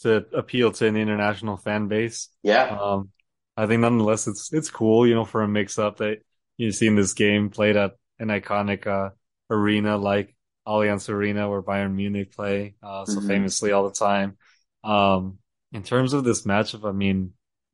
to 0.02 0.26
appeal 0.34 0.72
to 0.72 0.86
an 0.86 0.96
international 0.96 1.58
fan 1.58 1.88
base. 1.88 2.30
Yeah. 2.44 2.78
Um, 2.80 3.10
I 3.56 3.66
think 3.66 3.82
nonetheless 3.82 4.28
it's 4.28 4.52
it's 4.54 4.70
cool, 4.70 5.08
you 5.08 5.16
know, 5.16 5.26
for 5.26 5.42
a 5.42 5.48
mix 5.48 5.80
up 5.80 5.98
that 5.98 6.20
you've 6.58 6.76
seen 6.76 6.96
this 6.96 7.14
game 7.14 7.50
played 7.50 7.76
at 7.76 7.94
an 8.20 8.28
iconic 8.30 8.88
uh, 8.88 9.12
arena 9.50 9.98
like 9.98 10.36
Allianz 10.68 11.10
Arena 11.10 11.50
where 11.50 11.62
Bayern 11.62 11.94
Munich 11.96 12.34
play 12.36 12.76
uh, 12.84 13.06
so 13.06 13.22
Mhm. 13.22 13.28
famously 13.28 13.72
all 13.72 13.88
the 13.88 13.96
time. 13.96 14.38
Um, 14.84 15.40
in 15.72 15.84
terms 15.84 16.14
of 16.14 16.24
this 16.24 16.44
matchup, 16.46 16.88
I 16.88 16.92
mean, 16.92 17.34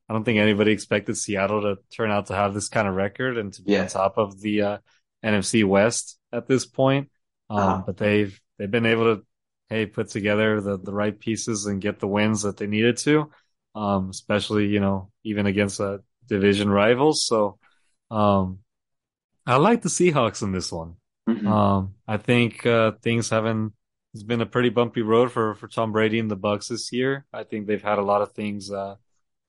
I 0.10 0.14
don't 0.14 0.24
think 0.24 0.40
anybody 0.40 0.72
expected 0.72 1.18
Seattle 1.18 1.62
to 1.62 1.78
turn 1.96 2.12
out 2.12 2.28
to 2.28 2.36
have 2.36 2.54
this 2.54 2.70
kind 2.70 2.88
of 2.88 2.96
record 2.96 3.38
and 3.38 3.54
to 3.54 3.62
be 3.64 3.74
Yeah. 3.74 3.82
on 3.84 3.88
top 3.88 4.18
of 4.18 4.40
the 4.42 4.62
uh, 4.62 4.78
NFC 5.24 5.64
West 5.64 6.20
at 6.32 6.48
this 6.48 6.66
point. 6.66 7.10
Um, 7.50 7.58
Uh-huh. 7.58 7.84
but 7.86 7.98
they've 7.98 8.40
they've 8.58 8.70
been 8.72 8.86
able 8.86 9.16
to 9.16 9.26
hey 9.70 9.86
put 9.86 10.10
together 10.10 10.62
the 10.62 10.78
the 10.78 10.94
right 10.94 11.18
pieces 11.18 11.66
and 11.66 11.82
get 11.82 12.00
the 12.00 12.08
wins 12.08 12.42
that 12.44 12.58
they 12.58 12.68
needed 12.68 12.98
to. 12.98 13.32
Um, 13.76 14.10
especially 14.10 14.68
you 14.68 14.80
know 14.80 15.12
even 15.24 15.46
against 15.48 15.80
uh, 15.82 16.00
division 16.28 16.70
rivals. 16.70 17.26
So 17.26 17.58
um, 18.12 18.60
I 19.46 19.58
like 19.58 19.82
the 19.82 19.90
Seahawks 19.90 20.42
in 20.42 20.52
this 20.52 20.72
one. 20.72 20.96
Mhm. 21.28 21.48
Um, 21.48 21.96
I 22.08 22.18
think 22.18 22.66
uh, 22.66 22.94
things 23.02 23.30
haven't. 23.30 23.74
It's 24.14 24.24
been 24.24 24.42
a 24.42 24.46
pretty 24.46 24.70
bumpy 24.70 25.02
road 25.02 25.32
for 25.32 25.56
for 25.56 25.68
Tom 25.68 25.92
Brady 25.92 26.20
and 26.20 26.30
the 26.30 26.36
Bucks 26.36 26.68
this 26.68 26.92
year. 26.92 27.26
I 27.34 27.44
think 27.44 27.68
they've 27.68 27.82
had 27.82 27.98
a 27.98 28.04
lot 28.04 28.22
of 28.22 28.34
things 28.34 28.72
uh, 28.72 28.96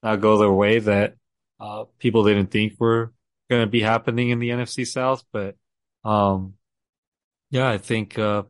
not 0.03 0.21
go 0.21 0.39
their 0.39 0.53
way 0.53 0.79
that 0.79 1.17
uh, 1.61 1.85
people 1.99 2.25
didn't 2.25 2.51
think 2.51 2.75
were 2.79 3.13
going 3.51 3.63
to 3.63 3.71
be 3.71 3.81
happening 3.81 4.31
in 4.31 4.39
the 4.39 4.51
NFC 4.51 4.87
South. 4.87 5.25
But 5.33 5.57
um, 6.05 6.55
yeah, 7.51 7.69
I 7.69 7.79
think 7.79 8.19
uh, 8.19 8.45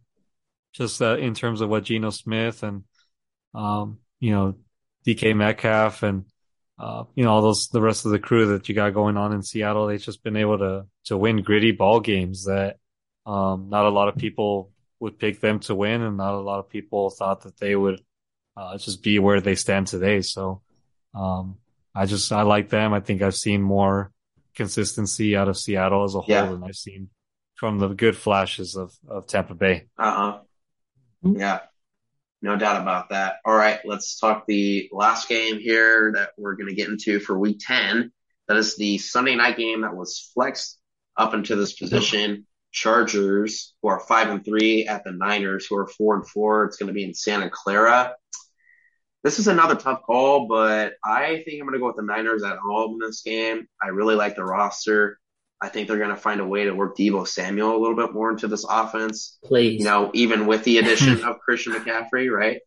just 0.72 1.02
uh, 1.02 1.16
in 1.16 1.34
terms 1.34 1.60
of 1.60 1.68
what 1.68 1.84
Geno 1.84 2.10
Smith 2.10 2.62
and 2.62 2.84
um, 3.54 3.98
you 4.20 4.30
know 4.30 4.54
DK 5.06 5.34
Metcalf 5.34 6.02
and 6.02 6.24
uh, 6.78 7.04
you 7.14 7.24
know 7.24 7.30
all 7.32 7.42
those 7.42 7.68
the 7.68 7.80
rest 7.80 8.04
of 8.04 8.12
the 8.12 8.18
crew 8.18 8.46
that 8.46 8.68
you 8.68 8.74
got 8.74 8.94
going 8.94 9.16
on 9.16 9.32
in 9.32 9.42
Seattle, 9.42 9.86
they've 9.86 10.00
just 10.00 10.22
been 10.24 10.36
able 10.36 10.58
to 10.58 10.86
to 11.04 11.16
win 11.16 11.42
gritty 11.42 11.72
ball 11.72 12.00
games 12.00 12.44
that 12.44 12.78
um, 13.26 13.68
not 13.70 13.86
a 13.86 13.90
lot 13.90 14.08
of 14.08 14.16
people 14.16 14.70
would 15.00 15.18
pick 15.18 15.40
them 15.40 15.60
to 15.60 15.74
win, 15.74 16.02
and 16.02 16.16
not 16.16 16.34
a 16.34 16.40
lot 16.40 16.58
of 16.58 16.68
people 16.68 17.10
thought 17.10 17.42
that 17.42 17.58
they 17.58 17.74
would 17.76 18.00
uh, 18.56 18.76
just 18.78 19.02
be 19.02 19.18
where 19.18 19.40
they 19.40 19.54
stand 19.54 19.86
today. 19.86 20.20
So 20.20 20.62
um, 21.14 21.56
I 21.94 22.06
just 22.06 22.30
I 22.32 22.42
like 22.42 22.70
them. 22.70 22.92
I 22.92 23.00
think 23.00 23.22
I've 23.22 23.34
seen 23.36 23.62
more 23.62 24.10
consistency 24.54 25.36
out 25.36 25.48
of 25.48 25.56
Seattle 25.56 26.04
as 26.04 26.14
a 26.14 26.20
whole 26.20 26.34
Yeah. 26.34 26.46
than 26.50 26.62
I've 26.64 26.76
seen 26.76 27.08
from 27.54 27.78
the 27.78 27.88
good 27.88 28.16
flashes 28.16 28.76
of 28.76 28.92
of 29.08 29.26
Tampa 29.26 29.54
Bay. 29.54 29.86
Uh-huh. 29.98 30.40
Mhm. 31.24 31.38
Yeah. 31.38 31.60
No 32.44 32.56
doubt 32.56 32.82
about 32.82 33.08
that. 33.08 33.36
All 33.46 33.56
right, 33.56 33.80
let's 33.86 34.20
talk 34.20 34.44
the 34.46 34.90
last 34.92 35.30
game 35.30 35.58
here 35.58 36.12
that 36.12 36.32
we're 36.36 36.56
going 36.56 36.68
to 36.68 36.74
get 36.74 36.90
into 36.90 37.18
for 37.18 37.38
week 37.38 37.58
10. 37.66 38.12
That 38.48 38.58
is 38.58 38.76
the 38.76 38.98
Sunday 38.98 39.34
night 39.34 39.56
game 39.56 39.80
that 39.80 39.96
was 39.96 40.30
flexed 40.34 40.78
up 41.16 41.32
into 41.32 41.56
this 41.56 41.72
position. 41.72 42.46
Chargers, 42.70 43.72
who 43.80 43.88
are 43.88 43.98
five 43.98 44.28
and 44.28 44.44
three, 44.44 44.86
at 44.86 45.04
the 45.04 45.12
Niners, 45.12 45.64
who 45.66 45.78
are 45.78 45.86
four 45.86 46.16
and 46.16 46.28
four. 46.28 46.66
It's 46.66 46.76
going 46.76 46.88
to 46.88 46.92
be 46.92 47.04
in 47.04 47.14
Santa 47.14 47.48
Clara. 47.48 48.14
This 49.22 49.38
is 49.38 49.48
another 49.48 49.74
tough 49.74 50.02
call, 50.02 50.46
but 50.46 50.96
I 51.02 51.42
think 51.46 51.62
I'm 51.62 51.66
going 51.66 51.72
to 51.72 51.78
go 51.78 51.86
with 51.86 51.96
the 51.96 52.02
Niners 52.02 52.42
at 52.42 52.58
home 52.58 53.00
in 53.00 53.08
this 53.08 53.22
game. 53.22 53.66
I 53.82 53.88
really 53.88 54.16
like 54.16 54.36
the 54.36 54.44
roster. 54.44 55.18
I 55.64 55.70
think 55.70 55.88
they're 55.88 55.96
going 55.96 56.10
to 56.10 56.16
find 56.16 56.42
a 56.42 56.46
way 56.46 56.64
to 56.64 56.74
work 56.74 56.94
Deebo 56.94 57.26
Samuel 57.26 57.74
a 57.74 57.80
little 57.80 57.96
bit 57.96 58.12
more 58.12 58.30
into 58.30 58.48
this 58.48 58.66
offense 58.68 59.38
Please. 59.42 59.78
you 59.78 59.86
know, 59.86 60.10
even 60.12 60.46
with 60.46 60.62
the 60.64 60.76
addition 60.76 61.24
of 61.24 61.38
Christian 61.38 61.72
McCaffrey, 61.72 62.30
right? 62.30 62.60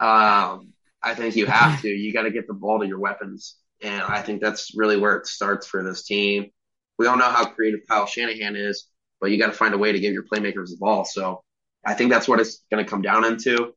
Um, 0.00 0.72
I 1.00 1.14
think 1.14 1.36
you 1.36 1.46
have 1.46 1.80
to. 1.82 1.88
You 1.88 2.12
got 2.12 2.22
to 2.22 2.32
get 2.32 2.48
the 2.48 2.54
ball 2.54 2.80
to 2.80 2.86
your 2.86 2.98
weapons. 2.98 3.54
And 3.80 4.02
I 4.02 4.22
think 4.22 4.40
that's 4.40 4.72
really 4.76 4.96
where 4.96 5.16
it 5.18 5.28
starts 5.28 5.68
for 5.68 5.84
this 5.84 6.04
team. 6.04 6.50
We 6.98 7.06
all 7.06 7.16
know 7.16 7.30
how 7.30 7.44
creative 7.44 7.80
Kyle 7.88 8.06
Shanahan 8.06 8.56
is, 8.56 8.88
but 9.20 9.30
you 9.30 9.38
got 9.38 9.46
to 9.46 9.52
find 9.52 9.74
a 9.74 9.78
way 9.78 9.92
to 9.92 10.00
give 10.00 10.12
your 10.12 10.24
playmakers 10.24 10.70
the 10.70 10.78
ball. 10.80 11.04
So 11.04 11.44
I 11.86 11.94
think 11.94 12.10
that's 12.10 12.26
what 12.26 12.40
it's 12.40 12.64
going 12.72 12.84
to 12.84 12.90
come 12.90 13.02
down 13.02 13.24
into. 13.24 13.72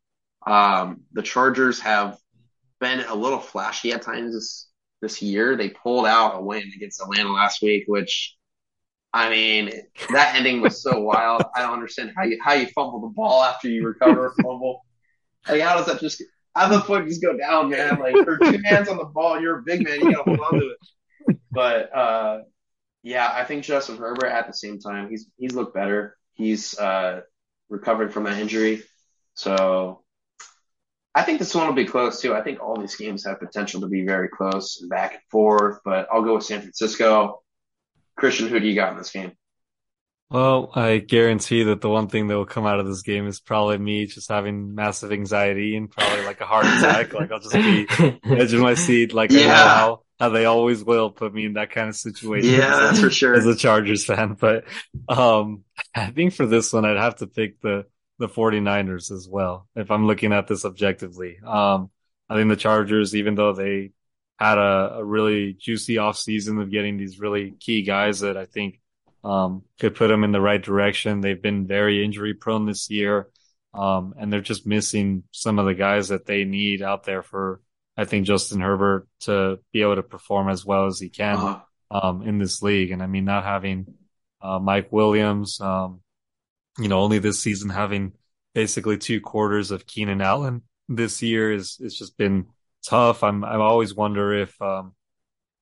Um, 0.48 1.02
the 1.14 1.22
Chargers 1.22 1.82
have 1.82 2.18
been 2.80 3.02
a 3.02 3.14
little 3.14 3.40
flashy 3.40 3.94
at 3.94 4.02
times 4.02 4.34
this, 4.34 4.68
this 5.04 5.22
year. 5.22 5.56
They 5.56 5.70
pulled 5.70 6.08
out 6.08 6.40
a 6.40 6.42
win 6.42 6.72
against 6.76 7.00
Atlanta 7.00 7.32
last 7.32 7.62
week, 7.62 7.84
which 7.86 8.36
I 9.16 9.30
mean, 9.30 9.72
that 10.12 10.36
ending 10.36 10.60
was 10.60 10.84
so 10.84 11.00
wild. 11.00 11.42
I 11.56 11.62
don't 11.62 11.72
understand 11.72 12.12
how 12.18 12.26
you 12.26 12.38
how 12.44 12.52
you 12.52 12.68
fumble 12.68 13.00
the 13.00 13.08
ball 13.08 13.42
after 13.46 13.70
you 13.70 13.88
recover 13.88 14.28
a 14.28 14.44
fumble. 14.44 14.86
Like, 15.48 15.62
how 15.62 15.78
does 15.78 15.86
that 15.86 16.02
just 16.02 16.22
how 16.54 16.68
the 16.68 16.82
fuck 16.82 17.08
just 17.08 17.22
go 17.22 17.38
down, 17.38 17.70
man? 17.70 17.98
Like, 17.98 18.14
two 18.14 18.60
hands 18.66 18.90
on 18.90 18.98
the 18.98 19.06
ball, 19.06 19.40
you're 19.40 19.60
a 19.60 19.64
big 19.64 19.86
man, 19.86 20.02
you 20.02 20.12
gotta 20.12 20.36
hold 20.36 20.40
on 20.42 20.60
to 20.60 20.68
it. 20.68 21.38
But 21.50 21.96
uh, 21.96 22.40
yeah, 23.04 23.32
I 23.34 23.46
think 23.46 23.64
Justin 23.64 23.96
Herbert 23.96 24.26
at 24.26 24.48
the 24.48 24.54
same 24.54 24.80
time, 24.80 25.10
he's 25.10 25.28
he's 25.38 25.54
looked 25.54 25.74
better. 25.74 26.18
He's 26.34 26.78
uh 26.78 27.22
recovered 27.70 28.14
from 28.14 28.26
that 28.26 28.38
injury, 28.38 28.84
so 29.34 30.04
I 31.14 31.22
think 31.24 31.40
this 31.40 31.56
one 31.56 31.68
will 31.68 31.74
be 31.74 31.86
close 31.86 32.20
too. 32.20 32.36
I 32.36 32.42
think 32.42 32.62
all 32.62 32.78
these 32.78 32.98
games 32.98 33.26
have 33.26 33.40
potential 33.40 33.80
to 33.80 33.88
be 33.88 34.06
very 34.06 34.28
close 34.28 34.82
and 34.82 34.90
back 34.90 35.14
and 35.14 35.22
forth. 35.32 35.80
But 35.86 36.10
I'll 36.12 36.22
go 36.22 36.36
with 36.36 36.44
San 36.44 36.60
Francisco. 36.60 37.44
Christian, 38.16 38.48
who 38.48 38.60
do 38.60 38.68
you 38.68 38.76
got 38.76 38.92
in 38.92 38.98
this 38.98 39.12
game? 39.12 39.34
Well, 40.30 40.72
I 40.74 40.98
guarantee 40.98 41.64
that 41.64 41.82
the 41.82 41.90
one 41.90 42.08
thing 42.08 42.28
that 42.28 42.36
will 42.36 42.46
come 42.46 42.66
out 42.66 42.80
of 42.80 42.88
this 42.88 43.04
game 43.04 43.28
is 43.28 43.40
probably 43.40 43.78
me 43.78 44.08
just 44.08 44.28
having 44.28 44.74
massive 44.74 45.12
anxiety 45.12 45.78
and 45.78 45.90
probably 45.90 46.26
like 46.26 46.42
a 46.42 46.46
heart 46.46 46.66
attack. 46.66 47.14
like 47.14 47.32
I'll 47.32 47.40
just 47.40 47.54
be 47.54 47.88
edge 48.24 48.54
of 48.54 48.62
my 48.62 48.74
seat, 48.74 49.14
like 49.14 49.32
I 49.32 49.36
know 49.36 49.50
how, 49.50 50.02
how 50.20 50.30
they 50.30 50.46
always 50.46 50.84
will 50.84 51.12
put 51.12 51.34
me 51.34 51.46
in 51.46 51.54
that 51.54 51.72
kind 51.72 51.90
of 51.90 51.96
situation. 51.96 52.52
Yeah, 52.54 52.74
as 52.74 52.80
that's 52.80 53.00
for 53.02 53.12
sure. 53.12 53.36
as 53.36 53.46
a 53.46 53.56
Chargers 53.56 54.06
fan. 54.06 54.36
But 54.40 54.66
um, 55.08 55.64
I 55.94 56.08
think 56.08 56.34
for 56.34 56.48
this 56.48 56.74
one, 56.74 56.86
I'd 56.86 56.98
have 56.98 57.18
to 57.18 57.28
pick 57.28 57.62
the 57.62 57.86
the 58.18 58.28
49ers 58.28 59.12
as 59.12 59.28
well. 59.30 59.68
If 59.76 59.92
I'm 59.92 60.08
looking 60.08 60.34
at 60.34 60.48
this 60.48 60.66
objectively, 60.66 61.38
um, 61.46 61.92
I 62.30 62.36
think 62.36 62.50
the 62.50 62.56
Chargers, 62.56 63.16
even 63.16 63.36
though 63.36 63.54
they 63.54 63.92
had 64.40 64.58
a, 64.58 64.96
a 64.98 65.04
really 65.04 65.54
juicy 65.54 65.98
off 65.98 66.18
season 66.18 66.60
of 66.60 66.72
getting 66.72 66.98
these 66.98 67.20
really 67.20 67.52
key 67.60 67.84
guys 67.84 68.20
that 68.20 68.38
I 68.38 68.46
think 68.46 68.80
um, 69.24 69.64
could 69.80 69.96
put 69.96 70.08
them 70.08 70.24
in 70.24 70.32
the 70.32 70.42
right 70.42 70.62
direction. 70.62 71.22
They've 71.22 71.42
been 71.42 71.68
very 71.68 72.04
injury 72.04 72.34
prone 72.34 72.66
this 72.66 72.90
year. 72.90 73.30
Um, 73.74 74.14
and 74.18 74.32
they're 74.32 74.40
just 74.40 74.66
missing 74.66 75.24
some 75.32 75.60
of 75.60 75.66
the 75.66 75.74
guys 75.74 76.08
that 76.08 76.26
they 76.26 76.46
need 76.46 76.82
out 76.82 77.04
there 77.04 77.22
for, 77.22 77.60
I 77.98 78.06
think, 78.06 78.26
Justin 78.26 78.62
Herbert 78.62 79.06
to 79.22 79.60
be 79.74 79.82
able 79.82 79.96
to 79.96 80.04
perform 80.04 80.48
as 80.50 80.66
well 80.66 80.86
as 80.86 80.98
he 80.98 81.10
can 81.10 81.36
Uh-huh. 81.36 81.60
um, 81.92 82.22
in 82.22 82.38
this 82.38 82.62
league. 82.62 82.92
And 82.92 83.04
I 83.04 83.08
mean, 83.08 83.26
not 83.26 83.44
having 83.44 83.88
uh, 84.42 84.60
Mike 84.60 84.94
Williams, 84.94 85.60
um, 85.60 86.00
you 86.80 86.88
know, 86.88 87.02
only 87.02 87.20
this 87.20 87.42
season 87.42 87.70
having 87.70 88.14
basically 88.54 88.98
two 88.98 89.20
quarters 89.20 89.72
of 89.72 89.86
Keenan 89.86 90.22
Allen 90.22 90.62
this 90.88 91.22
year 91.22 91.52
is 91.52 91.78
it's 91.82 91.98
just 91.98 92.18
been 92.18 92.46
tough. 92.86 93.24
I'm 93.24 93.44
I 93.44 93.56
always 93.56 93.94
wonder 93.94 94.34
if 94.34 94.60
um, 94.62 94.94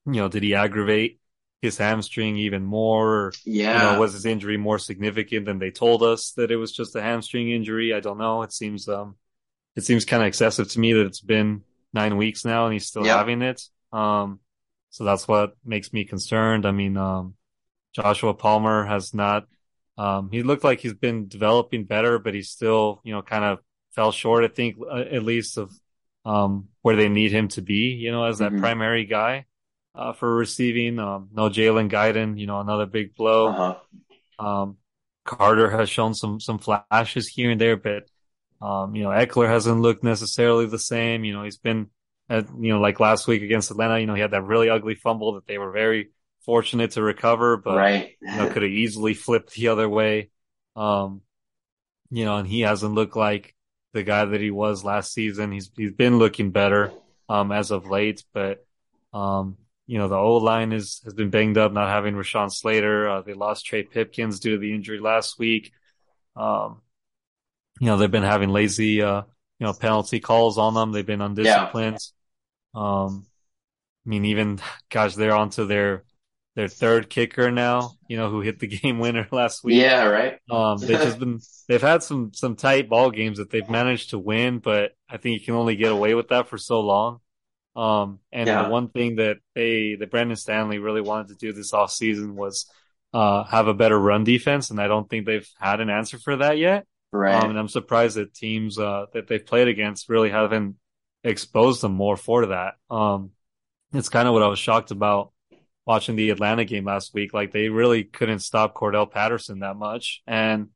you 0.05 0.13
know, 0.13 0.30
did 0.30 0.43
he 0.43 0.55
aggravate 0.55 1.19
his 1.61 1.78
hamstring 1.78 2.38
even 2.38 2.63
more? 2.65 3.09
Or, 3.28 3.34
Yeah. 3.45 3.74
you 3.74 3.80
know, 3.95 3.99
was 4.01 4.13
his 4.13 4.26
injury 4.26 4.57
more 4.57 4.80
significant 4.80 5.45
than 5.45 5.59
they 5.59 5.71
told 5.71 6.03
us 6.03 6.32
that 6.34 6.51
it 6.51 6.57
was 6.57 6.71
just 6.71 6.95
a 6.95 7.01
hamstring 7.01 7.51
injury? 7.51 7.93
I 7.93 7.99
don't 8.01 8.17
know. 8.17 8.43
It 8.43 8.53
seems 8.53 8.88
um, 8.88 9.15
it 9.76 9.84
seems 9.84 10.05
kind 10.05 10.24
of 10.24 10.28
excessive 10.28 10.69
to 10.71 10.80
me 10.80 10.93
that 10.93 11.05
it's 11.05 11.21
been 11.21 11.63
nine 11.93 12.17
weeks 12.17 12.45
now 12.45 12.65
and 12.65 12.74
he's 12.74 12.88
still 12.88 13.03
having 13.05 13.41
it. 13.41 13.61
Um, 13.91 14.39
so 14.89 15.03
that's 15.03 15.28
what 15.28 15.55
makes 15.65 15.93
me 15.93 16.05
concerned. 16.05 16.65
I 16.65 16.71
mean, 16.71 16.97
um, 16.97 17.36
Joshua 17.93 18.34
Palmer 18.34 18.86
has 18.86 19.13
not, 19.13 19.47
um, 19.97 20.30
he 20.32 20.43
looked 20.43 20.63
like 20.63 20.80
he's 20.80 20.93
been 20.93 21.28
developing 21.28 21.86
better, 21.86 22.19
but 22.19 22.34
he 22.34 22.41
still, 22.41 23.01
you 23.03 23.13
know, 23.13 23.21
kind 23.21 23.43
of 23.43 23.59
fell 23.91 24.11
short, 24.11 24.43
I 24.43 24.47
think, 24.47 24.78
uh, 24.82 24.97
at 24.99 25.24
least 25.24 25.57
of, 25.57 25.71
um, 26.26 26.69
where 26.84 26.95
they 26.95 27.09
need 27.09 27.31
him 27.31 27.47
to 27.49 27.61
be, 27.61 27.95
you 27.95 28.11
know, 28.11 28.25
as 28.25 28.38
that 28.39 28.51
Mhm. 28.51 28.59
primary 28.59 29.05
guy, 29.05 29.45
uh, 29.95 30.13
for 30.13 30.36
receiving. 30.36 30.99
Um, 30.99 31.29
no 31.34 31.49
Jalen 31.49 31.89
Guyton, 31.89 32.39
you 32.39 32.45
know, 32.45 32.59
another 32.59 32.86
big 32.86 33.15
blow. 33.15 33.47
Uh-huh. 33.47 33.75
Um, 34.45 34.77
Carter 35.25 35.69
has 35.71 35.89
shown 35.89 36.13
some 36.13 36.39
some 36.39 36.59
flashes 36.59 37.27
here 37.27 37.49
and 37.51 37.59
there, 37.61 37.77
but 37.77 38.03
um, 38.61 38.95
you 38.95 39.03
know, 39.03 39.09
Ekeler 39.09 39.47
hasn't 39.47 39.81
looked 39.81 40.03
necessarily 40.03 40.65
the 40.67 40.79
same. 40.79 41.23
You 41.25 41.34
know, 41.34 41.43
he's 41.43 41.57
been, 41.57 41.89
at, 42.29 42.47
you 42.59 42.73
know, 42.73 42.79
like 42.79 42.99
last 42.99 43.27
week 43.27 43.41
against 43.41 43.71
Atlanta. 43.71 43.99
You 43.99 44.05
know, 44.05 44.15
he 44.15 44.21
had 44.21 44.31
that 44.31 44.43
really 44.43 44.69
ugly 44.69 44.95
fumble 44.95 45.34
that 45.34 45.47
they 45.47 45.57
were 45.57 45.71
very 45.71 46.11
fortunate 46.45 46.91
to 46.91 47.01
recover, 47.01 47.57
but 47.57 47.77
right. 47.77 48.11
you 48.21 48.36
know, 48.36 48.49
could 48.49 48.63
have 48.63 48.71
easily 48.71 49.13
flipped 49.13 49.53
the 49.53 49.69
other 49.69 49.88
way. 49.88 50.29
Um, 50.75 51.21
you 52.09 52.25
know, 52.25 52.38
and 52.38 52.47
he 52.47 52.61
hasn't 52.61 52.93
looked 52.93 53.15
like 53.15 53.55
the 53.93 54.03
guy 54.03 54.25
that 54.25 54.41
he 54.41 54.51
was 54.51 54.83
last 54.83 55.13
season. 55.13 55.51
He's 55.51 55.71
he's 55.75 55.93
been 55.93 56.17
looking 56.17 56.51
better 56.51 56.91
um 57.29 57.51
as 57.51 57.71
of 57.71 57.85
late, 57.87 58.23
but 58.33 58.65
um, 59.13 59.57
you 59.85 59.97
know, 59.97 60.07
the 60.07 60.15
old 60.15 60.43
line 60.43 60.71
is 60.71 61.01
has 61.03 61.13
been 61.13 61.29
banged 61.29 61.57
up, 61.57 61.71
not 61.71 61.89
having 61.89 62.15
Rashawn 62.15 62.51
Slater. 62.51 63.09
Uh, 63.09 63.21
they 63.21 63.33
lost 63.33 63.65
Trey 63.65 63.83
Pipkins 63.83 64.39
due 64.39 64.51
to 64.53 64.57
the 64.57 64.73
injury 64.73 64.99
last 64.99 65.37
week. 65.37 65.71
Um, 66.35 66.81
you 67.79 67.87
know, 67.87 67.97
they've 67.97 68.09
been 68.09 68.23
having 68.23 68.49
lazy, 68.49 69.01
uh, 69.01 69.23
you 69.59 69.67
know, 69.67 69.73
penalty 69.73 70.19
calls 70.19 70.57
on 70.57 70.73
them. 70.73 70.91
They've 70.91 71.05
been 71.05 71.21
undisciplined. 71.21 71.99
Yeah. 72.75 72.81
Um, 73.03 73.25
I 74.05 74.09
mean, 74.09 74.25
even, 74.25 74.59
gosh, 74.89 75.15
they're 75.15 75.35
onto 75.35 75.65
their, 75.65 76.03
their 76.56 76.68
third 76.68 77.10
kicker 77.10 77.51
now, 77.51 77.91
you 78.08 78.18
know, 78.18 78.30
who 78.30 78.41
hit 78.41 78.60
the 78.60 78.68
game 78.82 78.99
winner 78.99 79.28
last 79.32 79.64
week. 79.64 79.82
Yeah, 79.82 80.06
right. 80.06 80.39
Um, 80.49 80.78
they've 80.78 80.99
just 80.99 81.20
been, 81.20 81.39
they've 81.68 81.82
had 81.82 82.04
some, 82.04 82.32
some 82.34 82.56
tight 82.56 82.89
ball 82.89 83.12
games 83.12 83.39
that 83.39 83.49
they've 83.49 83.70
managed 83.70 84.12
to 84.12 84.20
win, 84.20 84.60
but 84.60 84.91
I 85.10 85.18
think 85.18 85.39
you 85.39 85.45
can 85.45 85.56
only 85.56 85.76
get 85.76 85.91
away 85.91 86.14
with 86.14 86.30
that 86.30 86.47
for 86.47 86.58
so 86.58 86.82
long. 86.82 87.20
Um, 87.76 88.20
and 88.32 88.47
yeah. 88.47 88.64
the 88.64 88.70
one 88.70 88.89
thing 88.89 89.16
that 89.16 89.38
they, 89.56 89.95
that 89.95 90.12
Brandon 90.12 90.36
Staley 90.36 90.78
really 90.78 91.01
wanted 91.01 91.30
to 91.30 91.36
do 91.36 91.54
this 91.54 91.74
off 91.74 91.91
season 91.91 92.36
was, 92.36 92.72
uh, 93.14 93.43
have 93.45 93.68
a 93.68 93.74
better 93.74 93.99
run 93.99 94.24
defense. 94.24 94.70
And 94.70 94.80
I 94.80 94.88
don't 94.88 95.10
think 95.10 95.26
they've 95.26 95.47
had 95.60 95.80
an 95.80 95.89
answer 95.89 96.20
for 96.20 96.36
that 96.38 96.58
yet. 96.58 96.86
Right. 97.12 97.43
Um, 97.43 97.51
and 97.51 97.60
I'm 97.60 97.68
surprised 97.68 98.18
that 98.18 98.34
teams, 98.34 98.78
uh, 98.78 99.06
that 99.14 99.28
they've 99.28 99.43
played 99.43 99.68
against 99.68 100.10
really 100.10 100.30
haven't 100.30 100.76
exposed 101.24 101.82
them 101.82 101.93
more 101.93 102.18
for 102.18 102.47
that. 102.47 102.76
Um, 102.91 103.32
it's 103.91 104.10
kind 104.10 104.28
of 104.28 104.34
what 104.34 104.43
I 104.43 104.47
was 104.47 104.60
shocked 104.60 104.91
about 104.91 105.32
watching 105.86 106.15
the 106.15 106.29
Atlanta 106.29 106.65
game 106.65 106.86
last 106.86 107.13
week. 107.13 107.34
Like 107.34 107.51
they 107.51 107.69
really 107.69 108.03
couldn't 108.03 108.39
stop 108.39 108.73
Cordarrelle 108.73 109.11
Patterson 109.11 109.59
that 109.59 109.75
much. 109.75 110.21
And, 110.25 110.69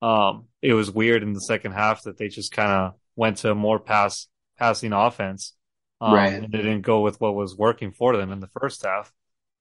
um, 0.00 0.46
it 0.60 0.74
was 0.74 0.90
weird 0.90 1.22
in 1.22 1.32
the 1.32 1.40
second 1.40 1.72
half 1.72 2.04
that 2.04 2.18
they 2.18 2.28
just 2.28 2.52
kind 2.52 2.70
of 2.70 2.94
went 3.16 3.38
to 3.38 3.50
a 3.50 3.54
more 3.54 3.78
pass, 3.78 4.28
passing 4.58 4.92
offense. 4.92 5.54
Um, 6.00 6.14
right. 6.14 6.32
and 6.32 6.52
they 6.52 6.58
didn't 6.58 6.82
go 6.82 7.00
with 7.00 7.20
what 7.20 7.36
was 7.36 7.56
working 7.56 7.92
for 7.92 8.16
them 8.16 8.32
in 8.32 8.40
the 8.40 8.48
first 8.48 8.84
half. 8.84 9.12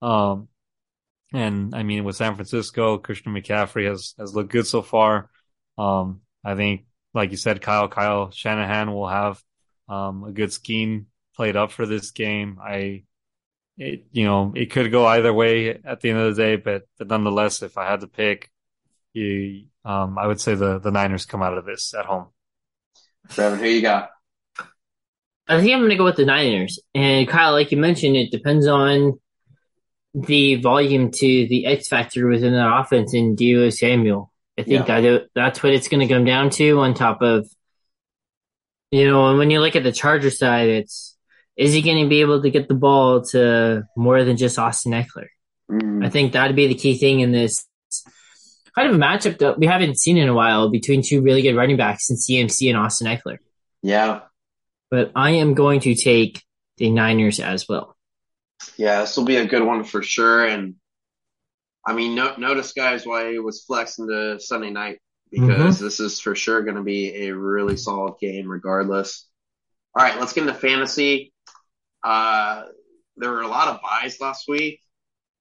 Um, 0.01 0.47
and 1.31 1.75
I 1.75 1.83
mean, 1.83 2.03
with 2.03 2.15
San 2.15 2.33
Francisco, 2.33 2.97
Christian 2.97 3.33
McCaffrey 3.33 3.87
has, 3.87 4.15
has 4.17 4.33
looked 4.33 4.51
good 4.51 4.65
so 4.65 4.81
far. 4.81 5.29
Um, 5.77 6.21
I 6.43 6.55
think, 6.55 6.85
like 7.13 7.29
you 7.29 7.37
said, 7.37 7.61
Kyle, 7.61 7.87
Kyle 7.87 8.31
Shanahan 8.31 8.91
will 8.91 9.07
have, 9.07 9.41
um, 9.87 10.23
a 10.23 10.31
good 10.31 10.51
scheme 10.51 11.07
played 11.35 11.55
up 11.55 11.71
for 11.71 11.85
this 11.85 12.11
game. 12.11 12.57
I, 12.61 13.03
it, 13.81 14.05
you 14.11 14.25
know, 14.25 14.53
it 14.55 14.67
could 14.67 14.91
go 14.91 15.07
either 15.07 15.33
way 15.33 15.69
at 15.69 16.01
the 16.01 16.11
end 16.11 16.19
of 16.19 16.35
the 16.35 16.41
day, 16.41 16.55
but, 16.55 16.83
but 16.99 17.07
nonetheless, 17.07 17.63
if 17.63 17.77
I 17.79 17.89
had 17.89 18.01
to 18.01 18.07
pick, 18.07 18.51
you, 19.13 19.65
um, 19.83 20.19
I 20.19 20.27
would 20.27 20.39
say 20.39 20.53
the, 20.53 20.77
the 20.77 20.91
Niners 20.91 21.25
come 21.25 21.41
out 21.41 21.57
of 21.57 21.65
this 21.65 21.93
at 21.97 22.05
home. 22.05 22.27
Seven, 23.29 23.57
who 23.57 23.65
you 23.65 23.81
got? 23.81 24.11
I 25.47 25.59
think 25.59 25.73
I'm 25.73 25.79
going 25.79 25.89
to 25.89 25.95
go 25.95 26.05
with 26.05 26.15
the 26.15 26.25
Niners. 26.25 26.79
And 26.93 27.27
Kyle, 27.27 27.53
like 27.53 27.71
you 27.71 27.77
mentioned, 27.77 28.15
it 28.15 28.31
depends 28.31 28.67
on 28.67 29.19
the 30.13 30.55
volume 30.55 31.09
to 31.09 31.47
the 31.47 31.65
X 31.65 31.87
factor 31.87 32.27
within 32.27 32.53
the 32.53 32.77
offense 32.77 33.15
in 33.15 33.35
Deebo 33.35 33.73
Samuel. 33.73 34.31
I 34.59 34.63
think 34.63 34.87
yeah. 34.87 35.01
that 35.01 35.27
that's 35.33 35.63
what 35.63 35.73
it's 35.73 35.87
going 35.87 36.07
to 36.07 36.13
come 36.13 36.25
down 36.25 36.51
to. 36.51 36.79
On 36.79 36.93
top 36.93 37.21
of, 37.21 37.49
you 38.91 39.09
know, 39.09 39.29
and 39.29 39.39
when 39.39 39.49
you 39.49 39.59
look 39.59 39.75
at 39.75 39.83
the 39.83 39.91
Charger 39.91 40.29
side, 40.29 40.69
it's 40.69 41.10
is 41.61 41.73
he 41.73 41.83
going 41.83 42.03
to 42.03 42.09
be 42.09 42.21
able 42.21 42.41
to 42.41 42.49
get 42.49 42.67
the 42.67 42.73
ball 42.73 43.21
to 43.21 43.87
more 43.95 44.23
than 44.23 44.35
just 44.35 44.57
Austin 44.57 44.93
Ekeler? 44.93 45.27
Mm. 45.69 46.03
I 46.03 46.09
think 46.09 46.33
that'd 46.33 46.55
be 46.55 46.65
the 46.65 46.73
key 46.73 46.97
thing 46.97 47.19
in 47.19 47.31
this 47.31 47.67
kind 48.73 48.89
of 48.89 48.95
a 48.95 48.97
matchup 48.97 49.37
that 49.39 49.59
we 49.59 49.67
haven't 49.67 49.99
seen 49.99 50.17
in 50.17 50.27
a 50.27 50.33
while 50.33 50.69
between 50.69 51.03
two 51.03 51.21
really 51.21 51.43
good 51.43 51.55
running 51.55 51.77
backs 51.77 52.09
in 52.09 52.15
CMC 52.15 52.69
and 52.69 52.79
Austin 52.79 53.05
Ekeler. 53.05 53.37
Yeah. 53.83 54.21
But 54.89 55.11
I 55.15 55.31
am 55.31 55.53
going 55.53 55.81
to 55.81 55.93
take 55.93 56.43
the 56.77 56.89
Niners 56.89 57.39
as 57.39 57.69
well. 57.69 57.95
Yeah, 58.75 59.01
this 59.01 59.15
will 59.15 59.25
be 59.25 59.37
a 59.37 59.45
good 59.45 59.63
one 59.63 59.83
for 59.83 60.01
sure. 60.01 60.43
And 60.45 60.75
I 61.85 61.93
mean, 61.93 62.15
no, 62.15 62.35
notice 62.37 62.73
guys 62.73 63.05
why 63.05 63.29
it 63.29 63.43
was 63.43 63.63
flexing 63.63 64.05
into 64.05 64.39
Sunday 64.39 64.71
night 64.71 64.97
because 65.29 65.75
mm-hmm. 65.75 65.83
this 65.83 65.99
is 65.99 66.19
for 66.19 66.33
sure 66.33 66.63
going 66.63 66.75
to 66.75 66.83
be 66.83 67.27
a 67.27 67.35
really 67.35 67.77
solid 67.77 68.15
game 68.19 68.49
regardless. 68.49 69.27
All 69.95 70.03
right, 70.03 70.19
let's 70.19 70.33
get 70.33 70.47
into 70.47 70.53
fantasy. 70.53 71.30
Uh, 72.03 72.63
there 73.17 73.31
were 73.31 73.41
a 73.41 73.47
lot 73.47 73.67
of 73.67 73.81
buys 73.81 74.19
last 74.19 74.45
week. 74.47 74.79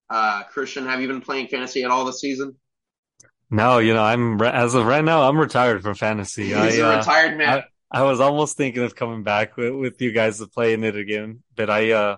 Uh, 0.08 0.42
Christian, 0.44 0.86
have 0.86 1.00
you 1.00 1.08
been 1.08 1.20
playing 1.20 1.48
fantasy 1.48 1.84
at 1.84 1.90
all 1.90 2.04
this 2.04 2.20
season? 2.20 2.56
No, 3.50 3.78
you 3.78 3.94
know, 3.94 4.02
I'm 4.02 4.40
as 4.42 4.74
of 4.74 4.86
right 4.86 5.04
now, 5.04 5.28
I'm 5.28 5.38
retired 5.38 5.82
from 5.82 5.94
fantasy. 5.94 6.46
He's 6.46 6.54
I, 6.54 6.68
a 6.68 6.86
uh, 6.86 6.96
retired 6.98 7.38
man. 7.38 7.62
I, 7.92 8.00
I, 8.00 8.02
was 8.02 8.20
almost 8.20 8.56
thinking 8.56 8.82
of 8.82 8.94
coming 8.94 9.24
back 9.24 9.56
with, 9.56 9.74
with 9.74 10.02
you 10.02 10.12
guys 10.12 10.38
to 10.38 10.46
play 10.46 10.72
in 10.72 10.84
it 10.84 10.96
again, 10.96 11.42
but 11.56 11.68
I, 11.68 11.90
uh, 11.90 12.16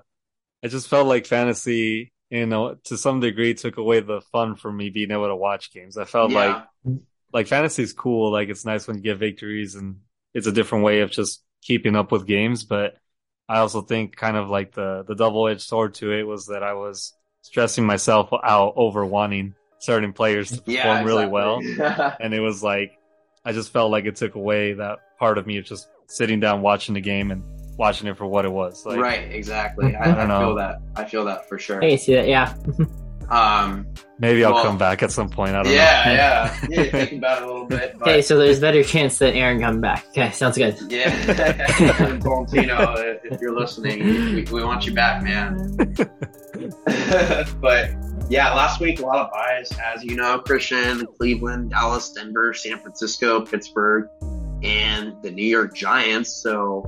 I 0.62 0.68
just 0.68 0.88
felt 0.88 1.06
like 1.06 1.26
fantasy, 1.26 2.12
you 2.28 2.46
know, 2.46 2.76
to 2.84 2.98
some 2.98 3.20
degree 3.20 3.54
took 3.54 3.78
away 3.78 4.00
the 4.00 4.20
fun 4.32 4.56
for 4.56 4.70
me 4.70 4.90
being 4.90 5.10
able 5.10 5.28
to 5.28 5.36
watch 5.36 5.72
games. 5.72 5.96
I 5.96 6.04
felt 6.04 6.30
yeah. 6.30 6.64
like, 6.84 6.98
like 7.32 7.46
fantasy 7.46 7.82
is 7.82 7.92
cool. 7.92 8.30
Like 8.30 8.48
it's 8.48 8.64
nice 8.64 8.86
when 8.86 8.98
you 8.98 9.02
get 9.02 9.18
victories 9.18 9.74
and 9.74 10.00
it's 10.34 10.46
a 10.46 10.52
different 10.52 10.84
way 10.84 11.00
of 11.00 11.10
just 11.10 11.42
keeping 11.62 11.96
up 11.96 12.12
with 12.12 12.26
games. 12.26 12.64
But 12.64 12.96
I 13.52 13.58
also 13.58 13.82
think 13.82 14.16
kind 14.16 14.38
of 14.38 14.48
like 14.48 14.72
the, 14.72 15.04
the 15.06 15.14
double 15.14 15.46
edged 15.46 15.60
sword 15.60 15.92
to 15.96 16.10
it 16.10 16.22
was 16.22 16.46
that 16.46 16.62
I 16.62 16.72
was 16.72 17.12
stressing 17.42 17.84
myself 17.84 18.30
out 18.32 18.72
over 18.76 19.04
wanting 19.04 19.54
certain 19.78 20.14
players 20.14 20.52
to 20.52 20.56
perform 20.56 20.74
yeah, 20.74 21.00
exactly. 21.00 21.12
really 21.12 21.26
well. 21.26 21.60
and 22.20 22.32
it 22.32 22.40
was 22.40 22.62
like, 22.62 22.98
I 23.44 23.52
just 23.52 23.70
felt 23.70 23.90
like 23.90 24.06
it 24.06 24.16
took 24.16 24.36
away 24.36 24.72
that 24.72 25.00
part 25.18 25.36
of 25.36 25.46
me 25.46 25.58
of 25.58 25.66
just 25.66 25.86
sitting 26.06 26.40
down 26.40 26.62
watching 26.62 26.94
the 26.94 27.02
game 27.02 27.30
and 27.30 27.42
watching 27.76 28.08
it 28.08 28.16
for 28.16 28.26
what 28.26 28.46
it 28.46 28.52
was. 28.52 28.86
Like, 28.86 28.98
right, 28.98 29.30
exactly. 29.30 29.94
I, 29.96 30.12
I, 30.12 30.24
I 30.24 30.40
feel 30.40 30.54
that. 30.54 30.78
I 30.96 31.04
feel 31.04 31.26
that 31.26 31.46
for 31.46 31.58
sure. 31.58 31.82
Hey, 31.82 31.98
see 31.98 32.14
that? 32.14 32.28
Yeah. 32.28 32.54
um, 33.32 33.86
maybe 34.18 34.44
I'll 34.44 34.52
well, 34.52 34.62
come 34.62 34.76
back 34.76 35.02
at 35.02 35.10
some 35.10 35.30
point. 35.30 35.54
I 35.54 35.62
don't 35.62 35.72
yeah, 35.72 36.02
know. 36.04 36.12
Yeah, 36.12 36.66
yeah. 36.68 36.90
Think 36.90 37.12
about 37.12 37.38
it 37.38 37.44
a 37.44 37.46
little 37.46 37.64
bit. 37.64 37.98
But... 37.98 38.08
Okay, 38.08 38.22
so 38.22 38.36
there's 38.36 38.60
better 38.60 38.82
chance 38.82 39.16
that 39.18 39.34
Aaron 39.34 39.60
come 39.60 39.80
back. 39.80 40.04
Okay, 40.10 40.30
sounds 40.32 40.58
good. 40.58 40.76
Yeah, 40.90 41.08
Valentino, 42.18 42.94
if 43.24 43.40
you're 43.40 43.58
listening, 43.58 44.04
we, 44.04 44.42
we 44.52 44.62
want 44.62 44.84
you 44.86 44.92
back, 44.92 45.22
man. 45.22 45.74
but 47.60 47.90
yeah, 48.28 48.52
last 48.52 48.80
week 48.80 49.00
a 49.00 49.06
lot 49.06 49.24
of 49.24 49.32
buys, 49.32 49.72
as 49.82 50.04
you 50.04 50.14
know, 50.14 50.38
Christian, 50.38 51.06
Cleveland, 51.18 51.70
Dallas, 51.70 52.10
Denver, 52.12 52.52
San 52.52 52.80
Francisco, 52.80 53.40
Pittsburgh, 53.40 54.08
and 54.62 55.14
the 55.22 55.30
New 55.30 55.46
York 55.46 55.74
Giants. 55.74 56.30
So 56.30 56.84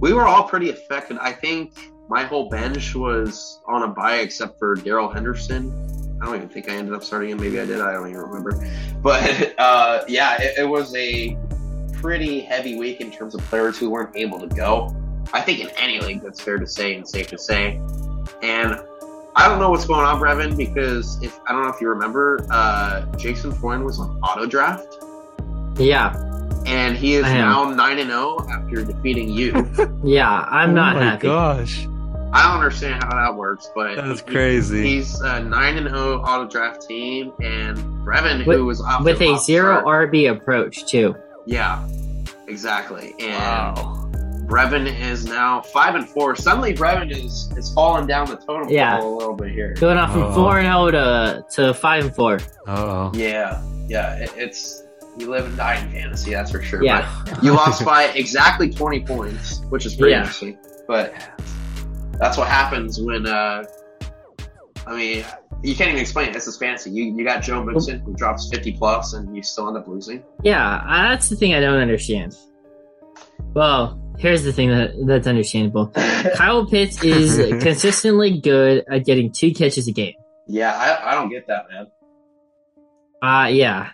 we 0.00 0.12
were 0.12 0.26
all 0.26 0.42
pretty 0.42 0.70
affected. 0.70 1.18
I 1.18 1.30
think 1.30 1.91
my 2.12 2.24
whole 2.24 2.50
bench 2.50 2.94
was 2.94 3.62
on 3.66 3.84
a 3.84 3.88
buy 3.88 4.16
except 4.16 4.58
for 4.58 4.74
Darrell 4.74 5.10
Henderson. 5.10 6.18
I 6.20 6.26
don't 6.26 6.36
even 6.36 6.50
think 6.50 6.68
I 6.68 6.74
ended 6.74 6.92
up 6.92 7.02
starting 7.02 7.30
him. 7.30 7.40
Maybe 7.40 7.58
I 7.58 7.64
did. 7.64 7.80
I 7.80 7.94
don't 7.94 8.06
even 8.10 8.20
remember. 8.20 8.70
But 9.02 9.58
uh, 9.58 10.04
yeah, 10.06 10.40
it, 10.40 10.58
it 10.58 10.68
was 10.68 10.94
a 10.94 11.36
pretty 11.94 12.40
heavy 12.40 12.78
week 12.78 13.00
in 13.00 13.10
terms 13.10 13.34
of 13.34 13.40
players 13.46 13.78
who 13.78 13.88
weren't 13.88 14.14
able 14.14 14.38
to 14.40 14.46
go. 14.46 14.94
I 15.32 15.40
think 15.40 15.60
in 15.60 15.70
any 15.70 16.00
league, 16.00 16.22
that's 16.22 16.40
fair 16.40 16.58
to 16.58 16.66
say 16.66 16.94
and 16.94 17.08
safe 17.08 17.28
to 17.28 17.38
say. 17.38 17.80
And 18.42 18.78
I 19.34 19.48
don't 19.48 19.58
know 19.58 19.70
what's 19.70 19.86
going 19.86 20.04
on, 20.04 20.20
Brevin, 20.20 20.54
because 20.54 21.20
if 21.22 21.40
I 21.48 21.52
don't 21.52 21.62
know 21.62 21.70
if 21.70 21.80
you 21.80 21.88
remember, 21.88 22.46
uh, 22.50 23.06
Jason 23.16 23.52
Freund 23.52 23.86
was 23.86 23.98
on 23.98 24.20
auto 24.20 24.44
draft. 24.44 24.98
Yeah 25.78 26.28
and 26.66 26.96
he 26.96 27.14
is 27.14 27.22
now 27.22 27.64
nine 27.64 27.98
and 27.98 28.08
zero 28.08 28.36
oh 28.38 28.48
after 28.48 28.84
defeating 28.84 29.28
you. 29.28 29.52
yeah, 30.04 30.46
I'm 30.48 30.70
oh 30.70 30.74
not 30.74 30.96
happy. 30.96 31.26
Gosh, 31.26 31.88
I 32.32 32.46
don't 32.46 32.56
understand 32.56 33.02
how 33.04 33.14
that 33.14 33.36
works, 33.36 33.70
but 33.74 33.96
that's 33.96 34.22
crazy. 34.22 34.82
He's 34.82 35.20
a 35.20 35.42
nine 35.42 35.76
and 35.76 35.88
zero 35.88 36.20
oh 36.20 36.22
auto 36.22 36.48
draft 36.48 36.86
team, 36.88 37.32
and 37.40 37.76
Brevin, 38.06 38.46
with, 38.46 38.56
who 38.56 38.64
was 38.64 38.80
off 38.80 39.04
with 39.04 39.20
a 39.20 39.38
zero 39.38 39.84
RB 39.84 40.30
approach 40.30 40.86
too. 40.86 41.14
Yeah, 41.46 41.86
exactly. 42.48 43.14
And 43.20 43.76
wow. 43.76 44.10
Brevin 44.46 44.86
is 45.00 45.24
now 45.24 45.60
five 45.60 45.94
and 45.94 46.08
four. 46.08 46.34
Suddenly, 46.34 46.74
Brevin 46.74 47.10
is 47.10 47.52
is 47.56 47.72
falling 47.74 48.06
down 48.06 48.28
the 48.28 48.36
totem 48.36 48.70
yeah. 48.70 48.98
pole 48.98 49.14
a 49.14 49.18
little 49.18 49.34
bit 49.34 49.50
here. 49.50 49.74
Going 49.74 49.98
off 49.98 50.12
from 50.12 50.32
four 50.32 50.58
and 50.58 50.66
zero 50.66 50.90
to 50.90 51.44
to 51.50 51.74
five 51.74 52.04
and 52.04 52.14
four. 52.14 52.38
Oh, 52.66 53.12
yeah, 53.14 53.62
yeah. 53.88 54.14
It, 54.16 54.32
it's 54.36 54.84
you 55.18 55.30
live 55.30 55.44
and 55.44 55.56
die 55.56 55.76
in 55.76 55.90
fantasy, 55.90 56.32
that's 56.32 56.50
for 56.50 56.62
sure. 56.62 56.82
Yeah. 56.82 57.22
But 57.26 57.42
you 57.42 57.52
lost 57.52 57.84
by 57.84 58.04
exactly 58.14 58.70
20 58.70 59.04
points, 59.04 59.60
which 59.68 59.84
is 59.84 59.94
pretty 59.94 60.12
yeah. 60.12 60.20
interesting. 60.20 60.58
But 60.86 61.14
that's 62.22 62.38
what 62.38 62.46
happens 62.46 63.00
when, 63.00 63.26
uh, 63.26 63.64
I 64.86 64.96
mean, 64.96 65.24
you 65.64 65.74
can't 65.74 65.90
even 65.90 66.00
explain 66.00 66.28
it. 66.28 66.32
This 66.32 66.46
is 66.46 66.56
fancy. 66.56 66.90
You 66.90 67.16
you 67.16 67.24
got 67.24 67.42
Joe 67.42 67.64
Mixon 67.64 67.98
who 68.00 68.14
drops 68.14 68.48
50 68.48 68.72
plus 68.74 69.12
and 69.12 69.34
you 69.36 69.42
still 69.42 69.66
end 69.66 69.76
up 69.76 69.88
losing. 69.88 70.22
Yeah, 70.42 70.84
that's 70.86 71.28
the 71.28 71.36
thing 71.36 71.52
I 71.54 71.60
don't 71.60 71.80
understand. 71.80 72.36
Well, 73.54 74.00
here's 74.18 74.44
the 74.44 74.52
thing 74.52 74.70
that 74.70 74.92
that's 75.04 75.26
understandable. 75.26 75.88
Kyle 76.36 76.64
Pitts 76.66 77.02
is 77.02 77.38
consistently 77.60 78.40
good 78.40 78.84
at 78.88 79.04
getting 79.04 79.32
two 79.32 79.52
catches 79.52 79.88
a 79.88 79.92
game. 79.92 80.14
Yeah, 80.46 80.72
I, 80.72 81.12
I 81.12 81.14
don't 81.14 81.28
get 81.28 81.48
that, 81.48 81.66
man. 81.70 81.86
Uh 83.20 83.48
yeah. 83.48 83.90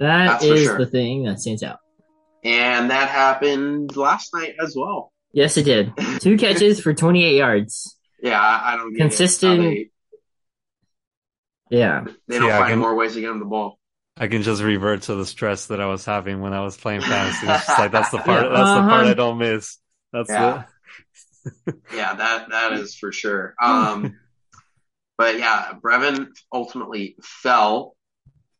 That 0.00 0.40
That's 0.40 0.44
is 0.44 0.64
sure. 0.64 0.78
the 0.78 0.86
thing 0.86 1.24
that 1.24 1.40
stands 1.40 1.62
out. 1.62 1.80
And 2.42 2.90
that 2.90 3.08
happened 3.08 3.94
last 3.96 4.34
night 4.34 4.56
as 4.60 4.74
well. 4.76 5.13
Yes, 5.34 5.56
it 5.56 5.64
did. 5.64 5.92
Two 6.20 6.38
catches 6.38 6.80
for 6.80 6.94
28 6.94 7.36
yards. 7.36 7.96
Yeah, 8.22 8.40
I, 8.40 8.76
don't 8.76 8.94
consistent. 8.94 9.60
They, 9.60 9.90
yeah, 11.70 12.04
they 12.28 12.38
don't 12.38 12.48
yeah, 12.48 12.58
find 12.60 12.70
can, 12.70 12.78
more 12.78 12.94
ways 12.94 13.14
to 13.14 13.20
get 13.20 13.30
him 13.30 13.40
the 13.40 13.44
ball. 13.44 13.78
I 14.16 14.28
can 14.28 14.42
just 14.42 14.62
revert 14.62 15.02
to 15.02 15.16
the 15.16 15.26
stress 15.26 15.66
that 15.66 15.80
I 15.80 15.86
was 15.86 16.04
having 16.04 16.40
when 16.40 16.52
I 16.52 16.60
was 16.62 16.76
playing 16.76 17.00
fantasy. 17.00 17.48
It's 17.48 17.66
just 17.66 17.78
like 17.78 17.90
that's 17.90 18.10
the 18.10 18.18
part. 18.24 18.44
Yeah. 18.44 18.48
That's 18.50 18.74
the 18.74 18.88
part 18.88 19.02
Uh-huh. 19.02 19.10
I 19.10 19.14
don't 19.14 19.38
miss. 19.38 19.78
That's 20.12 20.30
Yeah. 20.30 20.64
Yeah, 21.94 22.14
that 22.14 22.48
that 22.50 22.72
is 22.72 22.94
for 22.94 23.12
sure. 23.12 23.54
Um, 23.60 24.18
but 25.18 25.38
yeah, 25.38 25.72
Brevin 25.82 26.28
ultimately 26.50 27.16
fell 27.22 27.96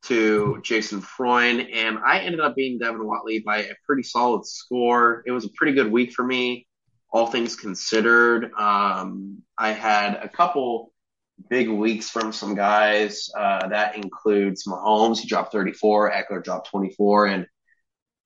to 0.04 0.60
Jason 0.62 1.00
Freund, 1.00 1.60
and 1.72 1.98
I 1.98 2.20
ended 2.20 2.40
up 2.40 2.56
beating 2.56 2.78
Devin 2.78 3.06
Watley 3.06 3.40
by 3.40 3.58
a 3.58 3.74
pretty 3.86 4.02
solid 4.02 4.46
score. 4.46 5.22
It 5.26 5.32
was 5.32 5.44
a 5.44 5.50
pretty 5.50 5.72
good 5.72 5.90
week 5.90 6.12
for 6.12 6.24
me, 6.24 6.66
all 7.10 7.26
things 7.26 7.56
considered. 7.56 8.52
Um, 8.58 9.42
I 9.56 9.72
had 9.72 10.14
a 10.14 10.28
couple 10.28 10.92
big 11.48 11.68
weeks 11.68 12.10
from 12.10 12.32
some 12.32 12.54
guys. 12.54 13.28
Uh, 13.36 13.68
that 13.68 13.96
includes 13.96 14.66
Mahomes, 14.66 15.18
he 15.18 15.28
dropped 15.28 15.52
34, 15.52 16.12
Ekeler 16.12 16.44
dropped 16.44 16.70
24, 16.70 17.26
and 17.26 17.46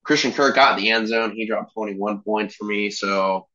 Christian 0.05 0.33
Kirk 0.33 0.55
got 0.55 0.79
in 0.79 0.85
the 0.85 0.91
end 0.91 1.09
zone. 1.09 1.33
He 1.33 1.47
dropped 1.47 1.75
21 1.75 2.23
points 2.23 2.55
for 2.55 2.65
me. 2.65 2.91
So 2.91 3.47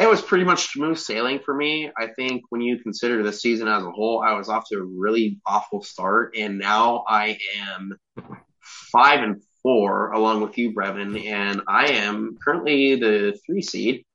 it 0.00 0.08
was 0.08 0.22
pretty 0.22 0.44
much 0.44 0.72
smooth 0.72 0.96
sailing 0.96 1.40
for 1.40 1.54
me. 1.54 1.90
I 1.96 2.06
think 2.08 2.44
when 2.48 2.62
you 2.62 2.78
consider 2.78 3.22
the 3.22 3.32
season 3.32 3.68
as 3.68 3.84
a 3.84 3.90
whole, 3.90 4.22
I 4.22 4.32
was 4.32 4.48
off 4.48 4.64
to 4.70 4.78
a 4.78 4.82
really 4.82 5.38
awful 5.44 5.82
start, 5.82 6.34
and 6.38 6.58
now 6.58 7.04
I 7.06 7.38
am 7.60 7.98
five 8.62 9.22
and 9.22 9.42
four 9.62 10.12
along 10.12 10.40
with 10.40 10.56
you, 10.56 10.72
Brevin, 10.72 11.26
and 11.26 11.60
I 11.68 11.88
am 11.92 12.38
currently 12.42 12.96
the 12.96 13.38
three 13.44 13.60
seed. 13.60 14.06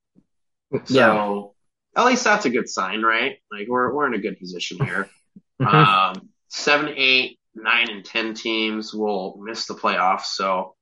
So 0.85 1.53
at 1.95 2.05
least 2.05 2.23
that's 2.23 2.45
a 2.45 2.49
good 2.49 2.67
sign, 2.67 3.03
right? 3.03 3.37
Like 3.51 3.67
we're 3.67 3.93
we're 3.93 4.07
in 4.07 4.15
a 4.15 4.19
good 4.19 4.39
position 4.39 4.83
here. 4.83 5.09
Um, 5.57 6.31
seven, 6.49 6.93
eight, 6.97 7.39
nine, 7.55 7.89
and 7.89 8.03
ten 8.03 8.33
teams 8.33 8.93
will 8.93 9.37
miss 9.41 9.67
the 9.67 9.73
playoffs. 9.73 10.25
So 10.25 10.74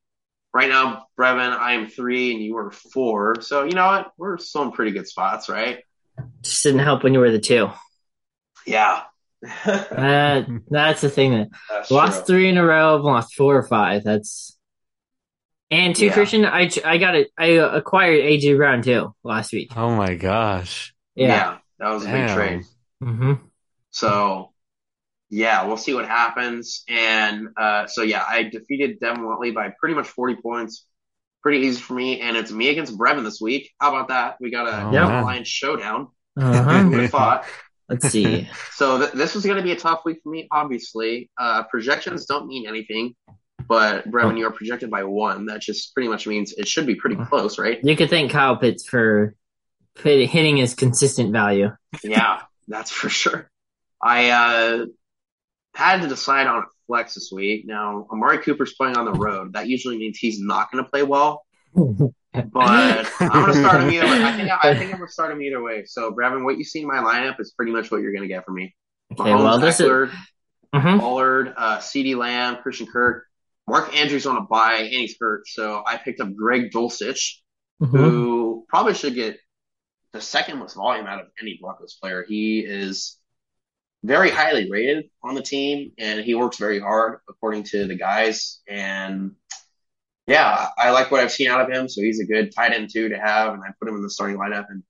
right 0.54 0.70
now, 0.70 1.06
Brevin, 1.20 1.52
I 1.58 1.74
am 1.74 1.88
three 1.88 2.34
and 2.34 2.42
you 2.44 2.58
are 2.58 2.72
four. 2.72 3.42
So 3.42 3.64
you 3.64 3.72
know 3.74 3.86
what? 3.88 4.12
We're 4.18 4.38
still 4.38 4.64
in 4.64 4.72
pretty 4.72 4.92
good 4.92 5.08
spots, 5.08 5.50
right? 5.50 5.80
Just 6.42 6.64
didn't 6.64 6.80
help 6.82 7.04
when 7.04 7.14
you 7.14 7.20
were 7.20 7.32
the 7.32 7.40
two. 7.40 7.70
Yeah. 8.66 9.02
Uh, 9.66 10.44
that's 10.70 11.02
the 11.02 11.10
thing 11.10 11.32
that 11.34 11.48
That's 11.70 11.92
lost 11.92 12.26
true. 12.26 12.36
three 12.36 12.50
in 12.50 12.58
a 12.58 12.64
row, 12.66 12.96
lost 12.96 13.36
four 13.36 13.58
or 13.58 13.64
five. 13.64 14.04
That's 14.06 14.58
and 15.70 15.94
two 15.96 16.06
Yeah. 16.06 16.14
Christian. 16.14 16.46
I 16.46 16.70
I 16.86 16.98
got 16.98 17.16
it. 17.16 17.30
I 17.38 17.48
acquired 17.48 18.22
AJ 18.22 18.56
Brown 18.56 18.82
too 18.84 19.14
last 19.22 19.52
week. 19.52 19.74
Oh 19.76 19.96
my 19.96 20.14
gosh. 20.16 20.94
Yeah. 21.16 21.28
Yeah. 21.28 21.58
that 21.80 21.90
was 21.90 22.04
a 22.04 22.06
big 22.06 22.16
Damn. 22.28 22.36
trade. 22.38 22.64
hmm 23.02 23.34
So 23.92 24.53
yeah, 25.34 25.66
we'll 25.66 25.78
see 25.78 25.94
what 25.96 26.08
happens. 26.08 26.84
And 26.88 27.48
uh, 27.58 27.88
so 27.88 28.04
yeah, 28.04 28.24
I 28.28 28.44
defeated 28.44 29.00
Devin 29.00 29.26
Watley 29.26 29.50
by 29.52 29.74
pretty 29.80 29.96
much 29.96 30.08
40 30.08 30.36
points. 30.42 30.86
Pretty 31.42 31.66
easy 31.66 31.82
for 31.82 31.94
me, 31.94 32.22
and 32.22 32.38
it's 32.38 32.52
me 32.52 32.70
against 32.70 32.98
Brevin 32.98 33.24
this 33.24 33.42
week. 33.42 33.72
How 33.80 33.90
about 33.90 34.10
that? 34.10 34.38
We 34.40 34.52
got 34.52 34.68
a 34.68 34.86
Oh, 34.88 34.92
Yeah. 34.92 35.24
Lions 35.24 35.48
showdown. 35.48 36.10
Uh-huh. 36.40 36.64
Who 36.84 36.90
would 36.92 37.00
have 37.02 37.10
thought? 37.12 37.46
Let's 37.90 38.10
see. 38.10 38.48
So 38.74 39.00
th- 39.00 39.12
this 39.12 39.36
is 39.36 39.44
going 39.46 39.58
to 39.58 39.64
be 39.64 39.72
a 39.72 39.76
tough 39.76 40.02
week 40.06 40.20
for 40.24 40.30
me. 40.30 40.48
Obviously, 40.52 41.30
uh, 41.38 41.64
projections 41.64 42.26
don't 42.26 42.48
mean 42.48 42.68
anything, 42.68 43.16
but 43.68 44.10
Brevin, 44.10 44.38
you're 44.38 44.52
projected 44.52 44.90
by 44.92 45.04
one. 45.04 45.46
That 45.48 45.62
just 45.62 45.94
pretty 45.94 46.10
much 46.10 46.28
means 46.28 46.54
it 46.54 46.68
should 46.68 46.86
be 46.86 46.96
pretty 46.96 47.18
close, 47.26 47.58
right? 47.60 47.80
You 47.84 47.96
could 47.96 48.10
thank 48.10 48.32
Kyle 48.32 48.56
Pitts 48.58 48.88
for 48.88 49.36
hitting 50.02 50.58
his 50.58 50.76
consistent 50.76 51.32
value. 51.34 51.70
Yeah, 52.04 52.42
that's 52.68 52.92
for 52.92 53.10
sure. 53.10 53.50
I 54.02 54.30
uh, 54.30 54.86
had 55.76 56.02
to 56.02 56.08
decide 56.08 56.48
on 56.48 56.64
flex 56.88 57.16
this 57.16 57.32
week. 57.34 57.66
Now, 57.66 58.08
Amari 58.12 58.40
Cooper's 58.40 58.74
playing 58.74 58.98
on 58.98 59.06
the 59.06 59.14
road. 59.14 59.54
That 59.54 59.68
usually 59.68 59.98
means 59.98 60.18
he's 60.18 60.40
not 60.40 60.72
going 60.72 60.84
to 60.84 60.90
play 60.90 61.04
well. 61.04 61.46
But 61.76 63.10
I'm 63.20 63.30
going 63.30 63.54
to 63.54 63.54
start 63.60 63.82
him 63.84 63.92
either 63.92 64.06
way. 64.06 64.24
I 64.24 64.36
think 64.36 64.50
I 64.52 64.76
think 64.76 64.92
I'm 64.92 64.98
going 64.98 65.08
to 65.08 65.14
start 65.14 65.32
him 65.32 65.42
either 65.42 65.62
way. 65.62 65.86
So, 65.86 66.12
Brevin, 66.12 66.44
what 66.44 66.58
you 66.58 66.64
see 66.64 66.82
in 66.82 66.88
my 66.88 66.98
lineup 66.98 67.40
is 67.40 67.52
pretty 67.56 67.72
much 67.72 67.92
what 67.92 68.02
you're 68.02 68.12
going 68.12 68.24
to 68.24 68.28
get 68.28 68.46
from 68.46 68.56
me. 68.56 68.76
Okay, 69.12 69.24
Mahomes, 69.30 69.44
well, 69.44 69.60
this 69.60 69.80
is 69.80 69.86
Ekeler, 69.88 70.12
Mhm. 70.74 71.00
Pollard, 71.00 71.54
uh, 71.56 71.78
CeeDee 71.78 72.16
Lamb, 72.16 72.58
Christian 72.64 72.88
Kirk, 72.88 73.26
Mark 73.68 73.96
Andrews 73.96 74.26
on 74.26 74.38
a 74.38 74.42
bye, 74.42 74.78
and 74.78 74.88
he's 74.88 75.16
hurt. 75.20 75.48
So 75.48 75.84
I 75.86 75.98
picked 75.98 76.20
up 76.20 76.34
Greg 76.36 76.72
Dulcich, 76.72 77.36
Mhm. 77.82 77.90
who 77.92 78.66
probably 78.68 78.96
should 78.96 79.14
get 79.14 79.40
the 80.14 80.22
second 80.22 80.58
most 80.58 80.74
volume 80.76 81.06
out 81.06 81.20
of 81.22 81.28
any 81.40 81.60
Broncos 81.62 81.98
player. 82.02 82.26
He 82.28 82.60
is 82.62 83.20
very 84.04 84.30
highly 84.30 84.70
rated 84.70 85.10
on 85.24 85.36
the 85.36 85.42
team, 85.42 85.94
and 85.98 86.20
he 86.20 86.36
works 86.36 86.58
very 86.58 86.80
hard, 86.80 87.20
according 87.30 87.64
to 87.64 87.88
the 87.88 87.96
guys. 87.96 88.60
And 88.68 89.32
yeah, 90.28 90.68
I 90.78 90.92
like 90.92 91.10
what 91.10 91.22
I've 91.22 91.32
seen 91.32 91.48
out 91.48 91.62
of 91.62 91.70
him. 91.70 91.88
So 91.88 92.02
he's 92.02 92.20
a 92.20 92.26
good 92.26 92.54
tight 92.54 92.74
end 92.74 92.90
too 92.92 93.10
to 93.10 93.18
have, 93.18 93.54
and 93.54 93.64
I 93.64 93.68
put 93.80 93.88
him 93.90 93.96
in 93.96 94.04
the 94.04 94.10
starting 94.10 94.38
lineup. 94.38 94.66
And 94.70 94.84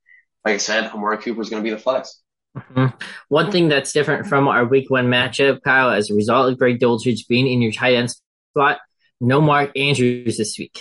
like 0.43 0.55
I 0.55 0.57
said, 0.57 0.91
Amari 0.91 1.17
Cooper 1.19 1.41
is 1.41 1.49
going 1.49 1.63
to 1.63 1.67
be 1.67 1.73
the 1.73 1.81
flex. 1.81 2.19
Mhm. 2.57 2.93
One 3.29 3.51
thing 3.51 3.67
that's 3.67 3.93
different 3.93 4.27
from 4.27 4.47
our 4.47 4.65
week 4.65 4.89
one 4.89 5.07
matchup, 5.07 5.63
Kyle, 5.63 5.89
as 5.89 6.11
a 6.11 6.13
result 6.13 6.51
of 6.51 6.59
Greg 6.59 6.79
Dulcich 6.79 7.27
being 7.27 7.47
in 7.47 7.61
your 7.63 7.71
tight 7.71 7.95
end 7.95 8.11
spot, 8.51 8.79
no 9.19 9.41
Mark 9.41 9.71
Andrews 9.75 10.37
this 10.37 10.57
week. 10.59 10.79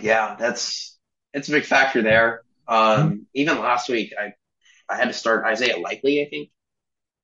Yeah, 0.00 0.36
that's 0.38 0.98
it's 1.32 1.48
a 1.48 1.52
big 1.52 1.64
factor 1.64 2.02
there. 2.02 2.42
Um, 2.66 3.26
even 3.34 3.60
last 3.60 3.88
week, 3.88 4.12
I 4.18 4.32
I 4.88 4.96
had 4.96 5.08
to 5.08 5.14
start 5.14 5.44
Isaiah 5.44 5.78
Likely, 5.78 6.20
I 6.20 6.28
think, 6.28 6.50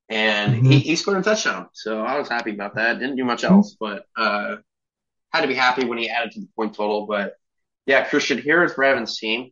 and 0.09 0.55
he, 0.55 0.79
Mhm. 0.79 0.83
he 0.83 0.97
scored 0.97 1.19
a 1.19 1.23
touchdown, 1.23 1.69
so 1.73 2.01
I 2.01 2.19
was 2.19 2.29
happy 2.29 2.53
about 2.53 2.77
that. 2.77 2.99
Didn't 2.99 3.17
do 3.17 3.25
much 3.25 3.45
else, 3.45 3.77
but 3.79 4.05
uh, 4.17 4.57
had 5.33 5.43
to 5.43 5.49
be 5.49 5.55
happy 5.55 5.85
when 5.85 5.99
he 5.99 6.09
added 6.09 6.33
to 6.33 6.41
the 6.41 6.49
point 6.57 6.75
total. 6.75 7.07
But 7.07 7.35
yeah, 7.87 8.05
Christian, 8.09 8.39
here 8.39 8.63
is 8.65 8.73
Brevin's 8.75 9.19
team. 9.19 9.51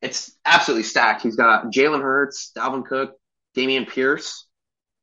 It's 0.00 0.36
absolutely 0.44 0.84
stacked. 0.84 1.22
He's 1.22 1.36
got 1.36 1.66
Jalen 1.66 2.02
Hurts, 2.02 2.52
Dalvin 2.56 2.84
Cook, 2.86 3.14
Dameon 3.56 3.86
Pierce, 3.88 4.46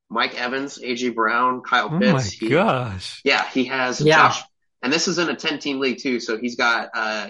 Mike 0.09 0.35
Evans, 0.39 0.79
AJ 0.79 1.13
Brown, 1.15 1.61
Kyle 1.61 1.89
Pitts. 1.89 2.09
Oh 2.09 2.13
my 2.13 2.21
He- 2.23 2.49
gosh. 2.49 3.21
yeah, 3.23 3.47
he 3.49 3.65
has 3.65 4.01
Yeah. 4.01 4.15
Josh, 4.29 4.41
and 4.81 4.91
this 4.91 5.07
is 5.07 5.19
in 5.19 5.29
a 5.29 5.35
ten-team 5.35 5.79
league 5.79 5.99
too. 6.01 6.19
So 6.19 6.37
he's 6.37 6.55
got 6.55 6.89
uh, 6.95 7.27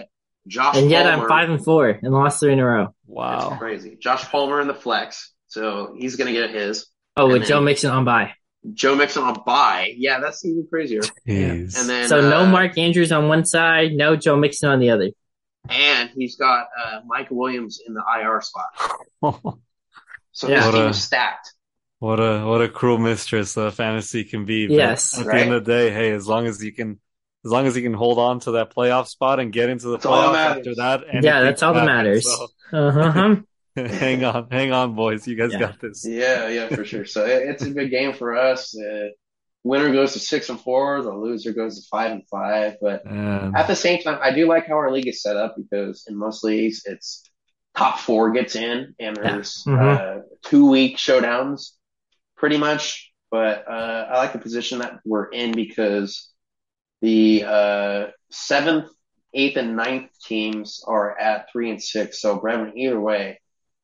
Josh. 0.48 0.76
And 0.78 0.90
yet 0.90 1.04
Palmer. 1.04 1.22
I'm 1.24 1.28
five 1.28 1.50
and 1.50 1.62
four 1.62 1.88
and 1.90 2.12
lost 2.12 2.40
three 2.40 2.54
in 2.54 2.58
a 2.58 2.64
row. 2.66 2.84
That's 2.86 2.94
Wow. 3.06 3.56
crazy. 3.58 3.96
Josh 4.00 4.24
Palmer 4.24 4.60
in 4.62 4.66
the 4.66 4.74
flex, 4.74 5.32
so 5.46 5.94
he's 5.98 6.16
gonna 6.16 6.32
get 6.32 6.50
his. 6.50 6.86
Oh, 7.22 7.28
with 7.28 7.46
Joe 7.46 7.60
Mixon 7.60 7.90
on 7.90 8.04
bye. 8.04 8.32
Joe 8.74 8.94
Mixon 8.94 9.22
on 9.22 9.42
bye. 9.46 9.92
Yeah, 9.96 10.20
that's 10.20 10.44
even 10.44 10.66
crazier. 10.68 11.00
Jeez. 11.26 11.78
And 11.78 11.88
then 11.88 12.08
So 12.08 12.20
no 12.20 12.42
uh, 12.42 12.46
Mark 12.46 12.76
Andrews 12.78 13.10
on 13.12 13.28
one 13.28 13.44
side, 13.46 13.92
no 13.92 14.16
Joe 14.16 14.36
Mixon 14.36 14.68
on 14.70 14.80
the 14.80 14.90
other. 14.90 15.10
and 15.68 16.10
he's 16.14 16.36
got 16.36 16.66
uh, 16.84 17.00
Mike 17.06 17.28
Williams 17.30 17.80
in 17.86 17.94
the 17.94 18.02
IR 18.20 18.40
spot. 18.40 18.64
So 20.32 20.48
Yeah. 20.48 20.62
his 20.64 20.74
team 20.74 20.84
is 20.88 21.02
stacked. 21.02 21.52
What 21.98 22.20
a 22.20 22.46
what 22.46 22.62
a 22.62 22.68
cruel 22.68 22.98
mistress 22.98 23.56
uh, 23.58 23.70
fantasy 23.70 24.24
can 24.24 24.44
be. 24.46 24.66
But 24.68 24.74
Yes. 24.74 25.18
at 25.18 25.26
Right? 25.26 25.34
the 25.36 25.40
end 25.42 25.52
of 25.52 25.64
the 25.64 25.70
day, 25.72 25.90
hey, 25.90 26.12
as 26.12 26.26
long 26.26 26.46
as 26.46 26.62
you 26.64 26.72
can, 26.72 26.98
as 27.44 27.50
long 27.50 27.66
as 27.66 27.76
you 27.76 27.82
can 27.82 27.92
hold 27.94 28.18
on 28.18 28.40
to 28.40 28.52
that 28.52 28.74
playoff 28.74 29.08
spot 29.08 29.40
and 29.40 29.52
get 29.52 29.68
into 29.68 29.86
the 29.88 29.92
That's 29.96 30.06
all 30.06 30.20
that 30.22 30.28
playoffs 30.28 30.32
matters. 30.64 30.78
after 30.78 31.02
that, 31.10 31.24
yeah, 31.24 31.40
that's 31.42 31.62
all 31.62 31.74
that 31.74 31.80
can 31.80 31.88
happen. 31.88 32.04
matters. 32.04 32.24
So, 32.24 32.46
Uh-huh. 32.72 33.36
hang 33.76 34.24
on, 34.24 34.48
hang 34.50 34.72
on, 34.72 34.94
boys. 34.94 35.26
You 35.26 35.36
guys 35.36 35.52
Yeah. 35.52 35.58
got 35.60 35.80
this. 35.80 36.04
Yeah, 36.06 36.48
yeah, 36.48 36.68
for 36.68 36.84
sure. 36.84 37.04
So 37.04 37.24
it, 37.24 37.42
it's 37.48 37.64
a 37.64 37.70
big 37.70 37.90
game 37.90 38.12
for 38.12 38.36
us. 38.36 38.76
Uh, 38.76 39.08
winner 39.64 39.92
goes 39.92 40.14
to 40.14 40.18
six 40.18 40.48
and 40.48 40.60
four. 40.60 41.02
The 41.02 41.12
loser 41.14 41.52
goes 41.52 41.80
to 41.80 41.88
five 41.88 42.12
and 42.12 42.22
five. 42.28 42.76
But 42.80 43.04
And 43.04 43.54
At 43.56 43.66
the 43.68 43.76
same 43.76 44.00
time, 44.02 44.18
I 44.22 44.32
do 44.32 44.46
like 44.48 44.66
how 44.66 44.74
our 44.74 44.90
league 44.92 45.08
is 45.08 45.22
set 45.22 45.36
up 45.36 45.56
because 45.56 46.04
in 46.08 46.16
most 46.16 46.42
leagues, 46.44 46.82
it's 46.84 47.22
top 47.76 47.98
four 48.00 48.32
gets 48.32 48.56
in, 48.56 48.94
and 48.98 49.16
there's 49.16 49.62
Mhm. 49.66 49.78
uh, 49.78 50.22
two 50.42 50.68
week 50.68 50.96
showdowns, 50.96 51.70
pretty 52.36 52.58
much. 52.58 53.12
But 53.30 53.68
uh, 53.68 54.06
I 54.10 54.16
like 54.18 54.32
the 54.32 54.40
position 54.40 54.80
that 54.80 54.98
we're 55.04 55.28
in 55.28 55.52
because 55.52 56.30
the 57.00 57.44
uh, 57.46 58.06
seventh, 58.32 58.90
eighth, 59.32 59.56
and 59.56 59.76
ninth 59.76 60.10
teams 60.24 60.82
are 60.84 61.16
at 61.16 61.46
three 61.52 61.70
and 61.70 61.80
six. 61.80 62.20
So 62.20 62.40
Brevin, 62.40 62.72
either 62.74 63.00
way, 63.00 63.40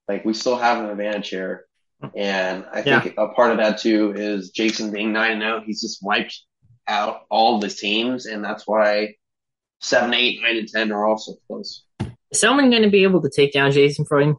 like 0.09 0.25
we 0.25 0.35
still 0.35 0.57
have 0.57 0.83
an 0.83 0.91
advantage 0.91 1.29
here. 1.29 1.67
And 2.15 2.67
I 2.71 2.83
think 2.83 3.15
a 3.17 3.29
part 3.29 3.53
of 3.53 3.57
that 3.59 3.79
too 3.79 4.13
is 4.15 4.51
Jason 4.51 4.91
being 4.91 5.13
nine 5.13 5.33
and 5.33 5.41
zero. 5.41 5.63
He's 5.65 5.81
just 5.81 6.03
wiped 6.03 6.43
out 6.87 7.23
all 7.31 7.59
the 7.59 7.71
teams, 7.71 8.27
and 8.27 8.45
that's 8.45 8.67
why 8.67 9.15
seven, 9.81 10.13
eight, 10.13 10.41
nine, 10.43 10.59
and 10.59 10.69
ten 10.69 10.93
are 10.93 11.07
also 11.07 11.35
close. 11.47 11.85
Is 12.31 12.41
someone 12.41 12.71
going 12.71 12.83
to 12.83 12.91
be 12.91 13.05
able 13.05 13.23
to 13.23 13.31
take 13.31 13.53
down 13.53 13.73
Jason 13.73 14.05
Freund? 14.05 14.37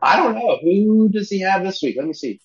I 0.00 0.16
don't 0.16 0.34
know 0.34 0.58
who 0.60 1.08
does 1.10 1.28
he 1.28 1.40
have 1.40 1.62
this 1.62 1.80
week. 1.82 1.96
Let 1.96 2.06
me 2.06 2.14
see. 2.14 2.40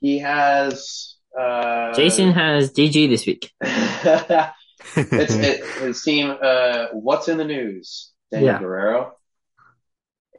He 0.00 0.18
has 0.18 1.16
uh, 1.38 1.92
Jason 1.94 2.32
has 2.32 2.72
DG 2.72 3.08
this 3.08 3.26
week. 3.26 3.50
it's 3.60 5.34
it, 5.34 5.64
his 5.82 6.02
team. 6.02 6.36
Uh, 6.42 6.86
what's 6.92 7.28
in 7.28 7.38
the 7.38 7.44
news? 7.44 8.12
Daniel 8.30 8.52
Yeah. 8.52 8.58
Guerrero. 8.60 9.12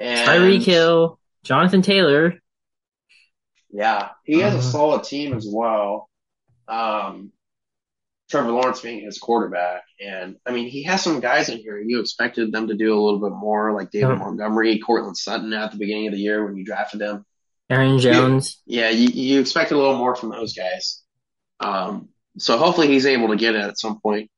And 0.02 0.28
Tyreek 0.28 0.64
Hill, 0.64 1.20
Jonathan 1.44 1.82
Taylor. 1.82 2.40
Yeah, 3.72 4.10
he 4.26 4.40
has 4.40 4.54
a 4.54 4.58
Uh-huh. 4.58 4.72
solid 4.72 5.04
team 5.04 5.34
as 5.34 5.48
well. 5.50 6.10
Um, 6.68 7.32
Trevor 8.30 8.52
Lawrence 8.52 8.80
being 8.82 9.02
his 9.04 9.20
quarterback. 9.20 9.84
And 10.00 10.38
I 10.46 10.52
mean, 10.52 10.70
he 10.70 10.84
has 10.84 11.04
some 11.04 11.20
guys 11.20 11.50
in 11.50 11.58
here. 11.60 11.80
You 11.80 12.00
expected 12.00 12.52
them 12.52 12.68
to 12.68 12.76
do 12.76 12.94
a 12.94 13.02
little 13.02 13.20
bit 13.20 13.36
more, 13.36 13.74
like 13.74 13.92
David 13.92 14.10
Yeah. 14.10 14.16
Montgomery, 14.16 14.80
Courtland 14.80 15.18
Sutton 15.18 15.54
at 15.54 15.72
the 15.72 15.78
beginning 15.78 16.08
of 16.08 16.14
the 16.14 16.20
year 16.20 16.46
when 16.46 16.56
you 16.56 16.64
drafted 16.66 17.00
them. 17.02 17.26
Aaron 17.70 18.00
Jones. 18.00 18.62
Yeah, 18.66 18.90
you, 18.90 19.08
you 19.10 19.40
expected 19.40 19.76
a 19.76 19.78
little 19.78 19.98
more 19.98 20.16
from 20.16 20.30
those 20.30 20.54
guys. 20.54 21.02
Um, 21.60 22.10
so 22.38 22.58
hopefully 22.58 22.88
he's 22.88 23.06
able 23.06 23.30
to 23.30 23.36
get 23.38 23.56
it 23.56 23.62
at 23.62 23.80
some 23.80 24.00
point. 24.02 24.30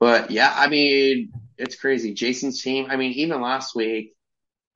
But 0.00 0.30
yeah, 0.30 0.52
I 0.54 0.68
mean, 0.68 1.32
it's 1.58 1.76
crazy. 1.76 2.14
Jason's 2.14 2.62
team, 2.62 2.86
I 2.90 2.96
mean, 2.96 3.12
even 3.12 3.40
last 3.40 3.74
week, 3.74 4.14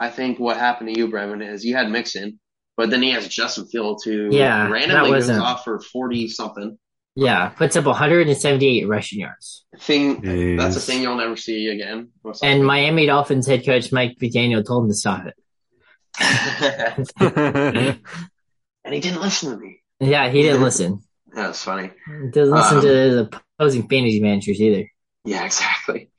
I 0.00 0.10
think 0.10 0.38
what 0.38 0.56
happened 0.56 0.94
to 0.94 0.98
you, 1.00 1.08
Brevin, 1.08 1.46
is 1.46 1.64
you 1.64 1.74
had 1.74 1.90
Mixon, 1.90 2.38
but 2.76 2.90
then 2.90 3.02
he 3.02 3.10
has 3.10 3.26
Justin 3.28 3.66
Fields 3.66 4.04
who 4.04 4.28
Yeah, 4.30 4.64
that 4.64 4.70
randomly 4.70 5.10
goes 5.10 5.28
wasn't- 5.28 5.40
off 5.40 5.64
for 5.64 5.80
40 5.80 6.28
something. 6.28 6.78
Yeah, 7.16 7.48
puts 7.48 7.74
up 7.74 7.84
178 7.86 8.86
rushing 8.86 9.18
yards. 9.20 9.64
Thing, 9.80 10.56
that's 10.56 10.76
a 10.76 10.80
thing 10.80 11.02
you'll 11.02 11.16
never 11.16 11.36
see 11.36 11.66
again. 11.66 12.10
And 12.44 12.64
Miami 12.64 13.06
Dolphins 13.06 13.44
head 13.48 13.66
coach 13.66 13.90
Mike 13.90 14.18
McDaniel 14.22 14.64
told 14.64 14.84
him 14.84 14.90
to 14.90 14.94
stop 14.94 15.26
it. 15.26 15.34
and 18.84 18.94
he 18.94 19.00
didn't 19.00 19.20
listen 19.20 19.50
to 19.50 19.56
me. 19.56 19.80
Yeah, 20.00 20.28
he 20.30 20.42
didn't 20.42 20.62
listen. 20.62 21.00
That's 21.32 21.62
funny. 21.62 21.90
He 22.06 22.30
doesn't 22.30 22.54
listen 22.54 22.76
Um, 22.78 22.82
to 22.82 22.88
the 22.88 23.40
opposing 23.58 23.88
fantasy 23.88 24.20
managers 24.20 24.60
either. 24.60 24.88
Yeah, 25.24 25.44
exactly. 25.44 26.10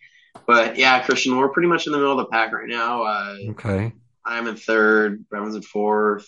But 0.45 0.77
yeah, 0.77 1.03
Christian, 1.03 1.37
we're 1.37 1.49
pretty 1.49 1.67
much 1.69 1.85
in 1.85 1.91
the 1.91 1.97
middle 1.99 2.19
of 2.19 2.25
the 2.25 2.31
pack 2.31 2.51
right 2.53 2.67
now. 2.67 3.03
Uh, 3.03 3.35
okay. 3.49 3.93
I'm 4.25 4.47
in 4.47 4.55
third. 4.55 5.27
Brevin's 5.29 5.55
in 5.55 5.61
fourth. 5.61 6.27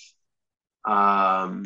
Um, 0.86 1.66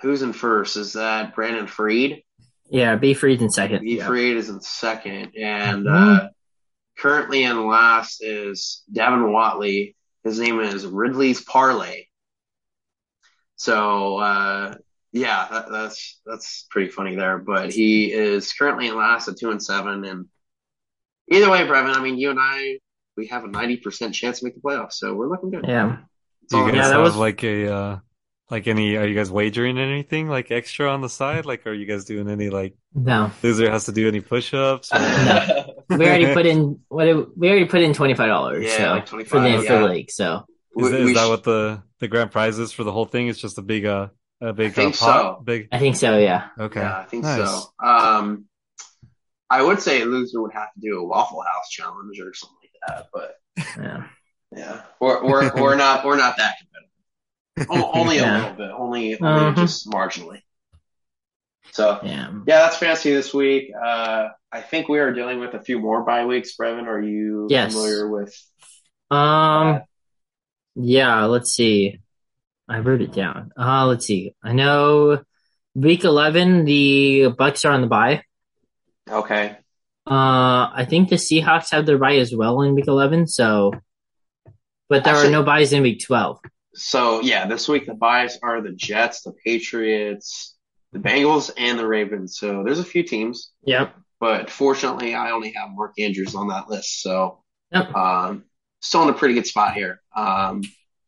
who's 0.00 0.22
in 0.22 0.32
first? 0.32 0.76
Is 0.76 0.94
that 0.94 1.34
Brandon 1.34 1.66
Freed? 1.66 2.22
Yeah, 2.68 2.96
B. 2.96 3.14
Freed 3.14 3.42
in 3.42 3.50
second. 3.50 3.82
B. 3.82 3.98
Yeah. 3.98 4.06
Freed 4.06 4.36
is 4.36 4.48
in 4.48 4.60
second, 4.60 5.32
and 5.36 5.86
Mhm. 5.86 6.18
uh, 6.24 6.28
currently 6.98 7.44
in 7.44 7.66
last 7.66 8.22
is 8.24 8.82
Davin 8.92 9.30
Watley. 9.30 9.94
His 10.24 10.40
name 10.40 10.58
is 10.60 10.84
Ridley's 10.84 11.40
Parlay. 11.42 12.06
So 13.56 14.16
uh, 14.18 14.74
yeah, 15.12 15.46
that, 15.50 15.70
that's 15.70 16.20
that's 16.26 16.66
pretty 16.70 16.90
funny 16.90 17.14
there. 17.14 17.38
But 17.38 17.72
he 17.72 18.12
is 18.12 18.52
currently 18.52 18.88
in 18.88 18.96
last 18.96 19.28
at 19.28 19.36
two 19.38 19.50
and 19.50 19.62
seven, 19.62 20.04
and 20.04 20.26
either 21.30 21.50
way, 21.50 21.60
Brevin. 21.60 21.94
I 21.96 22.02
mean, 22.02 22.18
you 22.18 22.30
and 22.30 22.38
I, 22.40 22.78
we 23.16 23.26
have 23.28 23.44
a 23.44 23.48
ninety 23.48 23.76
percent 23.78 24.14
chance 24.14 24.40
to 24.40 24.44
make 24.44 24.54
the 24.54 24.60
playoffs, 24.60 24.94
so 24.94 25.14
we're 25.14 25.28
looking 25.28 25.50
good. 25.50 25.64
Yeah. 25.66 25.98
Do 26.50 26.58
you 26.58 26.66
guys 26.66 26.74
Yeah, 26.74 26.88
have 26.88 27.00
was- 27.02 27.16
like 27.16 27.42
a 27.44 27.72
uh 27.72 27.98
like 28.48 28.68
any 28.68 28.96
are 28.96 29.04
you 29.06 29.14
guys 29.16 29.28
wagering 29.30 29.76
anything 29.78 30.28
like 30.28 30.52
extra 30.52 30.88
on 30.88 31.00
the 31.00 31.08
side? 31.08 31.46
Like 31.46 31.66
are 31.66 31.72
you 31.74 31.84
guys 31.86 32.04
doing 32.04 32.28
any 32.30 32.48
like 32.50 32.74
No. 32.94 33.32
loser 33.42 33.68
has 33.70 33.86
to 33.86 33.92
do 33.92 34.06
any 34.06 34.20
push 34.20 34.54
ups? 34.54 34.90
got. 34.90 35.70
We 35.88 36.04
already 36.04 36.32
put 36.34 36.46
in 36.46 36.80
what 36.88 37.04
did- 37.06 37.26
we 37.36 37.48
already 37.48 37.64
put 37.66 37.80
in 37.82 37.92
twenty 37.94 38.14
five 38.14 38.28
dollars 38.28 38.64
Yeah, 38.64 38.76
so 38.76 39.16
like 39.16 39.26
for 39.26 39.40
the 39.40 39.48
25, 39.50 39.66
for 39.66 39.72
yeah. 39.72 39.78
the 39.80 39.86
league. 39.88 40.10
So 40.10 40.44
Is, 40.76 40.90
We- 40.92 40.98
is 40.98 41.04
we 41.06 41.14
that 41.14 41.26
sh- 41.26 41.28
what 41.28 41.42
the 41.44 41.82
the 42.00 42.08
grand 42.08 42.30
prize 42.30 42.58
is 42.60 42.70
for 42.72 42.84
the 42.84 42.92
whole 42.92 43.06
thing? 43.06 43.26
It's 43.28 43.38
just 43.40 43.58
a 43.58 43.62
big 43.62 43.84
uh 43.86 44.08
a 44.40 44.52
big 44.52 44.74
think 44.74 44.94
uh, 44.94 44.98
pot? 45.06 45.36
so. 45.38 45.42
Big 45.42 45.68
I 45.72 45.78
think 45.80 45.96
so, 45.96 46.16
yeah. 46.18 46.48
okay. 46.60 46.80
Yeah, 46.80 46.98
I 46.98 47.04
think 47.04 47.24
Nice. 47.24 47.48
so. 47.50 47.62
Um, 47.82 48.44
I 49.48 49.62
would 49.62 49.80
say 49.80 50.00
a 50.02 50.04
loser 50.04 50.42
would 50.42 50.52
have 50.54 50.72
to 50.74 50.80
do 50.80 50.98
a 51.00 51.04
Waffle 51.06 51.40
House 51.42 51.68
challenge 51.70 52.18
or 52.20 52.34
something 52.34 52.56
like 52.62 52.72
that, 52.88 53.06
but 53.12 53.34
Yeah. 53.78 54.04
yeah, 54.56 54.82
we're 55.00 55.24
we're 55.24 55.52
we're 55.54 55.76
not 55.76 56.04
we're 56.04 56.16
not 56.16 56.36
that 56.38 56.56
competitive. 56.58 57.70
O- 57.70 57.92
only 58.00 58.18
a 58.18 58.26
little 58.26 58.54
bit, 58.54 58.70
only 58.70 59.20
only 59.20 59.52
Mhm. 59.52 59.56
just 59.56 59.86
marginally. 59.88 60.40
So 61.72 62.00
Yeah. 62.02 62.30
yeah, 62.46 62.58
that's 62.60 62.76
fancy 62.76 63.12
this 63.12 63.32
week. 63.34 63.70
Uh, 63.74 64.28
I 64.52 64.60
think 64.62 64.88
we 64.88 64.98
are 64.98 65.12
dealing 65.12 65.40
with 65.40 65.54
a 65.54 65.60
few 65.60 65.78
more 65.78 66.02
bye 66.04 66.24
weeks. 66.26 66.56
Brevin, 66.56 66.86
are 66.86 67.00
you 67.02 67.46
Yes. 67.50 67.72
familiar 67.72 68.08
with? 68.10 68.34
Um 69.10 69.82
yeah, 70.74 71.24
let's 71.24 71.52
see. 71.52 72.00
I 72.68 72.80
wrote 72.80 73.00
it 73.02 73.12
down. 73.12 73.52
Uh 73.56 73.86
let's 73.86 74.06
see. 74.06 74.34
I 74.42 74.52
know 74.52 75.22
week 75.74 76.04
eleven 76.04 76.64
the 76.64 77.28
Bucks 77.38 77.64
are 77.64 77.72
on 77.72 77.80
the 77.82 77.86
bye. 77.86 78.22
Okay, 79.10 79.56
Uh 80.06 80.70
I 80.74 80.86
think 80.88 81.08
the 81.08 81.16
Seahawks 81.16 81.70
have 81.70 81.86
their 81.86 81.98
bye 81.98 82.16
as 82.16 82.34
well 82.34 82.62
in 82.62 82.74
week 82.74 82.88
eleven, 82.88 83.26
so 83.26 83.72
but 84.88 85.04
there 85.04 85.14
Actually- 85.14 85.28
are 85.28 85.32
no 85.32 85.42
buys 85.42 85.72
in 85.72 85.82
week 85.82 86.02
twelve. 86.04 86.38
so 86.74 87.20
yeah, 87.20 87.46
this 87.46 87.68
week 87.68 87.86
the 87.86 87.94
buys 87.94 88.38
are 88.42 88.60
the 88.60 88.72
Jets, 88.72 89.22
the 89.22 89.32
Patriots, 89.44 90.54
the 90.92 90.98
Bengals, 90.98 91.50
and 91.56 91.78
the 91.78 91.86
Ravens. 91.86 92.36
So 92.38 92.62
there's 92.64 92.78
a 92.80 92.84
few 92.84 93.02
teams. 93.02 93.52
Yep. 93.64 93.94
but 94.18 94.48
fortunately, 94.50 95.14
I 95.14 95.30
only 95.32 95.52
have 95.52 95.68
Mark 95.74 95.92
Andrews 95.98 96.34
on 96.34 96.48
that 96.48 96.70
list, 96.70 97.02
so 97.02 97.42
Yep. 97.72 97.94
um, 97.94 98.44
still 98.80 99.02
in 99.02 99.10
a 99.10 99.12
pretty 99.12 99.34
good 99.34 99.46
spot 99.46 99.74
here. 99.74 100.00
Um, 100.16 100.62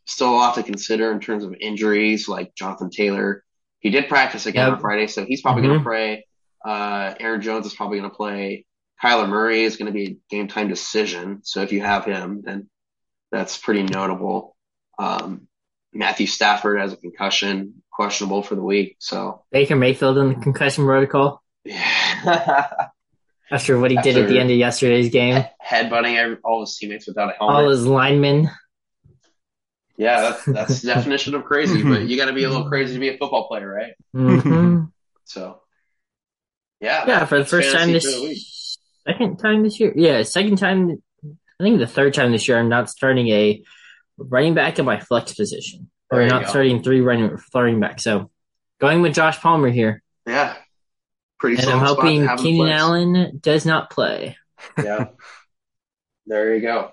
still 0.05 0.28
a 0.30 0.36
lot 0.36 0.55
to 0.57 0.62
consider 0.62 1.11
in 1.12 1.18
terms 1.20 1.42
of 1.44 1.55
injuries, 1.59 2.28
like 2.28 2.55
Jonathan 2.55 2.90
Taylor. 2.90 3.44
He 3.80 3.88
did 3.90 4.09
practice 4.11 4.44
again 4.44 4.66
Yep. 4.68 4.74
on 4.74 4.80
Friday, 4.80 5.07
so 5.07 5.24
he's 5.24 5.40
probably 5.40 5.62
going 5.62 5.76
Mhm. 5.78 5.82
to 5.82 5.84
play. 5.88 6.26
Uh, 6.65 7.15
Aaron 7.21 7.41
Jones 7.41 7.67
is 7.67 7.75
probably 7.75 7.99
going 7.99 8.11
to 8.11 8.17
play. 8.17 8.65
Kyler 9.03 9.29
Murray 9.29 9.63
is 9.63 9.77
going 9.77 9.87
to 9.87 9.93
be 9.93 10.07
a 10.07 10.17
game 10.29 10.49
time 10.49 10.69
decision, 10.69 11.41
so 11.45 11.63
if 11.63 11.73
you 11.73 11.81
have 11.81 12.05
him, 12.05 12.43
then 12.45 12.69
that's 13.31 13.57
pretty 13.57 13.83
notable. 13.85 14.57
Um, 14.99 15.47
Matthew 15.93 16.27
Stafford 16.27 16.81
has 16.81 16.93
a 16.93 16.97
concussion, 16.97 17.83
questionable 17.93 18.43
for 18.43 18.57
the 18.57 18.63
week, 18.63 18.97
so 18.99 19.45
Baker 19.53 19.77
Mayfield 19.77 20.19
in 20.19 20.29
the 20.31 20.35
concussion 20.35 20.85
protocol 20.85 21.43
yeah. 21.65 22.69
after 23.51 23.79
what 23.79 23.91
he 23.91 23.97
did 23.99 24.17
at 24.19 24.29
the 24.29 24.39
end 24.39 24.51
of 24.51 24.57
yesterday's 24.57 25.11
game. 25.11 25.45
headbutting 25.65 26.39
all 26.45 26.61
his 26.61 26.77
teammates 26.77 27.07
without 27.07 27.31
a 27.31 27.39
helmet. 27.39 27.57
All 27.57 27.71
his 27.71 27.87
linemen. 27.87 28.51
yeah, 29.97 30.21
that's 30.21 30.45
that's 30.45 30.83
the 30.83 30.89
definition 30.95 31.35
of 31.35 31.45
crazy. 31.45 31.83
But 31.83 32.09
you 32.09 32.17
got 32.17 32.27
to 32.27 32.33
be 32.33 32.45
a 32.45 32.49
little 32.51 32.69
crazy 32.69 32.95
to 32.95 33.01
be 33.01 33.09
a 33.11 33.19
football 33.19 33.47
player, 33.49 33.69
right? 33.69 33.93
hmm 34.13 34.85
So, 35.25 35.61
yeah, 36.81 37.05
Yeah, 37.07 37.24
for 37.24 37.39
the 37.39 37.45
first 37.45 37.72
time 37.74 37.93
this 37.93 38.05
for 38.05 38.20
the 38.20 38.26
week. 38.29 38.39
second 39.07 39.39
time 39.39 39.62
this 39.62 39.79
year. 39.81 39.93
Yeah, 39.97 40.22
second 40.22 40.57
time. 40.59 41.03
I 41.61 41.64
think 41.64 41.79
the 41.79 41.87
third 41.87 42.14
time 42.14 42.33
this 42.33 42.47
year. 42.49 42.59
I'm 42.59 42.68
not 42.68 42.89
starting 42.89 43.29
a 43.29 43.62
running 44.16 44.55
back 44.55 44.79
in 44.79 44.85
my 44.85 45.01
flex 45.01 45.35
position, 45.35 45.91
or 46.11 46.24
not 46.26 46.45
go. 46.45 46.49
starting 46.51 46.83
three 46.83 47.01
running 47.01 47.37
running 47.55 47.81
back. 47.81 48.01
So 48.01 48.31
going 48.81 49.03
with 49.03 49.14
Josh 49.14 49.41
Palmer 49.41 49.70
here, 49.70 50.03
Yeah, 50.26 50.55
pretty. 51.41 51.61
and 51.61 51.70
I'm 51.70 51.81
solid 51.85 51.95
spot 51.95 52.07
to 52.07 52.26
hoping 52.26 52.39
Keenan. 52.45 52.68
Allen 52.72 53.39
does 53.43 53.66
not 53.66 53.91
play. 53.91 54.37
Yeah, 54.76 55.07
there 56.26 56.55
you 56.55 56.61
go. 56.62 56.91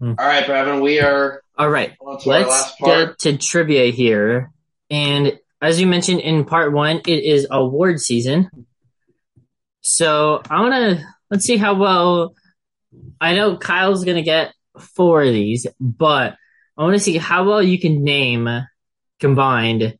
Mhm. 0.00 0.14
All 0.18 0.26
right, 0.26 0.44
Brevin, 0.44 0.82
we 0.82 1.00
are 1.00 1.42
All 1.56 1.68
right, 1.70 1.92
on 2.00 2.18
to 2.20 2.30
our 2.30 2.40
let's 2.40 2.74
get 2.82 3.18
to 3.20 3.36
trivia 3.38 3.90
here. 3.92 4.50
And 4.90 5.38
as 5.62 5.80
you 5.80 5.86
mentioned 5.86 6.20
in 6.20 6.44
part 6.44 6.72
one, 6.72 6.98
it 7.06 7.24
is 7.24 7.46
award 7.50 8.00
season. 8.00 8.50
So 9.88 10.42
I 10.50 10.60
want 10.60 10.74
to 10.74 11.04
let's 11.30 11.46
see 11.46 11.56
how 11.56 11.74
well. 11.74 12.34
I 13.20 13.34
know 13.34 13.56
Kyle's 13.56 14.04
gonna 14.04 14.22
get 14.22 14.52
four 14.78 15.22
of 15.22 15.32
these, 15.32 15.66
but 15.80 16.36
I 16.76 16.82
want 16.82 16.94
to 16.94 17.00
see 17.00 17.16
how 17.16 17.44
well 17.48 17.62
you 17.62 17.80
can 17.80 18.04
name 18.04 18.48
combined 19.18 19.98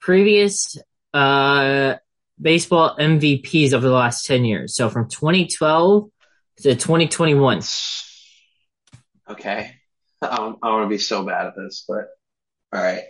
previous 0.00 0.76
uh 1.14 1.94
baseball 2.40 2.96
MVPs 2.98 3.72
over 3.72 3.86
the 3.86 3.94
last 3.94 4.26
ten 4.26 4.44
years. 4.44 4.74
So 4.74 4.90
from 4.90 5.08
2012 5.08 6.10
to 6.62 6.74
2021. 6.74 7.62
Okay, 9.30 9.70
I, 10.22 10.26
I 10.62 10.70
want 10.70 10.84
to 10.84 10.88
be 10.88 10.98
so 10.98 11.24
bad 11.24 11.46
at 11.46 11.54
this, 11.56 11.84
but 11.86 12.06
all 12.72 12.82
right, 12.82 13.04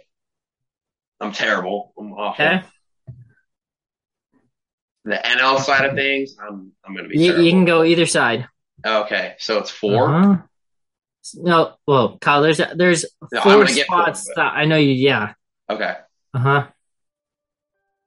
I'm 1.20 1.32
terrible. 1.32 1.94
I'm 1.98 2.12
awful. 2.12 2.44
Okay, 2.44 2.62
The 5.06 5.16
NL 5.24 5.60
side 5.60 5.84
of 5.84 5.94
things, 5.94 6.36
I'm 6.38 6.72
I'm 6.84 6.92
going 6.94 7.04
to 7.04 7.08
be 7.08 7.18
you, 7.18 7.40
you 7.40 7.50
can 7.52 7.64
go 7.64 7.84
either 7.84 8.06
side. 8.06 8.48
Okay, 8.84 9.34
so 9.38 9.58
it's 9.58 9.70
4 9.70 10.08
Uh-huh. 10.08 10.36
No, 11.34 11.74
well, 11.86 12.18
Kyle, 12.18 12.42
there's 12.42 12.60
there's 12.74 13.04
No, 13.32 13.38
I'm 13.38 13.42
4 13.42 13.52
gonna 13.52 13.72
get 13.74 13.86
four, 13.86 14.02
spots 14.02 14.30
that 14.34 14.52
I 14.54 14.64
know 14.64 14.76
you. 14.76 14.92
Yeah. 14.92 15.34
Okay. 15.70 15.94
Uh 16.34 16.38
huh. 16.38 16.66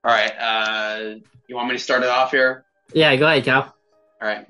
All 0.03 0.11
right. 0.11 0.31
Uh, 0.31 1.15
you 1.47 1.55
want 1.55 1.69
me 1.69 1.75
to 1.75 1.79
start 1.83 2.03
it 2.03 2.09
off 2.09 2.31
here? 2.31 2.65
Yeah. 2.93 3.15
Go 3.15 3.27
ahead, 3.27 3.45
Kyle. 3.45 3.75
All 4.21 4.27
right. 4.27 4.47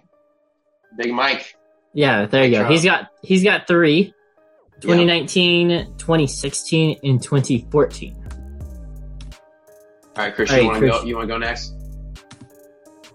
Big 0.97 1.11
Mike. 1.13 1.55
Yeah. 1.93 2.25
There 2.25 2.45
you 2.45 2.51
go. 2.51 2.57
Trout. 2.59 2.71
He's 2.71 2.83
got 2.83 3.07
he's 3.21 3.43
got 3.43 3.67
three. 3.67 4.13
Yeah. 4.81 4.81
2019, 4.81 5.69
2016, 5.97 6.99
and 7.03 7.21
2014. 7.21 8.15
All 10.15 10.25
right, 10.25 10.33
Christian. 10.33 10.57
All 10.59 10.63
you 10.63 10.69
want 10.69 10.81
to 10.81 10.87
go? 10.89 11.03
You 11.03 11.15
want 11.17 11.27
to 11.27 11.33
go 11.33 11.37
next? 11.37 11.73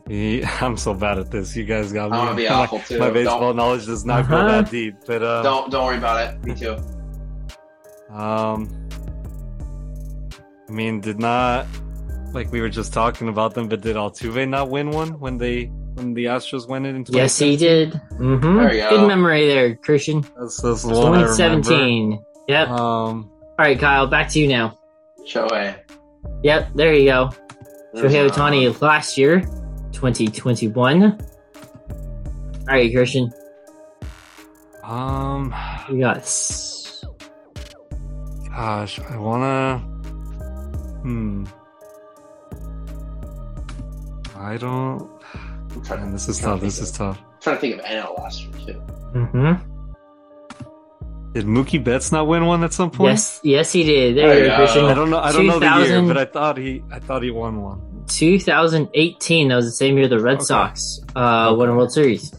Yeah, 0.09 0.51
I'm 0.61 0.77
so 0.77 0.93
bad 0.95 1.19
at 1.19 1.31
this. 1.31 1.57
You 1.57 1.65
guys 1.65 1.93
got 1.93 2.11
me. 2.11 2.17
I'm 2.19 2.27
gonna 2.27 2.37
be 2.37 2.49
My- 2.77 2.83
too. 2.85 2.99
My 2.99 3.11
baseball 3.11 3.41
Don't, 3.41 3.57
knowledge 3.57 3.87
does 3.87 4.05
not 4.05 4.29
go 4.29 4.37
Uh-huh. 4.37 4.63
that 4.63 4.71
deep, 4.71 4.97
but 5.07 5.23
uh, 5.23 5.43
don't 5.43 5.71
don't 5.71 5.87
worry 5.87 5.97
about 5.99 6.35
it. 6.35 6.45
Me 6.45 6.55
too. 6.55 6.77
um, 8.15 8.69
I 10.69 10.73
mean, 10.73 11.01
did 11.01 11.19
not 11.19 11.67
like 12.33 12.51
we 12.53 12.61
were 12.61 12.69
just 12.69 12.93
talking 12.93 13.29
about 13.29 13.55
them, 13.55 13.69
but 13.69 13.81
did 13.81 13.97
Altuve 13.97 14.49
not 14.49 14.69
win 14.71 14.91
one 14.91 15.19
when 15.21 15.39
they 15.39 15.67
when 15.95 16.15
the 16.15 16.25
Astros 16.27 16.67
went 16.69 16.87
in? 16.87 16.97
in 16.97 17.05
Yes, 17.09 17.39
he 17.39 17.57
2017? 17.57 17.59
did. 17.59 18.41
hmm 18.41 18.57
There 18.59 18.75
you 18.75 18.81
go. 18.83 18.91
Good 18.91 19.07
memory 19.09 19.47
there, 19.47 19.77
Christian. 19.77 20.23
That's, 20.39 20.61
that's 20.61 20.83
the 20.83 20.89
one 20.89 21.15
I 21.15 21.23
2017. 21.23 22.25
Yep. 22.49 22.69
Um, 22.69 23.31
All 23.31 23.55
right, 23.59 23.79
Kyle, 23.79 24.07
back 24.09 24.29
to 24.31 24.41
you 24.41 24.49
now. 24.49 24.77
Shohei. 25.27 25.77
Yep, 26.43 26.71
there 26.75 26.93
you 26.95 27.07
go. 27.11 27.31
There's 27.93 28.13
Shohei 28.13 28.25
another 28.25 28.41
one. 28.43 28.53
Ohtani 28.53 28.81
last 28.83 29.17
year, 29.17 29.45
2021. 29.95 31.03
All 31.05 31.19
right, 32.67 32.93
Christian, 32.95 33.33
um, 34.83 35.55
you 35.91 36.01
got 36.01 36.19
s- 36.19 37.05
gosh, 38.49 39.01
I 39.01 39.17
wanna. 39.17 39.79
Hmm. 41.03 41.45
I 44.37 44.57
don't. 44.57 45.11
I'm 45.73 45.83
trying 45.85 46.01
Man, 46.01 46.13
this 46.13 46.29
is 46.29 46.39
trying 46.39 46.53
tough. 46.53 46.61
to 46.61 46.65
This 46.67 46.77
think 46.77 46.83
is 46.85 46.91
of- 46.91 46.97
tough. 46.97 47.19
trying 47.41 47.57
to 47.57 47.61
think 47.61 47.75
of 47.79 47.85
NL 47.85 48.19
last 48.19 48.43
year 48.43 48.53
too. 48.75 48.83
Mm-hmm. 49.15 49.71
Did 51.33 51.47
Mookie 51.47 51.83
Betts 51.83 52.13
not 52.13 52.27
win 52.29 52.47
one 52.47 52.63
at 52.63 52.73
some 52.73 52.91
point? 52.91 53.11
Yes, 53.13 53.41
yes, 53.43 53.73
he 53.73 53.83
did. 53.83 54.17
There, 54.17 54.29
There 54.29 54.39
you 54.39 54.45
you 54.45 54.51
go, 54.51 54.57
go. 54.57 54.63
Christian. 54.65 54.85
I 54.87 54.95
don't 54.95 55.11
know. 55.11 55.19
I 55.19 55.33
don't 55.33 55.47
know 55.47 55.59
the 55.59 55.87
year, 55.87 56.03
but 56.03 56.17
I 56.17 56.25
thought 56.27 56.57
he. 56.59 56.83
I 56.93 56.99
thought 57.01 57.23
he 57.23 57.31
won 57.31 57.61
one. 57.61 57.81
2018. 58.09 59.49
That 59.49 59.57
was 59.57 59.67
the 59.67 59.73
same 59.73 59.97
year 59.99 60.09
the 60.09 60.21
Red 60.21 60.37
Okay. 60.37 60.45
Sox 60.45 61.01
uh, 61.17 61.55
won 61.57 61.69
a 61.69 61.75
World 61.75 61.93
Series. 61.93 62.31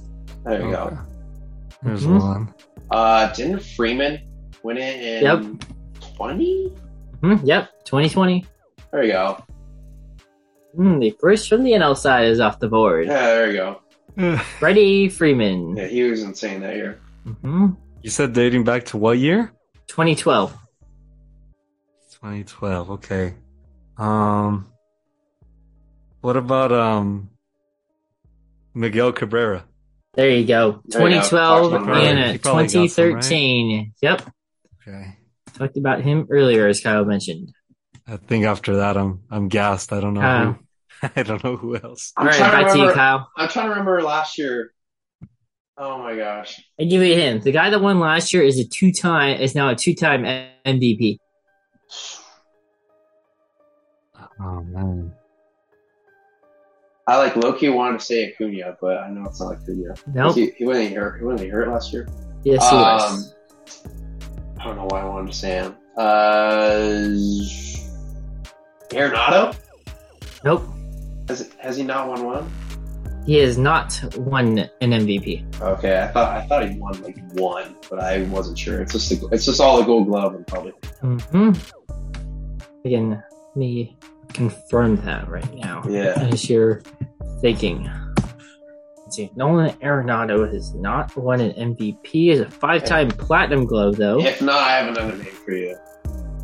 There 0.44 0.62
you 0.62 0.68
Okay. 0.76 0.96
go. 0.96 0.98
There's 1.84 2.06
Mhm. 2.06 2.20
one. 2.22 2.54
Uh, 2.92 3.32
didn't 3.34 3.62
Freeman 3.62 4.20
win 4.64 4.78
it 4.78 5.02
in 5.04 5.24
Yep. 5.24 5.64
20? 6.18 6.68
hmm 7.22 7.36
Yep, 7.44 7.70
2020. 7.86 8.46
There 8.92 9.04
you 9.04 9.12
go. 9.12 9.38
Hmm, 10.76 11.00
the 11.00 11.12
first 11.20 11.48
from 11.50 11.64
the 11.64 11.72
NL 11.74 11.96
side 11.96 12.28
is 12.28 12.40
off 12.40 12.60
the 12.60 12.68
board. 12.68 13.08
Yeah, 13.08 13.22
there 13.28 13.52
you 13.52 13.58
go. 13.58 14.38
Freddie 14.60 15.10
Freeman. 15.10 15.76
Yeah, 15.78 15.88
he 15.88 16.04
was 16.04 16.22
insane 16.24 16.62
that 16.62 16.76
year. 16.76 17.00
hmm 17.42 17.68
you 18.02 18.10
said 18.12 18.34
dating 18.34 18.64
back 18.64 18.86
to 18.86 18.98
what 18.98 19.18
year? 19.18 19.52
2012. 19.88 20.54
2012. 22.22 22.92
Okay. 22.92 23.34
Um. 23.98 24.68
What 26.26 26.38
about 26.38 26.72
um 26.72 27.30
Miguel 28.74 29.12
Cabrera? 29.12 29.64
There 30.16 30.32
you 30.32 30.44
go. 30.44 30.82
There 30.86 31.08
you 31.08 31.22
go. 31.22 31.22
2012 31.22 31.74
and 31.74 31.86
him. 31.86 32.18
uh, 32.18 32.32
He 32.32 32.38
probably 32.40 32.64
got 32.64 32.72
some, 32.72 32.82
right? 32.82 32.90
2013. 32.90 33.94
Yep. 34.02 34.22
Okay. 34.82 35.18
Talked 35.54 35.78
about 35.78 36.02
him 36.02 36.26
earlier, 36.32 36.66
as 36.68 36.82
Kyle 36.82 37.06
mentioned. 37.06 37.54
I 38.08 38.18
think 38.18 38.44
after 38.46 38.78
that, 38.78 38.98
I'm 38.98 39.22
I'm 39.30 39.50
gassed. 39.50 39.94
I 39.94 40.00
don't 40.02 40.16
know. 40.16 40.22
Kyle. 40.22 40.58
Who, 41.02 41.10
I 41.16 41.22
don't 41.22 41.44
know 41.44 41.58
who 41.58 41.76
else. 41.76 42.12
I'm 42.18 42.24
All 42.26 42.32
right, 42.32 42.38
trying 42.40 42.52
to 42.52 42.58
back 42.58 42.72
to 42.74 42.78
you, 42.80 42.84
remember- 42.86 42.96
Kyle. 42.96 43.30
I'm 43.38 43.50
trying 43.50 43.66
to 43.66 43.70
remember 43.70 44.02
last 44.02 44.40
year. 44.40 44.74
Oh 45.78 46.00
my 46.00 46.16
gosh. 46.16 46.60
I 46.80 46.86
give 46.86 47.04
you 47.04 47.14
a 47.14 47.16
hint. 47.16 47.44
The 47.44 47.52
guy 47.52 47.70
that 47.70 47.82
won 47.82 48.00
last 48.00 48.34
year 48.34 48.42
is 48.42 48.58
a 48.58 48.66
two-time 48.68 49.40
is 49.42 49.54
now 49.54 49.70
a 49.70 49.76
two-time 49.76 50.24
MVP. 50.66 51.20
Oh 54.40 54.62
man. 54.64 55.14
I 57.08 57.18
like 57.18 57.36
Loki 57.36 57.70
wanted 57.70 58.00
to 58.00 58.06
say 58.06 58.32
Acuna, 58.32 58.78
but 58.82 58.98
I 58.98 59.10
know 59.12 59.26
it's 59.26 59.40
not 59.40 59.54
Acuna. 59.54 59.94
Nope. 60.14 60.36
He, 60.36 60.52
he 60.58 60.66
wasn't 60.66 60.96
hurt. 60.96 61.20
He 61.20 61.26
wasn't 61.26 61.52
hurt 61.52 61.68
last 61.68 61.94
year. 61.94 62.08
Yes, 62.44 62.68
he 62.70 62.76
was. 62.76 63.36
Um, 63.86 63.92
I 64.60 64.64
don't 64.64 64.76
know 64.78 64.86
why 64.86 65.02
I 65.02 65.06
wanted 65.06 65.32
to 65.32 65.38
say 65.38 65.50
him. 65.56 65.76
Uh, 65.98 67.10
Arenado? 68.90 69.56
Nope. 70.44 70.64
Has 71.28 71.52
has 71.60 71.78
he 71.78 71.84
not 71.84 72.08
won 72.08 72.26
one? 72.26 72.52
He 73.26 73.38
has 73.38 73.58
not 73.58 74.00
won 74.18 74.60
an 74.82 74.92
MVP. 74.92 75.60
Okay, 75.62 76.02
I 76.02 76.08
thought 76.08 76.38
I 76.38 76.46
thought 76.48 76.70
he 76.70 76.78
won 76.78 77.02
like 77.02 77.18
one, 77.34 77.76
but 77.90 78.00
I 78.00 78.24
wasn't 78.24 78.58
sure. 78.58 78.82
It's 78.82 78.94
just 78.94 79.10
the, 79.10 79.28
it's 79.32 79.46
just 79.46 79.60
all 79.60 79.78
the 79.78 79.84
Gold 79.84 80.08
Glove 80.08 80.36
and 80.36 80.46
probably. 80.46 80.74
hmm 81.02 81.52
Again, 82.84 83.24
me 83.56 83.98
confirm 84.34 84.98
that 85.06 85.28
right 85.30 85.54
now. 85.56 85.84
Yeah. 85.88 86.14
As 86.32 86.50
you're 86.50 86.82
thinking. 87.42 87.90
Let's 89.04 89.16
see. 89.18 89.30
Nolan 89.36 89.72
Arenado 89.78 90.52
has 90.52 90.74
not 90.74 91.16
won 91.16 91.40
an 91.42 91.52
MVP. 91.76 92.30
Is 92.32 92.40
a 92.40 92.50
five-time 92.50 93.10
platinum 93.10 93.66
glove 93.66 93.98
though. 93.98 94.20
If 94.20 94.42
not, 94.42 94.62
I 94.62 94.78
have 94.78 94.88
another 94.88 95.16
name 95.16 95.26
for 95.26 95.52
you. 95.52 95.78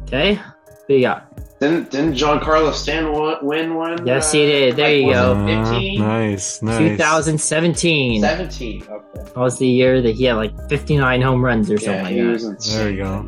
Okay. 0.03 0.36
What 0.36 0.95
you 0.95 1.01
got? 1.01 1.27
Didn't 1.59 1.91
didn't 1.91 2.13
Giancarlo 2.15 2.73
Stan 2.73 3.11
wa- 3.13 3.38
win 3.41 3.75
one? 3.75 4.05
Yes, 4.05 4.32
he 4.32 4.45
did. 4.47 4.75
There 4.75 4.93
you 4.95 5.13
go. 5.13 5.34
it 5.47 5.57
Uh, 5.59 6.03
nice, 6.07 6.61
nice. 6.63 6.77
2017. 6.79 8.19
17. 8.21 8.82
Okay. 8.84 8.93
That 9.15 9.36
was 9.38 9.59
the 9.59 9.67
year 9.67 10.01
that 10.01 10.15
he 10.15 10.23
had 10.25 10.34
like 10.38 10.53
59 10.69 11.21
home 11.21 11.45
runs 11.45 11.69
or 11.69 11.77
something 11.77 11.95
Yeah, 11.95 12.03
like 12.03 12.13
he 12.39 12.43
that. 12.43 12.49
insane. 12.55 12.77
There 12.77 12.91
you 12.91 13.03
go. 13.03 13.19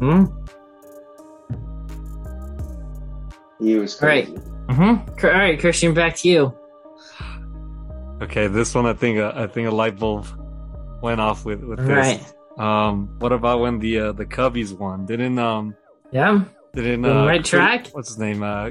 Hmm? 0.00 0.41
He 3.62 3.76
was 3.76 4.00
All 4.02 4.08
right. 4.08 4.26
Mm-hmm. 4.28 5.26
All 5.26 5.30
right, 5.32 5.58
Christian, 5.60 5.94
back 5.94 6.16
to 6.16 6.28
you. 6.28 6.54
Okay, 8.22 8.46
this 8.46 8.74
one 8.74 8.86
I 8.86 8.92
think 8.92 9.18
uh, 9.18 9.32
I 9.34 9.46
think 9.46 9.68
a 9.68 9.70
light 9.70 9.98
bulb 9.98 10.26
went 11.02 11.20
off 11.20 11.44
with 11.44 11.62
with 11.62 11.80
All 11.80 11.86
this. 11.86 11.96
right. 11.96 12.32
Um, 12.58 13.16
what 13.18 13.32
about 13.32 13.60
when 13.60 13.78
the 13.78 13.98
uh, 13.98 14.12
the 14.12 14.24
Cubbies 14.26 14.76
won? 14.76 15.06
Didn't 15.06 15.38
um 15.38 15.74
Yeah. 16.12 16.44
didn't 16.74 17.04
uh, 17.04 17.26
right 17.26 17.40
Chris- 17.40 17.48
track? 17.50 17.88
What's 17.92 18.08
his 18.10 18.18
name? 18.18 18.42
Uh, 18.42 18.70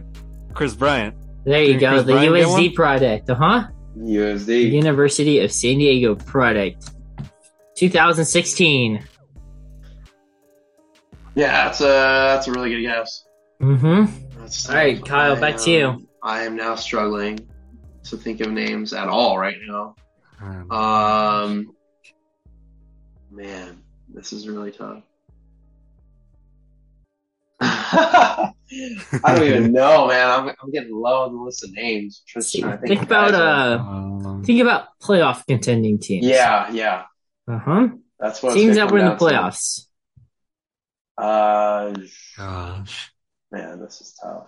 Kris 0.53 0.73
Bryant. 0.75 1.15
There 1.43 1.61
you 1.63 1.73
Did 1.73 1.79
go. 1.81 1.89
Chris 1.91 2.03
The 2.05 2.13
Bryant 2.13 2.33
USD 2.35 2.49
one? 2.67 2.73
product. 2.75 3.29
Uh 3.29 3.35
huh. 3.35 3.67
USD. 3.97 4.71
University 4.71 5.39
of 5.39 5.51
San 5.51 5.77
Diego 5.79 6.15
product. 6.15 6.91
2016. 7.75 9.03
Yeah, 11.35 11.65
that's 11.65 11.81
a 11.81 11.83
that's 11.85 12.47
a 12.47 12.51
really 12.51 12.69
good 12.69 12.81
guess. 12.81 13.25
Mm-hmm. 13.61 14.30
That's 14.41 14.67
All 14.69 14.75
right, 14.75 15.03
Kyle, 15.05 15.39
back 15.39 15.57
to 15.57 15.71
you. 15.71 16.07
I 16.23 16.43
am 16.43 16.55
now 16.55 16.75
struggling 16.75 17.47
to 18.05 18.17
think 18.17 18.41
of 18.41 18.51
names 18.51 18.93
at 18.93 19.07
all 19.07 19.37
right 19.37 19.57
now. 19.67 19.95
Um, 20.41 20.71
Um, 20.71 21.75
man, 23.29 23.81
this 24.09 24.33
is 24.33 24.47
really 24.47 24.71
tough. 24.71 25.03
I 27.63 28.51
don't 29.25 29.43
even 29.43 29.71
know, 29.73 30.07
man. 30.07 30.27
I'm, 30.29 30.55
I'm 30.61 30.71
getting 30.71 30.95
low 30.95 31.25
on 31.25 31.35
the 31.35 31.41
list 31.41 31.63
of 31.63 31.71
names. 31.73 32.23
Just 32.25 32.55
trying 32.57 32.71
to 32.71 32.77
think, 32.77 32.87
Think 32.87 33.01
about 33.03 33.33
uh, 33.35 33.77
um, 33.79 34.43
think 34.43 34.59
about 34.61 34.87
playoff 35.01 35.45
contending 35.45 35.99
teams. 35.99 36.25
yeah, 36.25 36.71
yeah. 36.71 37.03
Uh 37.47 37.59
huh. 37.59 37.87
That's 38.19 38.41
what 38.41 38.53
it's 38.53 38.61
Teams 38.61 38.77
gonna 38.77 38.87
that 38.87 38.93
were 38.93 38.99
in 38.99 39.05
the 39.05 39.15
playoffs. 39.15 39.85
to. 41.19 41.23
Uh, 41.23 41.93
gosh. 42.37 43.10
Man, 43.51 43.79
this 43.79 44.01
is 44.01 44.17
tough. 44.21 44.47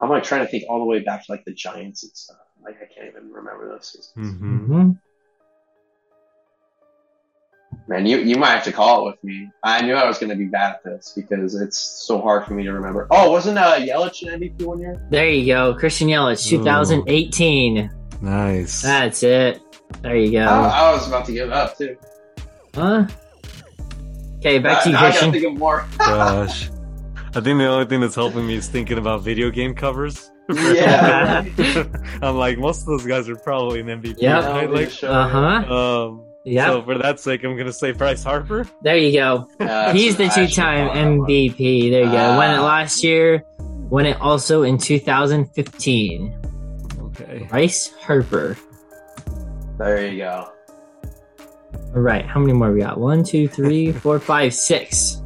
I'm 0.00 0.10
like 0.10 0.24
trying 0.24 0.44
to 0.44 0.50
think 0.50 0.64
all 0.68 0.78
the 0.78 0.84
way 0.84 1.00
back 1.00 1.24
to 1.26 1.32
like 1.32 1.44
the 1.44 1.52
Giants 1.54 2.02
and 2.04 2.12
stuff. 2.14 2.36
Like 2.62 2.76
I 2.76 2.86
can't 2.94 3.08
even 3.08 3.32
remember 3.32 3.68
those 3.68 3.86
seasons. 3.88 4.12
hmm 4.38 4.56
Mm-hmm. 4.72 4.90
Man, 7.88 8.04
you 8.04 8.18
you 8.18 8.36
might 8.36 8.50
have 8.50 8.64
to 8.64 8.72
call 8.72 9.06
it 9.06 9.12
with 9.12 9.22
me. 9.24 9.48
I 9.62 9.80
knew 9.82 9.94
I 9.94 10.06
was 10.06 10.18
going 10.18 10.30
to 10.30 10.36
be 10.36 10.46
bad 10.46 10.74
at 10.74 10.84
this 10.84 11.12
because 11.14 11.54
it's 11.54 11.78
so 11.78 12.20
hard 12.20 12.44
for 12.44 12.54
me 12.54 12.64
to 12.64 12.72
remember. 12.72 13.06
Oh, 13.12 13.30
wasn't 13.30 13.58
uh, 13.58 13.76
Yelich 13.76 14.22
an 14.26 14.40
MVP 14.40 14.62
one 14.64 14.80
year? 14.80 15.00
There 15.10 15.28
you 15.28 15.46
go. 15.46 15.72
Christian 15.74 16.08
Yelich, 16.08 16.52
Ooh. 16.52 16.58
2018. 16.58 17.90
Nice. 18.22 18.82
That's 18.82 19.22
it. 19.22 19.60
There 20.02 20.16
you 20.16 20.32
go. 20.32 20.46
I, 20.46 20.88
I 20.88 20.92
was 20.92 21.06
about 21.06 21.26
to 21.26 21.32
give 21.32 21.52
up 21.52 21.78
too. 21.78 21.96
Huh? 22.74 23.06
Okay, 24.38 24.58
back 24.58 24.82
to 24.82 24.88
you, 24.88 24.94
Now 24.94 24.98
I 24.98 25.02
gotta 25.02 25.12
Christian. 25.12 25.32
think 25.32 25.44
of 25.44 25.54
more. 25.58 25.86
Gosh. 25.98 26.70
I 27.36 27.40
think 27.40 27.58
the 27.58 27.66
only 27.66 27.84
thing 27.86 28.00
that's 28.00 28.14
helping 28.14 28.46
me 28.46 28.54
is 28.54 28.66
thinking 28.68 28.96
about 28.98 29.20
video 29.22 29.50
game 29.50 29.74
covers. 29.74 30.30
Yeah. 30.48 31.44
I'm 32.22 32.36
like, 32.36 32.56
most 32.56 32.80
of 32.82 32.86
those 32.86 33.04
guys 33.04 33.28
are 33.28 33.36
probably 33.36 33.80
an 33.80 33.88
MVP, 33.88 34.16
Yep. 34.22 34.44
right? 34.44 34.70
Like, 34.70 34.92
Uh 35.04 35.28
huh. 35.28 35.74
um, 35.74 36.24
Yeah. 36.44 36.66
so 36.68 36.82
for 36.82 36.96
that 36.98 37.20
sake, 37.20 37.44
I'm 37.44 37.56
gonna 37.56 37.72
say 37.72 37.92
Bryce 37.92 38.22
Harper. 38.24 38.66
There 38.82 38.96
you 38.96 39.12
go. 39.12 39.48
Uh, 39.60 39.92
He's 39.92 40.16
the 40.16 40.28
two-time 40.28 40.88
MVP. 40.96 41.90
There 41.90 42.04
you 42.04 42.10
go. 42.10 42.36
Won 42.36 42.50
it 42.50 42.58
Ah. 42.58 42.64
last 42.64 43.04
year. 43.04 43.42
Won 43.90 44.06
it 44.06 44.18
also 44.20 44.62
in 44.62 44.78
2015. 44.78 46.34
Okay. 47.00 47.46
Bryce 47.50 47.92
Harper. 48.00 48.56
There 49.78 50.06
you 50.10 50.18
go. 50.18 50.48
All 51.94 52.00
right. 52.00 52.24
How 52.24 52.40
many 52.40 52.52
more 52.54 52.72
we 52.72 52.80
got? 52.80 52.98
One, 52.98 53.22
two, 53.24 53.46
three, 53.48 53.92
four, 53.92 54.18
five, 54.20 54.54
six. 54.54 55.20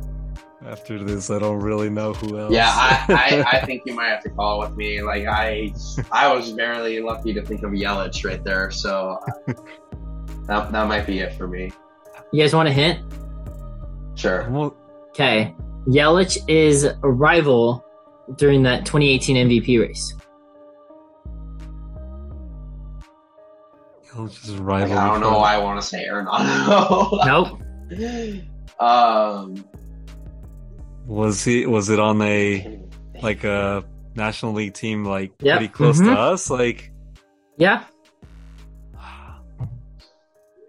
After 0.70 1.02
this, 1.02 1.30
I 1.30 1.40
don't 1.40 1.58
really 1.58 1.90
know 1.90 2.12
who 2.12 2.38
else. 2.38 2.52
Yeah, 2.52 2.70
I, 2.72 3.04
I, 3.08 3.58
I 3.58 3.60
think 3.66 3.82
you 3.86 3.94
might 3.94 4.06
have 4.06 4.22
to 4.22 4.30
call 4.30 4.60
with 4.60 4.76
me. 4.76 5.02
Like 5.02 5.26
I 5.26 5.74
I 6.12 6.32
was 6.32 6.52
barely 6.52 7.00
lucky 7.00 7.34
to 7.34 7.44
think 7.44 7.64
of 7.64 7.72
Yelich 7.72 8.24
right 8.24 8.42
there, 8.44 8.70
so 8.70 9.18
that 10.46 10.70
that 10.70 10.86
might 10.86 11.08
be 11.08 11.18
it 11.18 11.34
for 11.34 11.48
me. 11.48 11.72
You 12.32 12.40
guys 12.40 12.54
want 12.54 12.68
a 12.68 12.72
hint? 12.72 13.00
Sure. 14.14 14.72
Okay. 15.10 15.56
Yelich 15.88 16.38
is 16.46 16.84
a 16.84 16.94
rival 17.10 17.84
during 18.36 18.62
that 18.62 18.86
2018 18.86 19.48
MVP 19.48 19.80
race? 19.80 20.14
He'll 24.14 24.28
just 24.28 24.50
Like, 24.50 24.60
rival. 24.60 24.98
I 24.98 25.08
don't 25.08 25.20
know 25.20 25.38
why 25.38 25.54
I 25.54 25.58
want 25.58 25.80
to 25.80 25.86
say 25.86 26.06
Arenado. 26.08 27.26
Nope. 27.26 28.80
um, 28.80 29.64
Was 31.10 31.42
he? 31.44 31.66
Was 31.66 31.90
it 31.90 31.98
on 31.98 32.22
a 32.22 32.80
like 33.20 33.42
a 33.42 33.84
National 34.14 34.52
League 34.52 34.74
team 34.74 35.04
like 35.04 35.32
Yep. 35.40 35.58
pretty 35.58 35.72
close 35.72 35.98
Mhm. 36.00 36.04
to 36.04 36.12
us? 36.12 36.48
Like, 36.50 36.92
Yeah. 37.56 37.84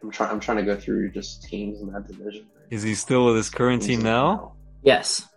I'm 0.04 0.10
trying. 0.10 0.32
I'm 0.32 0.40
trying 0.40 0.58
to 0.58 0.64
go 0.64 0.76
through 0.76 1.12
just 1.12 1.44
teams 1.44 1.80
in 1.82 1.92
that 1.94 2.08
division. 2.08 2.48
is 2.72 2.82
he 2.82 2.96
still 2.96 3.26
with 3.28 3.36
his 3.36 3.50
current 3.52 3.84
team 3.84 4.02
now? 4.02 4.54
Yes. 4.82 5.28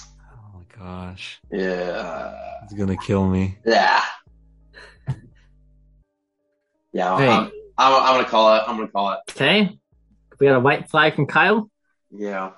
Oh 0.00 0.54
my 0.54 0.62
gosh, 0.76 1.40
Yeah. 1.52 2.34
he's 2.62 2.76
gonna 2.76 2.96
kill 2.96 3.28
me. 3.28 3.58
Yeah. 3.64 4.02
Yeah. 6.92 7.12
I'm, 7.14 7.20
Hey. 7.20 7.28
I'm, 7.30 7.50
I'm, 7.78 7.92
I'm 8.02 8.14
gonna 8.16 8.28
call 8.28 8.56
it. 8.56 8.62
I'm 8.66 8.76
gonna 8.76 8.88
call 8.88 9.12
it. 9.12 9.18
Okay. 9.30 9.78
We 10.40 10.46
got 10.48 10.56
a 10.56 10.60
white 10.60 10.90
flag 10.90 11.14
from 11.14 11.26
Kyle. 11.26 11.70
Yeah. 12.10 12.52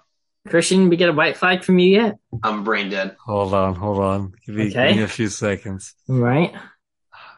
Christian, 0.48 0.88
we 0.88 0.96
get 0.96 1.08
a 1.08 1.12
white 1.12 1.36
flag 1.36 1.62
from 1.64 1.78
you 1.78 2.00
yet? 2.00 2.18
I'm 2.42 2.64
brain 2.64 2.88
dead. 2.90 3.16
Hold 3.26 3.52
on, 3.54 3.74
hold 3.74 3.98
on. 3.98 4.32
Give 4.46 4.54
me, 4.54 4.68
Okay. 4.70 4.88
give 4.88 4.96
me 4.96 5.02
a 5.02 5.08
few 5.08 5.28
seconds. 5.28 5.94
Right. 6.08 6.54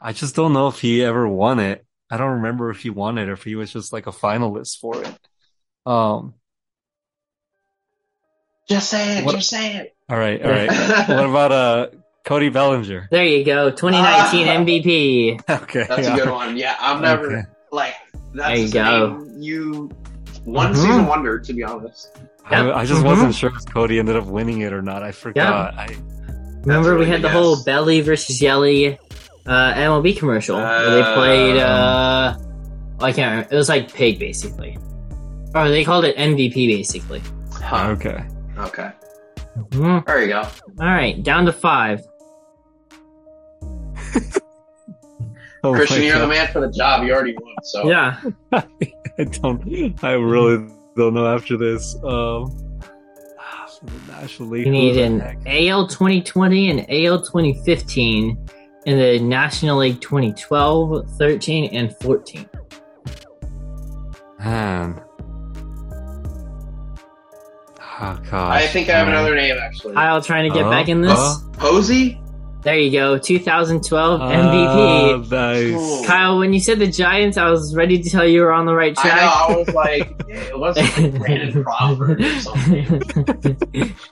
I 0.00 0.12
just 0.12 0.34
don't 0.36 0.53
know 0.53 0.68
if 0.68 0.80
he 0.80 1.03
ever 1.05 1.26
won 1.28 1.59
it. 1.59 1.84
I 2.11 2.16
don't 2.16 2.32
remember 2.36 2.70
if 2.70 2.80
he 2.80 2.90
won 2.90 3.18
it 3.18 3.28
or 3.28 3.32
if 3.32 3.42
he 3.42 3.55
was 3.57 3.72
just 3.72 3.92
like 3.92 4.07
a 4.07 4.12
finalist 4.12 4.78
for 4.78 5.03
it. 5.03 5.18
Um. 5.86 6.34
Just 8.68 8.90
say 8.90 9.18
it. 9.18 9.24
What- 9.24 9.34
Just 9.36 9.50
say 9.50 9.76
it. 9.76 9.96
All 10.09 10.16
right, 10.18 10.42
all 10.42 10.50
right. 10.50 10.68
what 11.09 11.26
about 11.26 11.53
uh 11.53 11.86
Cody 12.24 12.50
Bellinger? 12.50 13.09
There 13.11 13.24
you 13.24 13.44
go. 13.44 13.70
2019 13.70 14.48
Ah. 14.48 14.53
MVP. 14.61 15.50
Okay, 15.62 15.84
That's 15.88 16.07
yeah. 16.07 16.14
a 16.14 16.16
good 16.18 16.30
one. 16.30 16.57
Yeah. 16.57 16.76
I'm 16.78 17.00
never 17.03 17.26
Okay. 17.26 17.48
like. 17.72 17.94
That's 18.34 18.48
There 18.48 18.57
you 18.66 18.72
go. 18.72 19.26
You 19.38 19.90
one 20.45 20.72
Mhm. 20.72 20.76
season 20.76 21.07
wonder, 21.07 21.38
to 21.38 21.53
be 21.53 21.62
honest. 21.64 22.18
I, 22.47 22.64
Yep. 22.64 22.74
I 22.74 22.84
just 22.84 23.03
Mhm. 23.03 23.07
wasn't 23.07 23.34
sure 23.34 23.51
if 23.57 23.64
Cody 23.72 23.99
ended 23.99 24.16
up 24.16 24.26
winning 24.26 24.61
it 24.62 24.72
or 24.72 24.82
not. 24.82 25.03
I 25.03 25.12
forgot. 25.12 25.74
I 25.74 25.88
Remember, 26.64 26.90
really 26.95 27.05
we 27.07 27.11
had 27.11 27.22
good 27.22 27.30
the 27.30 27.32
whole. 27.32 27.62
Belly 27.64 28.01
versus 28.01 28.40
Yelly 28.40 28.99
uh, 29.47 29.72
MLB 29.74 30.12
commercial 30.16 30.57
where 30.59 30.90
they 30.90 31.03
played. 31.14 31.57
Uh, 31.59 32.36
I 33.01 33.12
can't 33.12 33.30
remember. 33.32 33.49
It 33.53 33.57
was 33.57 33.68
like 33.68 33.93
Pig, 33.93 34.18
basically. 34.18 34.78
Or 35.55 35.68
they 35.68 35.84
called 35.84 36.05
it 36.05 36.16
MVP, 36.16 36.66
basically. 36.68 37.20
Huh. 37.53 37.88
okay. 37.90 38.24
Okay. 38.59 38.90
Mhm. 39.70 40.07
There 40.07 40.22
you 40.22 40.28
go. 40.28 40.40
All 40.80 40.86
right, 40.86 41.20
down 41.22 41.45
to 41.47 41.53
five. 41.53 42.01
Oh 45.64 45.72
Christian, 45.74 46.02
you're 46.02 46.18
the 46.18 46.26
man 46.26 46.48
for 46.52 46.60
the 46.60 46.70
job. 46.72 47.04
You 47.04 47.12
already 47.12 47.34
won. 47.40 47.54
So 47.62 47.88
Yeah. 47.88 48.20
I 48.52 49.24
don't. 49.24 50.02
I 50.04 50.12
really 50.12 50.68
don't 50.96 51.14
know 51.14 51.26
after 51.32 51.56
this. 51.56 51.94
Um, 52.04 52.58
the 53.84 54.12
National 54.12 54.48
League. 54.50 54.66
You 54.66 54.72
need 54.72 54.96
an 54.98 55.20
heck? 55.20 55.38
AL 55.46 55.88
2020 55.88 56.70
and 56.70 56.80
AL 56.88 57.18
2015 57.22 58.48
in 58.86 58.98
the 58.98 59.18
National 59.20 59.78
League 59.78 60.00
2012, 60.00 61.08
13, 61.18 61.64
and 61.74 61.96
14. 61.98 62.48
man. 64.38 65.00
Oh 68.04 68.18
gosh. 68.30 68.62
I 68.62 68.66
think 68.66 68.88
I 68.88 68.92
have 68.98 69.06
Alright. 69.08 69.20
another 69.20 69.34
name 69.36 69.56
actually. 69.60 69.94
Kyle 69.94 70.20
trying 70.22 70.50
to 70.50 70.56
get 70.56 70.66
Uh, 70.66 70.70
back 70.70 70.88
in 70.88 71.02
this. 71.02 71.12
uh, 71.12 71.36
Posey. 71.54 72.20
There 72.62 72.78
you 72.78 72.90
go. 72.92 73.18
2012 73.18 74.20
uh, 74.20 74.24
MVP. 74.24 75.30
nice. 75.30 75.72
Cool. 75.74 76.04
Kyle, 76.04 76.38
when 76.38 76.52
you 76.52 76.60
said 76.60 76.78
the 76.78 76.86
Giants, 76.86 77.36
I 77.36 77.50
was 77.50 77.74
ready 77.74 78.00
to 78.02 78.08
tell 78.10 78.26
you 78.26 78.42
were 78.42 78.52
on 78.52 78.66
the 78.66 78.74
right 78.74 78.96
I 78.98 79.02
track. 79.02 79.16
know. 79.20 79.54
I 79.54 79.56
was 79.58 79.68
like, 79.74 80.22
yeah, 80.28 80.34
it 80.40 80.58
wasn't 80.58 80.98
like 80.98 81.18
Brandon 81.20 81.64
Crawford 81.64 82.20
or 82.22 82.40
something. 82.40 83.94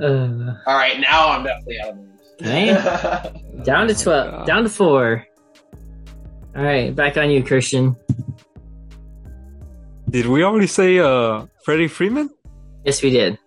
Uh, 0.00 0.54
All 0.66 0.76
right, 0.76 1.00
now 1.00 1.30
I'm 1.30 1.42
definitely 1.42 1.80
out 1.80 1.88
of 1.94 1.98
names. 2.42 3.64
down 3.64 3.88
to 3.88 3.94
12, 3.94 4.30
God. 4.30 4.46
down 4.46 4.62
to 4.64 4.68
four. 4.68 5.26
All 6.54 6.62
right, 6.62 6.94
back 6.94 7.16
on 7.16 7.30
you, 7.30 7.42
Christian. 7.42 7.96
Did 10.10 10.26
we 10.26 10.44
already 10.44 10.66
say 10.66 10.98
uh 10.98 11.46
Freddie 11.64 11.88
Freeman? 11.88 12.28
Yes, 12.84 13.02
we 13.02 13.08
did. 13.10 13.38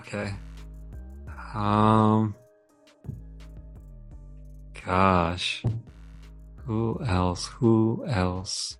Okay. 0.00 0.34
Um. 1.54 2.34
Gosh. 4.88 5.62
Who 6.64 6.98
else? 7.06 7.46
Who 7.46 8.04
else 8.08 8.78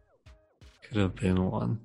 could 0.83 0.97
have 0.97 1.15
been 1.15 1.51
one? 1.51 1.81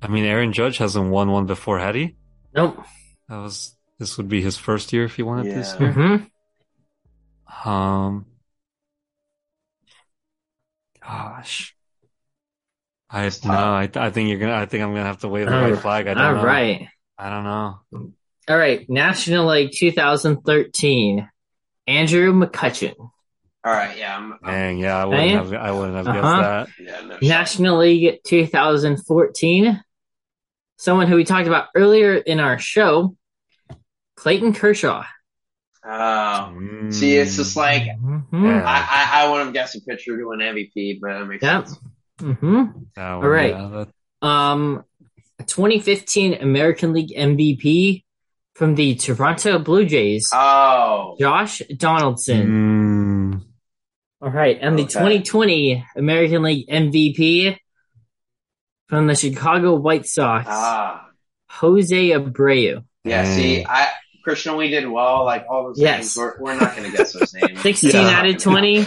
I 0.00 0.06
mean, 0.08 0.24
Aaron 0.24 0.52
Judge 0.52 0.78
hasn't 0.78 1.10
won 1.10 1.30
one 1.32 1.46
before, 1.46 1.78
had 1.80 1.96
he? 1.96 2.16
Nope. 2.54 2.78
That 3.28 3.38
was 3.38 3.76
this 3.98 4.16
would 4.16 4.28
be 4.28 4.40
his 4.40 4.56
first 4.56 4.92
year 4.92 5.04
if 5.04 5.16
he 5.16 5.22
won 5.22 5.40
it 5.46 5.52
this 5.54 5.74
Yeah. 5.78 5.80
year. 5.80 5.92
hmm 7.62 7.68
Um. 7.68 8.26
Gosh. 11.02 11.74
I 13.10 13.24
It's 13.26 13.44
no. 13.44 13.52
I 13.52 13.90
I 13.94 14.10
think 14.10 14.28
you're 14.30 14.38
gonna. 14.38 14.54
I 14.54 14.66
think 14.66 14.84
I'm 14.84 14.90
gonna 14.92 15.02
have 15.04 15.20
to 15.20 15.28
wave 15.28 15.46
the 15.46 15.54
All 15.56 15.62
white 15.70 15.80
flag. 15.80 16.06
I 16.06 16.14
don't 16.14 16.22
All 16.22 16.34
know. 16.36 16.44
right. 16.44 16.86
I 17.18 17.30
don't 17.30 17.44
know. 17.44 18.12
All 18.48 18.56
right. 18.56 18.88
National 18.88 19.48
League 19.48 19.72
2013. 19.76 21.28
Andrew 21.90 22.32
McCutchen. 22.32 22.94
All 22.98 23.10
right, 23.64 23.96
yeah, 23.98 24.16
I'm, 24.16 24.32
I'm 24.42 24.54
Dang, 24.54 24.78
yeah, 24.78 24.96
I 24.96 25.04
wouldn't 25.04 25.30
have. 25.30 25.52
I 25.52 25.70
wouldn't 25.72 25.96
have 25.96 26.06
guessed 26.06 26.16
Uh-huh. 26.24 26.40
that. 26.42 26.68
yeah, 26.78 27.00
no 27.02 27.10
shot. 27.14 27.22
National 27.22 27.78
League 27.78 28.20
2014. 28.24 29.82
Someone 30.78 31.08
who 31.08 31.16
we 31.16 31.24
talked 31.24 31.46
about 31.46 31.66
earlier 31.74 32.14
in 32.14 32.40
our 32.40 32.58
show, 32.58 33.14
Clayton 34.16 34.54
Kershaw. 34.54 35.04
Oh, 35.84 35.88
Mm. 36.54 36.92
see, 36.92 37.16
it's 37.16 37.36
just 37.36 37.56
like 37.56 37.82
Mhm. 37.82 38.24
Yeah. 38.32 38.64
I, 38.66 39.20
I, 39.22 39.24
I 39.24 39.30
would 39.30 39.44
have 39.44 39.52
guessed 39.52 39.74
a 39.76 39.80
pitcher 39.80 40.16
to 40.18 40.30
an 40.32 40.40
MVP, 40.40 40.98
but 41.00 41.18
that 41.18 41.24
makes 41.26 41.42
Yep. 41.42 41.66
sense. 41.68 41.78
hmm 42.20 42.64
That 42.96 43.10
All 43.12 43.28
right. 43.28 43.50
yeah, 43.50 43.84
Um, 44.22 44.84
2015 45.46 46.34
American 46.34 46.92
League 46.92 47.12
MVP 47.16 48.04
from 48.60 48.74
the 48.74 48.94
Toronto 48.94 49.58
Blue 49.58 49.86
Jays, 49.86 50.28
Oh, 50.34 51.16
Josh 51.18 51.62
Donaldson. 51.78 52.46
Mm. 53.40 53.42
All 54.20 54.28
right, 54.30 54.58
and 54.60 54.78
the 54.78 54.82
Okay. 54.82 54.92
2020 54.92 55.82
American 55.96 56.42
League 56.42 56.68
MVP 56.68 57.56
from 58.86 59.06
the 59.06 59.14
Chicago 59.14 59.76
White 59.76 60.04
Sox, 60.04 60.44
ah, 60.46 61.06
Jose 61.48 62.10
Abreu. 62.10 62.84
yeah. 63.02 63.22
Dang. 63.22 63.34
See, 63.34 63.64
I 63.64 63.88
Christian, 64.24 64.58
we 64.58 64.68
did 64.68 64.86
well. 64.86 65.24
Like 65.24 65.46
all 65.48 65.64
those 65.68 65.80
Yes. 65.80 66.14
names, 66.14 66.16
we're, 66.18 66.34
we're 66.38 66.60
not 66.60 66.76
going 66.76 66.90
to 66.90 66.94
guess 66.94 67.14
those 67.14 67.32
names. 67.32 67.60
16 67.62 67.92
Yeah. 67.92 68.10
out 68.10 68.26
of 68.26 68.36
20. 68.36 68.80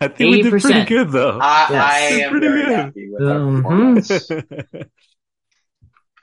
I 0.00 0.06
think 0.08 0.18
we 0.30 0.42
did 0.42 0.50
pretty 0.50 0.68
80%. 0.68 0.86
good 0.86 1.10
though. 1.10 1.38
I, 1.42 1.66
Yes. 1.70 1.82
I 1.92 1.98
am 2.24 2.30
Pretty 2.30 2.46
very 2.46 2.62
good. 2.66 2.72
happy 2.76 3.10
with 3.10 3.20
that 3.20 3.34
Mhm. 3.34 3.62
performance. 3.62 4.86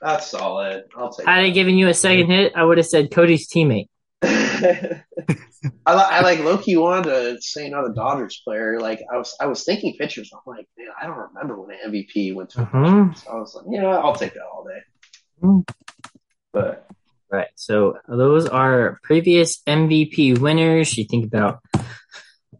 That's 0.00 0.26
solid. 0.28 0.84
I'll 0.96 1.10
take. 1.12 1.26
Had 1.26 1.44
I 1.44 1.50
given 1.50 1.76
you 1.76 1.88
a 1.88 1.94
second 1.94 2.26
hit, 2.30 2.52
I 2.56 2.64
would 2.64 2.78
have 2.78 2.86
said 2.86 3.10
Cody's 3.10 3.48
teammate. 3.48 3.86
I, 4.22 5.94
li- 5.94 6.10
I 6.10 6.20
like 6.22 6.40
Loki 6.40 6.76
wanted 6.76 7.04
to 7.04 7.36
say 7.40 7.66
another 7.66 7.92
Dodgers 7.94 8.40
player. 8.44 8.80
Like 8.80 9.00
I 9.12 9.16
was, 9.18 9.34
I 9.40 9.46
was 9.46 9.64
thinking 9.64 9.94
pitchers. 9.98 10.30
I'm 10.32 10.40
like, 10.46 10.66
man, 10.78 10.88
I 11.00 11.06
don't 11.06 11.18
remember 11.18 11.60
when 11.60 11.76
an 11.84 11.92
MVP 11.92 12.34
went 12.34 12.50
to. 12.50 12.62
a 12.62 12.66
pitcher. 12.66 13.10
So 13.24 13.30
I 13.30 13.34
was 13.36 13.54
like, 13.54 13.66
yeah, 13.70 13.86
I'll 13.86 14.14
take 14.16 14.32
that 14.34 14.42
all 14.42 14.64
day. 14.64 14.80
Mhm. 15.42 15.68
But 16.52 16.86
Right. 17.32 17.46
So 17.54 17.96
those 18.08 18.48
are 18.48 18.98
previous 19.04 19.62
MVP 19.62 20.38
winners. 20.38 20.98
You 20.98 21.04
think 21.04 21.26
about 21.26 21.60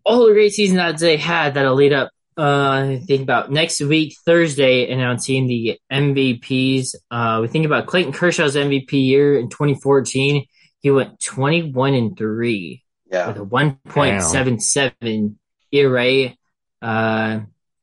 all 0.04 0.26
the 0.26 0.32
great 0.32 0.52
seasons 0.52 0.76
that 0.76 0.98
they 0.98 1.16
had 1.16 1.54
that'll 1.54 1.74
lead 1.74 1.92
up. 1.92 2.10
Uh, 2.40 2.96
think 3.04 3.20
about 3.20 3.52
next 3.52 3.82
week, 3.82 4.16
Thursday, 4.24 4.90
announcing 4.90 5.46
the 5.46 5.78
MVPs. 5.92 6.94
Uh, 7.10 7.40
we 7.42 7.48
think 7.48 7.66
about 7.66 7.86
Clayton 7.86 8.14
Kershaw's 8.14 8.56
MVP 8.56 8.92
year 8.92 9.38
in 9.38 9.50
2014. 9.50 10.46
He 10.80 10.90
went 10.90 11.20
21 11.20 11.92
and 11.92 12.16
three 12.16 12.82
yeah, 13.12 13.26
with 13.26 13.36
a 13.36 13.44
1.77 13.44 15.34
ERA, 15.70 16.34
uh, 16.80 17.40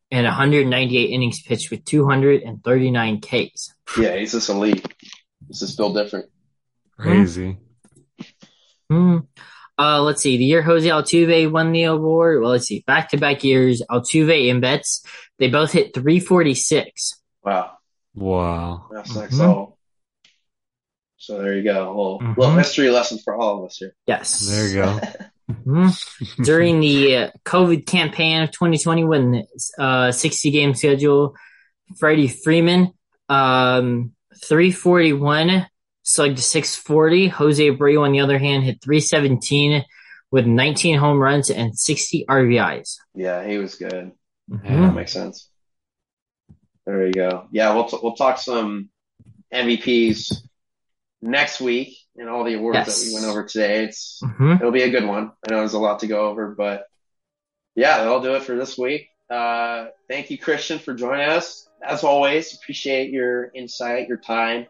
and 0.09 0.25
198 0.25 1.03
innings 1.03 1.43
pitched 1.43 1.69
with 1.69 1.85
239 1.85 3.21
Ks. 3.21 3.75
yeah, 3.99 4.15
he's 4.15 4.31
just 4.31 4.49
elite. 4.49 4.91
This 5.47 5.61
is 5.61 5.71
still 5.71 5.93
different. 5.93 6.31
Crazy. 6.97 7.57
Hmm. 8.89 9.19
Uh, 9.79 10.01
let's 10.01 10.21
see. 10.23 10.37
The 10.37 10.43
year 10.45 10.61
Jose 10.63 10.87
Altuve 10.87 11.51
won 11.51 11.71
the 11.71 11.83
award. 11.83 12.41
Well, 12.41 12.51
let's 12.51 12.65
see. 12.65 12.83
Back 12.87 13.09
to 13.09 13.17
back 13.17 13.43
years, 13.43 13.81
Altuve 13.89 14.49
and 14.49 14.59
Betts, 14.61 15.05
they 15.37 15.49
both 15.49 15.71
hit 15.71 15.93
346. 15.93 17.19
Wow, 17.43 17.71
Wow. 18.15 18.87
that's 18.91 19.11
Mhm. 19.13 19.21
next 19.21 19.33
level. 19.39 19.77
So 21.17 21.39
there 21.41 21.55
you 21.55 21.63
go. 21.63 21.87
A 21.87 21.89
little, 21.89 22.19
Mhm. 22.21 22.37
little 22.37 22.55
history 22.55 22.89
lesson 22.89 23.19
for 23.23 23.35
all 23.35 23.59
of 23.59 23.65
us 23.69 23.77
here. 23.77 23.95
Yes. 24.07 24.47
There 24.47 24.67
you 24.67 24.75
go. 24.75 24.99
Mhm. 25.65 26.43
During 26.43 26.81
the 26.81 27.15
uh, 27.15 27.31
COVID 27.45 27.85
campaign 27.85 28.41
of 28.41 28.51
2020, 28.51 29.05
when 29.05 29.45
uh, 29.79 30.11
60 30.11 30.51
game 30.51 30.73
schedule, 30.75 31.35
Freddie 31.97 32.27
Freeman, 32.27 32.91
um, 33.29 34.11
341, 34.43 35.65
slugged 36.07 36.39
640. 36.39 37.27
Jose 37.27 37.69
Abreu, 37.69 38.01
on 38.01 38.11
the 38.13 38.21
other 38.21 38.37
hand, 38.39 38.63
hit 38.63 38.81
317 38.81 39.83
with 40.31 40.45
19 40.45 40.97
home 40.97 41.19
runs 41.19 41.49
and 41.49 41.77
60 41.77 42.25
RBIs. 42.29 42.97
Yeah, 43.13 43.45
he 43.45 43.57
was 43.57 43.75
good. 43.75 44.11
Mhm. 44.49 44.63
That 44.63 44.95
makes 44.95 45.11
sense. 45.11 45.49
There 46.85 47.05
you 47.05 47.11
go. 47.13 47.47
Yeah, 47.51 47.73
we'll 47.75 47.85
t- 47.89 47.99
we'll 48.01 48.15
talk 48.15 48.37
some 48.37 48.89
MVPs 49.53 50.33
next 51.21 51.59
week 51.59 51.97
and 52.15 52.29
all 52.29 52.43
the 52.45 52.53
awards 52.53 52.77
Yes. 52.77 53.01
that 53.01 53.07
we 53.09 53.13
went 53.15 53.25
over 53.27 53.43
today. 53.43 53.83
It's 53.85 54.21
Mhm. 54.23 54.59
it'll 54.59 54.71
be 54.71 54.83
a 54.83 54.89
good 54.89 55.05
one. 55.05 55.31
I 55.45 55.51
know 55.51 55.59
there's 55.59 55.73
a 55.73 55.79
lot 55.79 55.99
to 55.99 56.07
go 56.07 56.27
over, 56.29 56.55
but 56.55 56.85
yeah, 57.75 57.97
that'll 57.97 58.21
do 58.21 58.35
it 58.35 58.43
for 58.43 58.55
this 58.55 58.77
week. 58.77 59.09
Uh, 59.29 59.87
thank 60.07 60.29
you, 60.31 60.37
Christian, 60.37 60.79
for 60.79 60.93
joining 60.93 61.27
us. 61.29 61.67
As 61.81 62.03
always, 62.05 62.53
appreciate 62.55 63.11
your 63.11 63.51
insight, 63.53 64.07
your 64.07 64.17
time, 64.17 64.67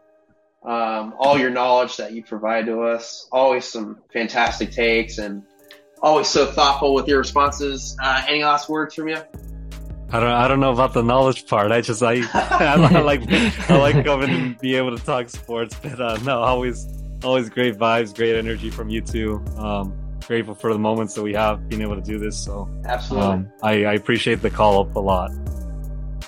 um, 0.62 1.14
all 1.18 1.38
your 1.38 1.50
knowledge 1.50 1.96
that 1.96 2.12
you 2.12 2.22
provide 2.22 2.66
to 2.66 2.82
us. 2.82 3.28
Always 3.32 3.64
some 3.64 4.00
fantastic 4.12 4.72
takes 4.72 5.18
and 5.18 5.42
always 6.02 6.28
so 6.28 6.46
thoughtful 6.46 6.94
with 6.94 7.08
your 7.08 7.18
responses. 7.18 7.96
Uh, 8.02 8.24
any 8.28 8.42
last 8.42 8.68
words 8.68 8.94
from 8.94 9.08
you? 9.08 9.18
I 10.10 10.20
don't 10.20 10.30
I 10.30 10.48
don't 10.48 10.60
know 10.60 10.72
about 10.72 10.94
the 10.94 11.02
knowledge 11.02 11.46
part. 11.46 11.70
I 11.70 11.80
just 11.80 12.02
I 12.02 12.22
I, 12.34 12.76
like 13.00 13.22
I 13.70 13.76
like 13.76 14.04
coming 14.04 14.30
and 14.30 14.58
be 14.58 14.74
able 14.74 14.96
to 14.96 15.04
talk 15.04 15.28
sports, 15.28 15.76
but 15.82 16.00
uh, 16.00 16.16
no, 16.24 16.40
always 16.40 16.86
always 17.22 17.50
great 17.50 17.76
vibes, 17.76 18.14
great 18.14 18.36
energy 18.36 18.70
from 18.70 18.88
you 18.88 19.02
two. 19.02 19.44
Um, 19.56 19.98
grateful 20.26 20.54
for 20.54 20.72
the 20.72 20.78
moments 20.78 21.14
that 21.14 21.22
we 21.22 21.32
have 21.34 21.68
being 21.68 21.82
able 21.82 21.96
to 21.96 22.02
do 22.02 22.18
this. 22.18 22.38
So 22.38 22.68
Absolutely. 22.84 23.28
um, 23.28 23.52
I, 23.62 23.84
I 23.84 23.92
appreciate 23.94 24.42
the 24.42 24.50
call 24.50 24.80
up 24.80 24.94
a 24.94 25.00
lot. 25.00 25.30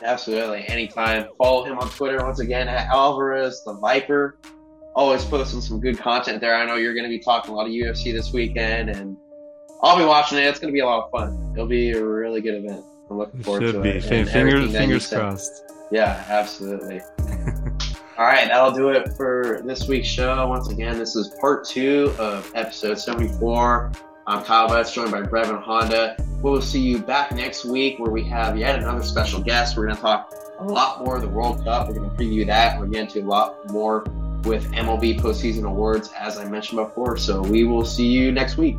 Absolutely. 0.03 0.65
Anytime. 0.69 1.29
Follow 1.39 1.65
him 1.65 1.79
on 1.79 1.89
Twitter 1.91 2.25
once 2.25 2.41
again 2.41 2.69
at 2.69 2.89
Alvarez 2.89 3.63
the 3.65 3.75
Viper. 3.75 4.37
Always 4.95 5.25
posting 5.25 5.61
some 5.61 5.81
good 5.81 5.99
content 5.99 6.41
there. 6.41 6.57
I 6.57 6.67
know 6.67 6.77
you're 6.77 6.95
going 6.95 7.05
to 7.05 7.11
be 7.11 7.21
talking 7.21 7.53
a 7.53 7.57
lot 7.57 7.67
of 7.67 7.73
UFC 7.73 8.13
this 8.13 8.33
weekend, 8.33 8.91
and 8.91 9.17
I'll 9.83 9.97
be 9.97 10.05
watching 10.05 10.39
it. 10.39 10.47
It's 10.47 10.59
going 10.59 10.73
to 10.73 10.75
be 10.75 10.81
a 10.81 10.87
lot 10.87 11.05
of 11.05 11.11
fun. 11.11 11.53
It'll 11.55 11.67
be 11.67 11.93
a 11.93 12.05
really 12.05 12.41
good 12.41 12.65
event. 12.65 12.85
I'm 13.09 13.19
looking 13.19 13.43
forward 13.43 13.63
Should 13.63 13.73
to 13.75 13.81
be 13.81 13.91
it. 13.91 14.03
Fin- 14.03 14.21
and 14.21 14.29
fingers 14.29 14.55
everything 14.55 14.73
that 14.73 14.81
you 14.83 15.01
fingers 15.01 15.07
crossed. 15.09 15.63
Yeah, 15.91 16.25
absolutely. 16.29 17.01
All 18.19 18.27
right, 18.27 18.49
that'll 18.49 18.73
do 18.73 18.91
it 18.91 19.15
for 19.17 19.63
this 19.65 19.89
week's 19.89 20.07
show. 20.09 20.47
Once 20.47 20.69
again, 20.69 20.99
this 20.99 21.17
is 21.17 21.35
part 21.41 21.65
two 21.67 22.15
of 22.19 22.51
episode 22.55 22.99
74. 22.99 23.93
I'm 24.31 24.45
Kyle 24.45 24.69
Betts, 24.69 24.93
joined 24.93 25.11
by 25.11 25.23
Brevin 25.23 25.61
Honda. 25.61 26.17
We'll 26.41 26.63
see 26.63 26.81
you 26.81 27.01
back 27.01 27.33
next 27.33 27.65
week 27.65 27.99
where 27.99 28.13
we 28.13 28.23
have 28.27 28.57
yet 28.57 28.79
another 28.79 29.03
special 29.03 29.43
guest. 29.43 29.77
We're 29.77 29.87
going 29.87 29.97
to 29.97 30.01
talk 30.01 30.33
a 30.33 30.63
oh. 30.63 30.67
lot 30.67 31.05
more 31.05 31.17
of 31.17 31.23
the 31.23 31.29
World 31.29 31.65
Cup. 31.65 31.89
We're 31.89 31.95
going 31.95 32.09
to 32.09 32.17
preview 32.17 32.47
that. 32.47 32.79
We're 32.79 32.87
getting 32.87 33.09
into 33.09 33.23
a 33.23 33.29
lot 33.29 33.57
more 33.73 34.05
with 34.45 34.71
MLB 34.71 35.21
postseason 35.21 35.65
awards, 35.65 36.13
as 36.17 36.39
I 36.39 36.45
mentioned 36.45 36.79
before. 36.79 37.17
So 37.17 37.43
we 37.43 37.65
will 37.65 37.85
see 37.85 38.07
you 38.07 38.31
next 38.31 38.57
week. 38.57 38.77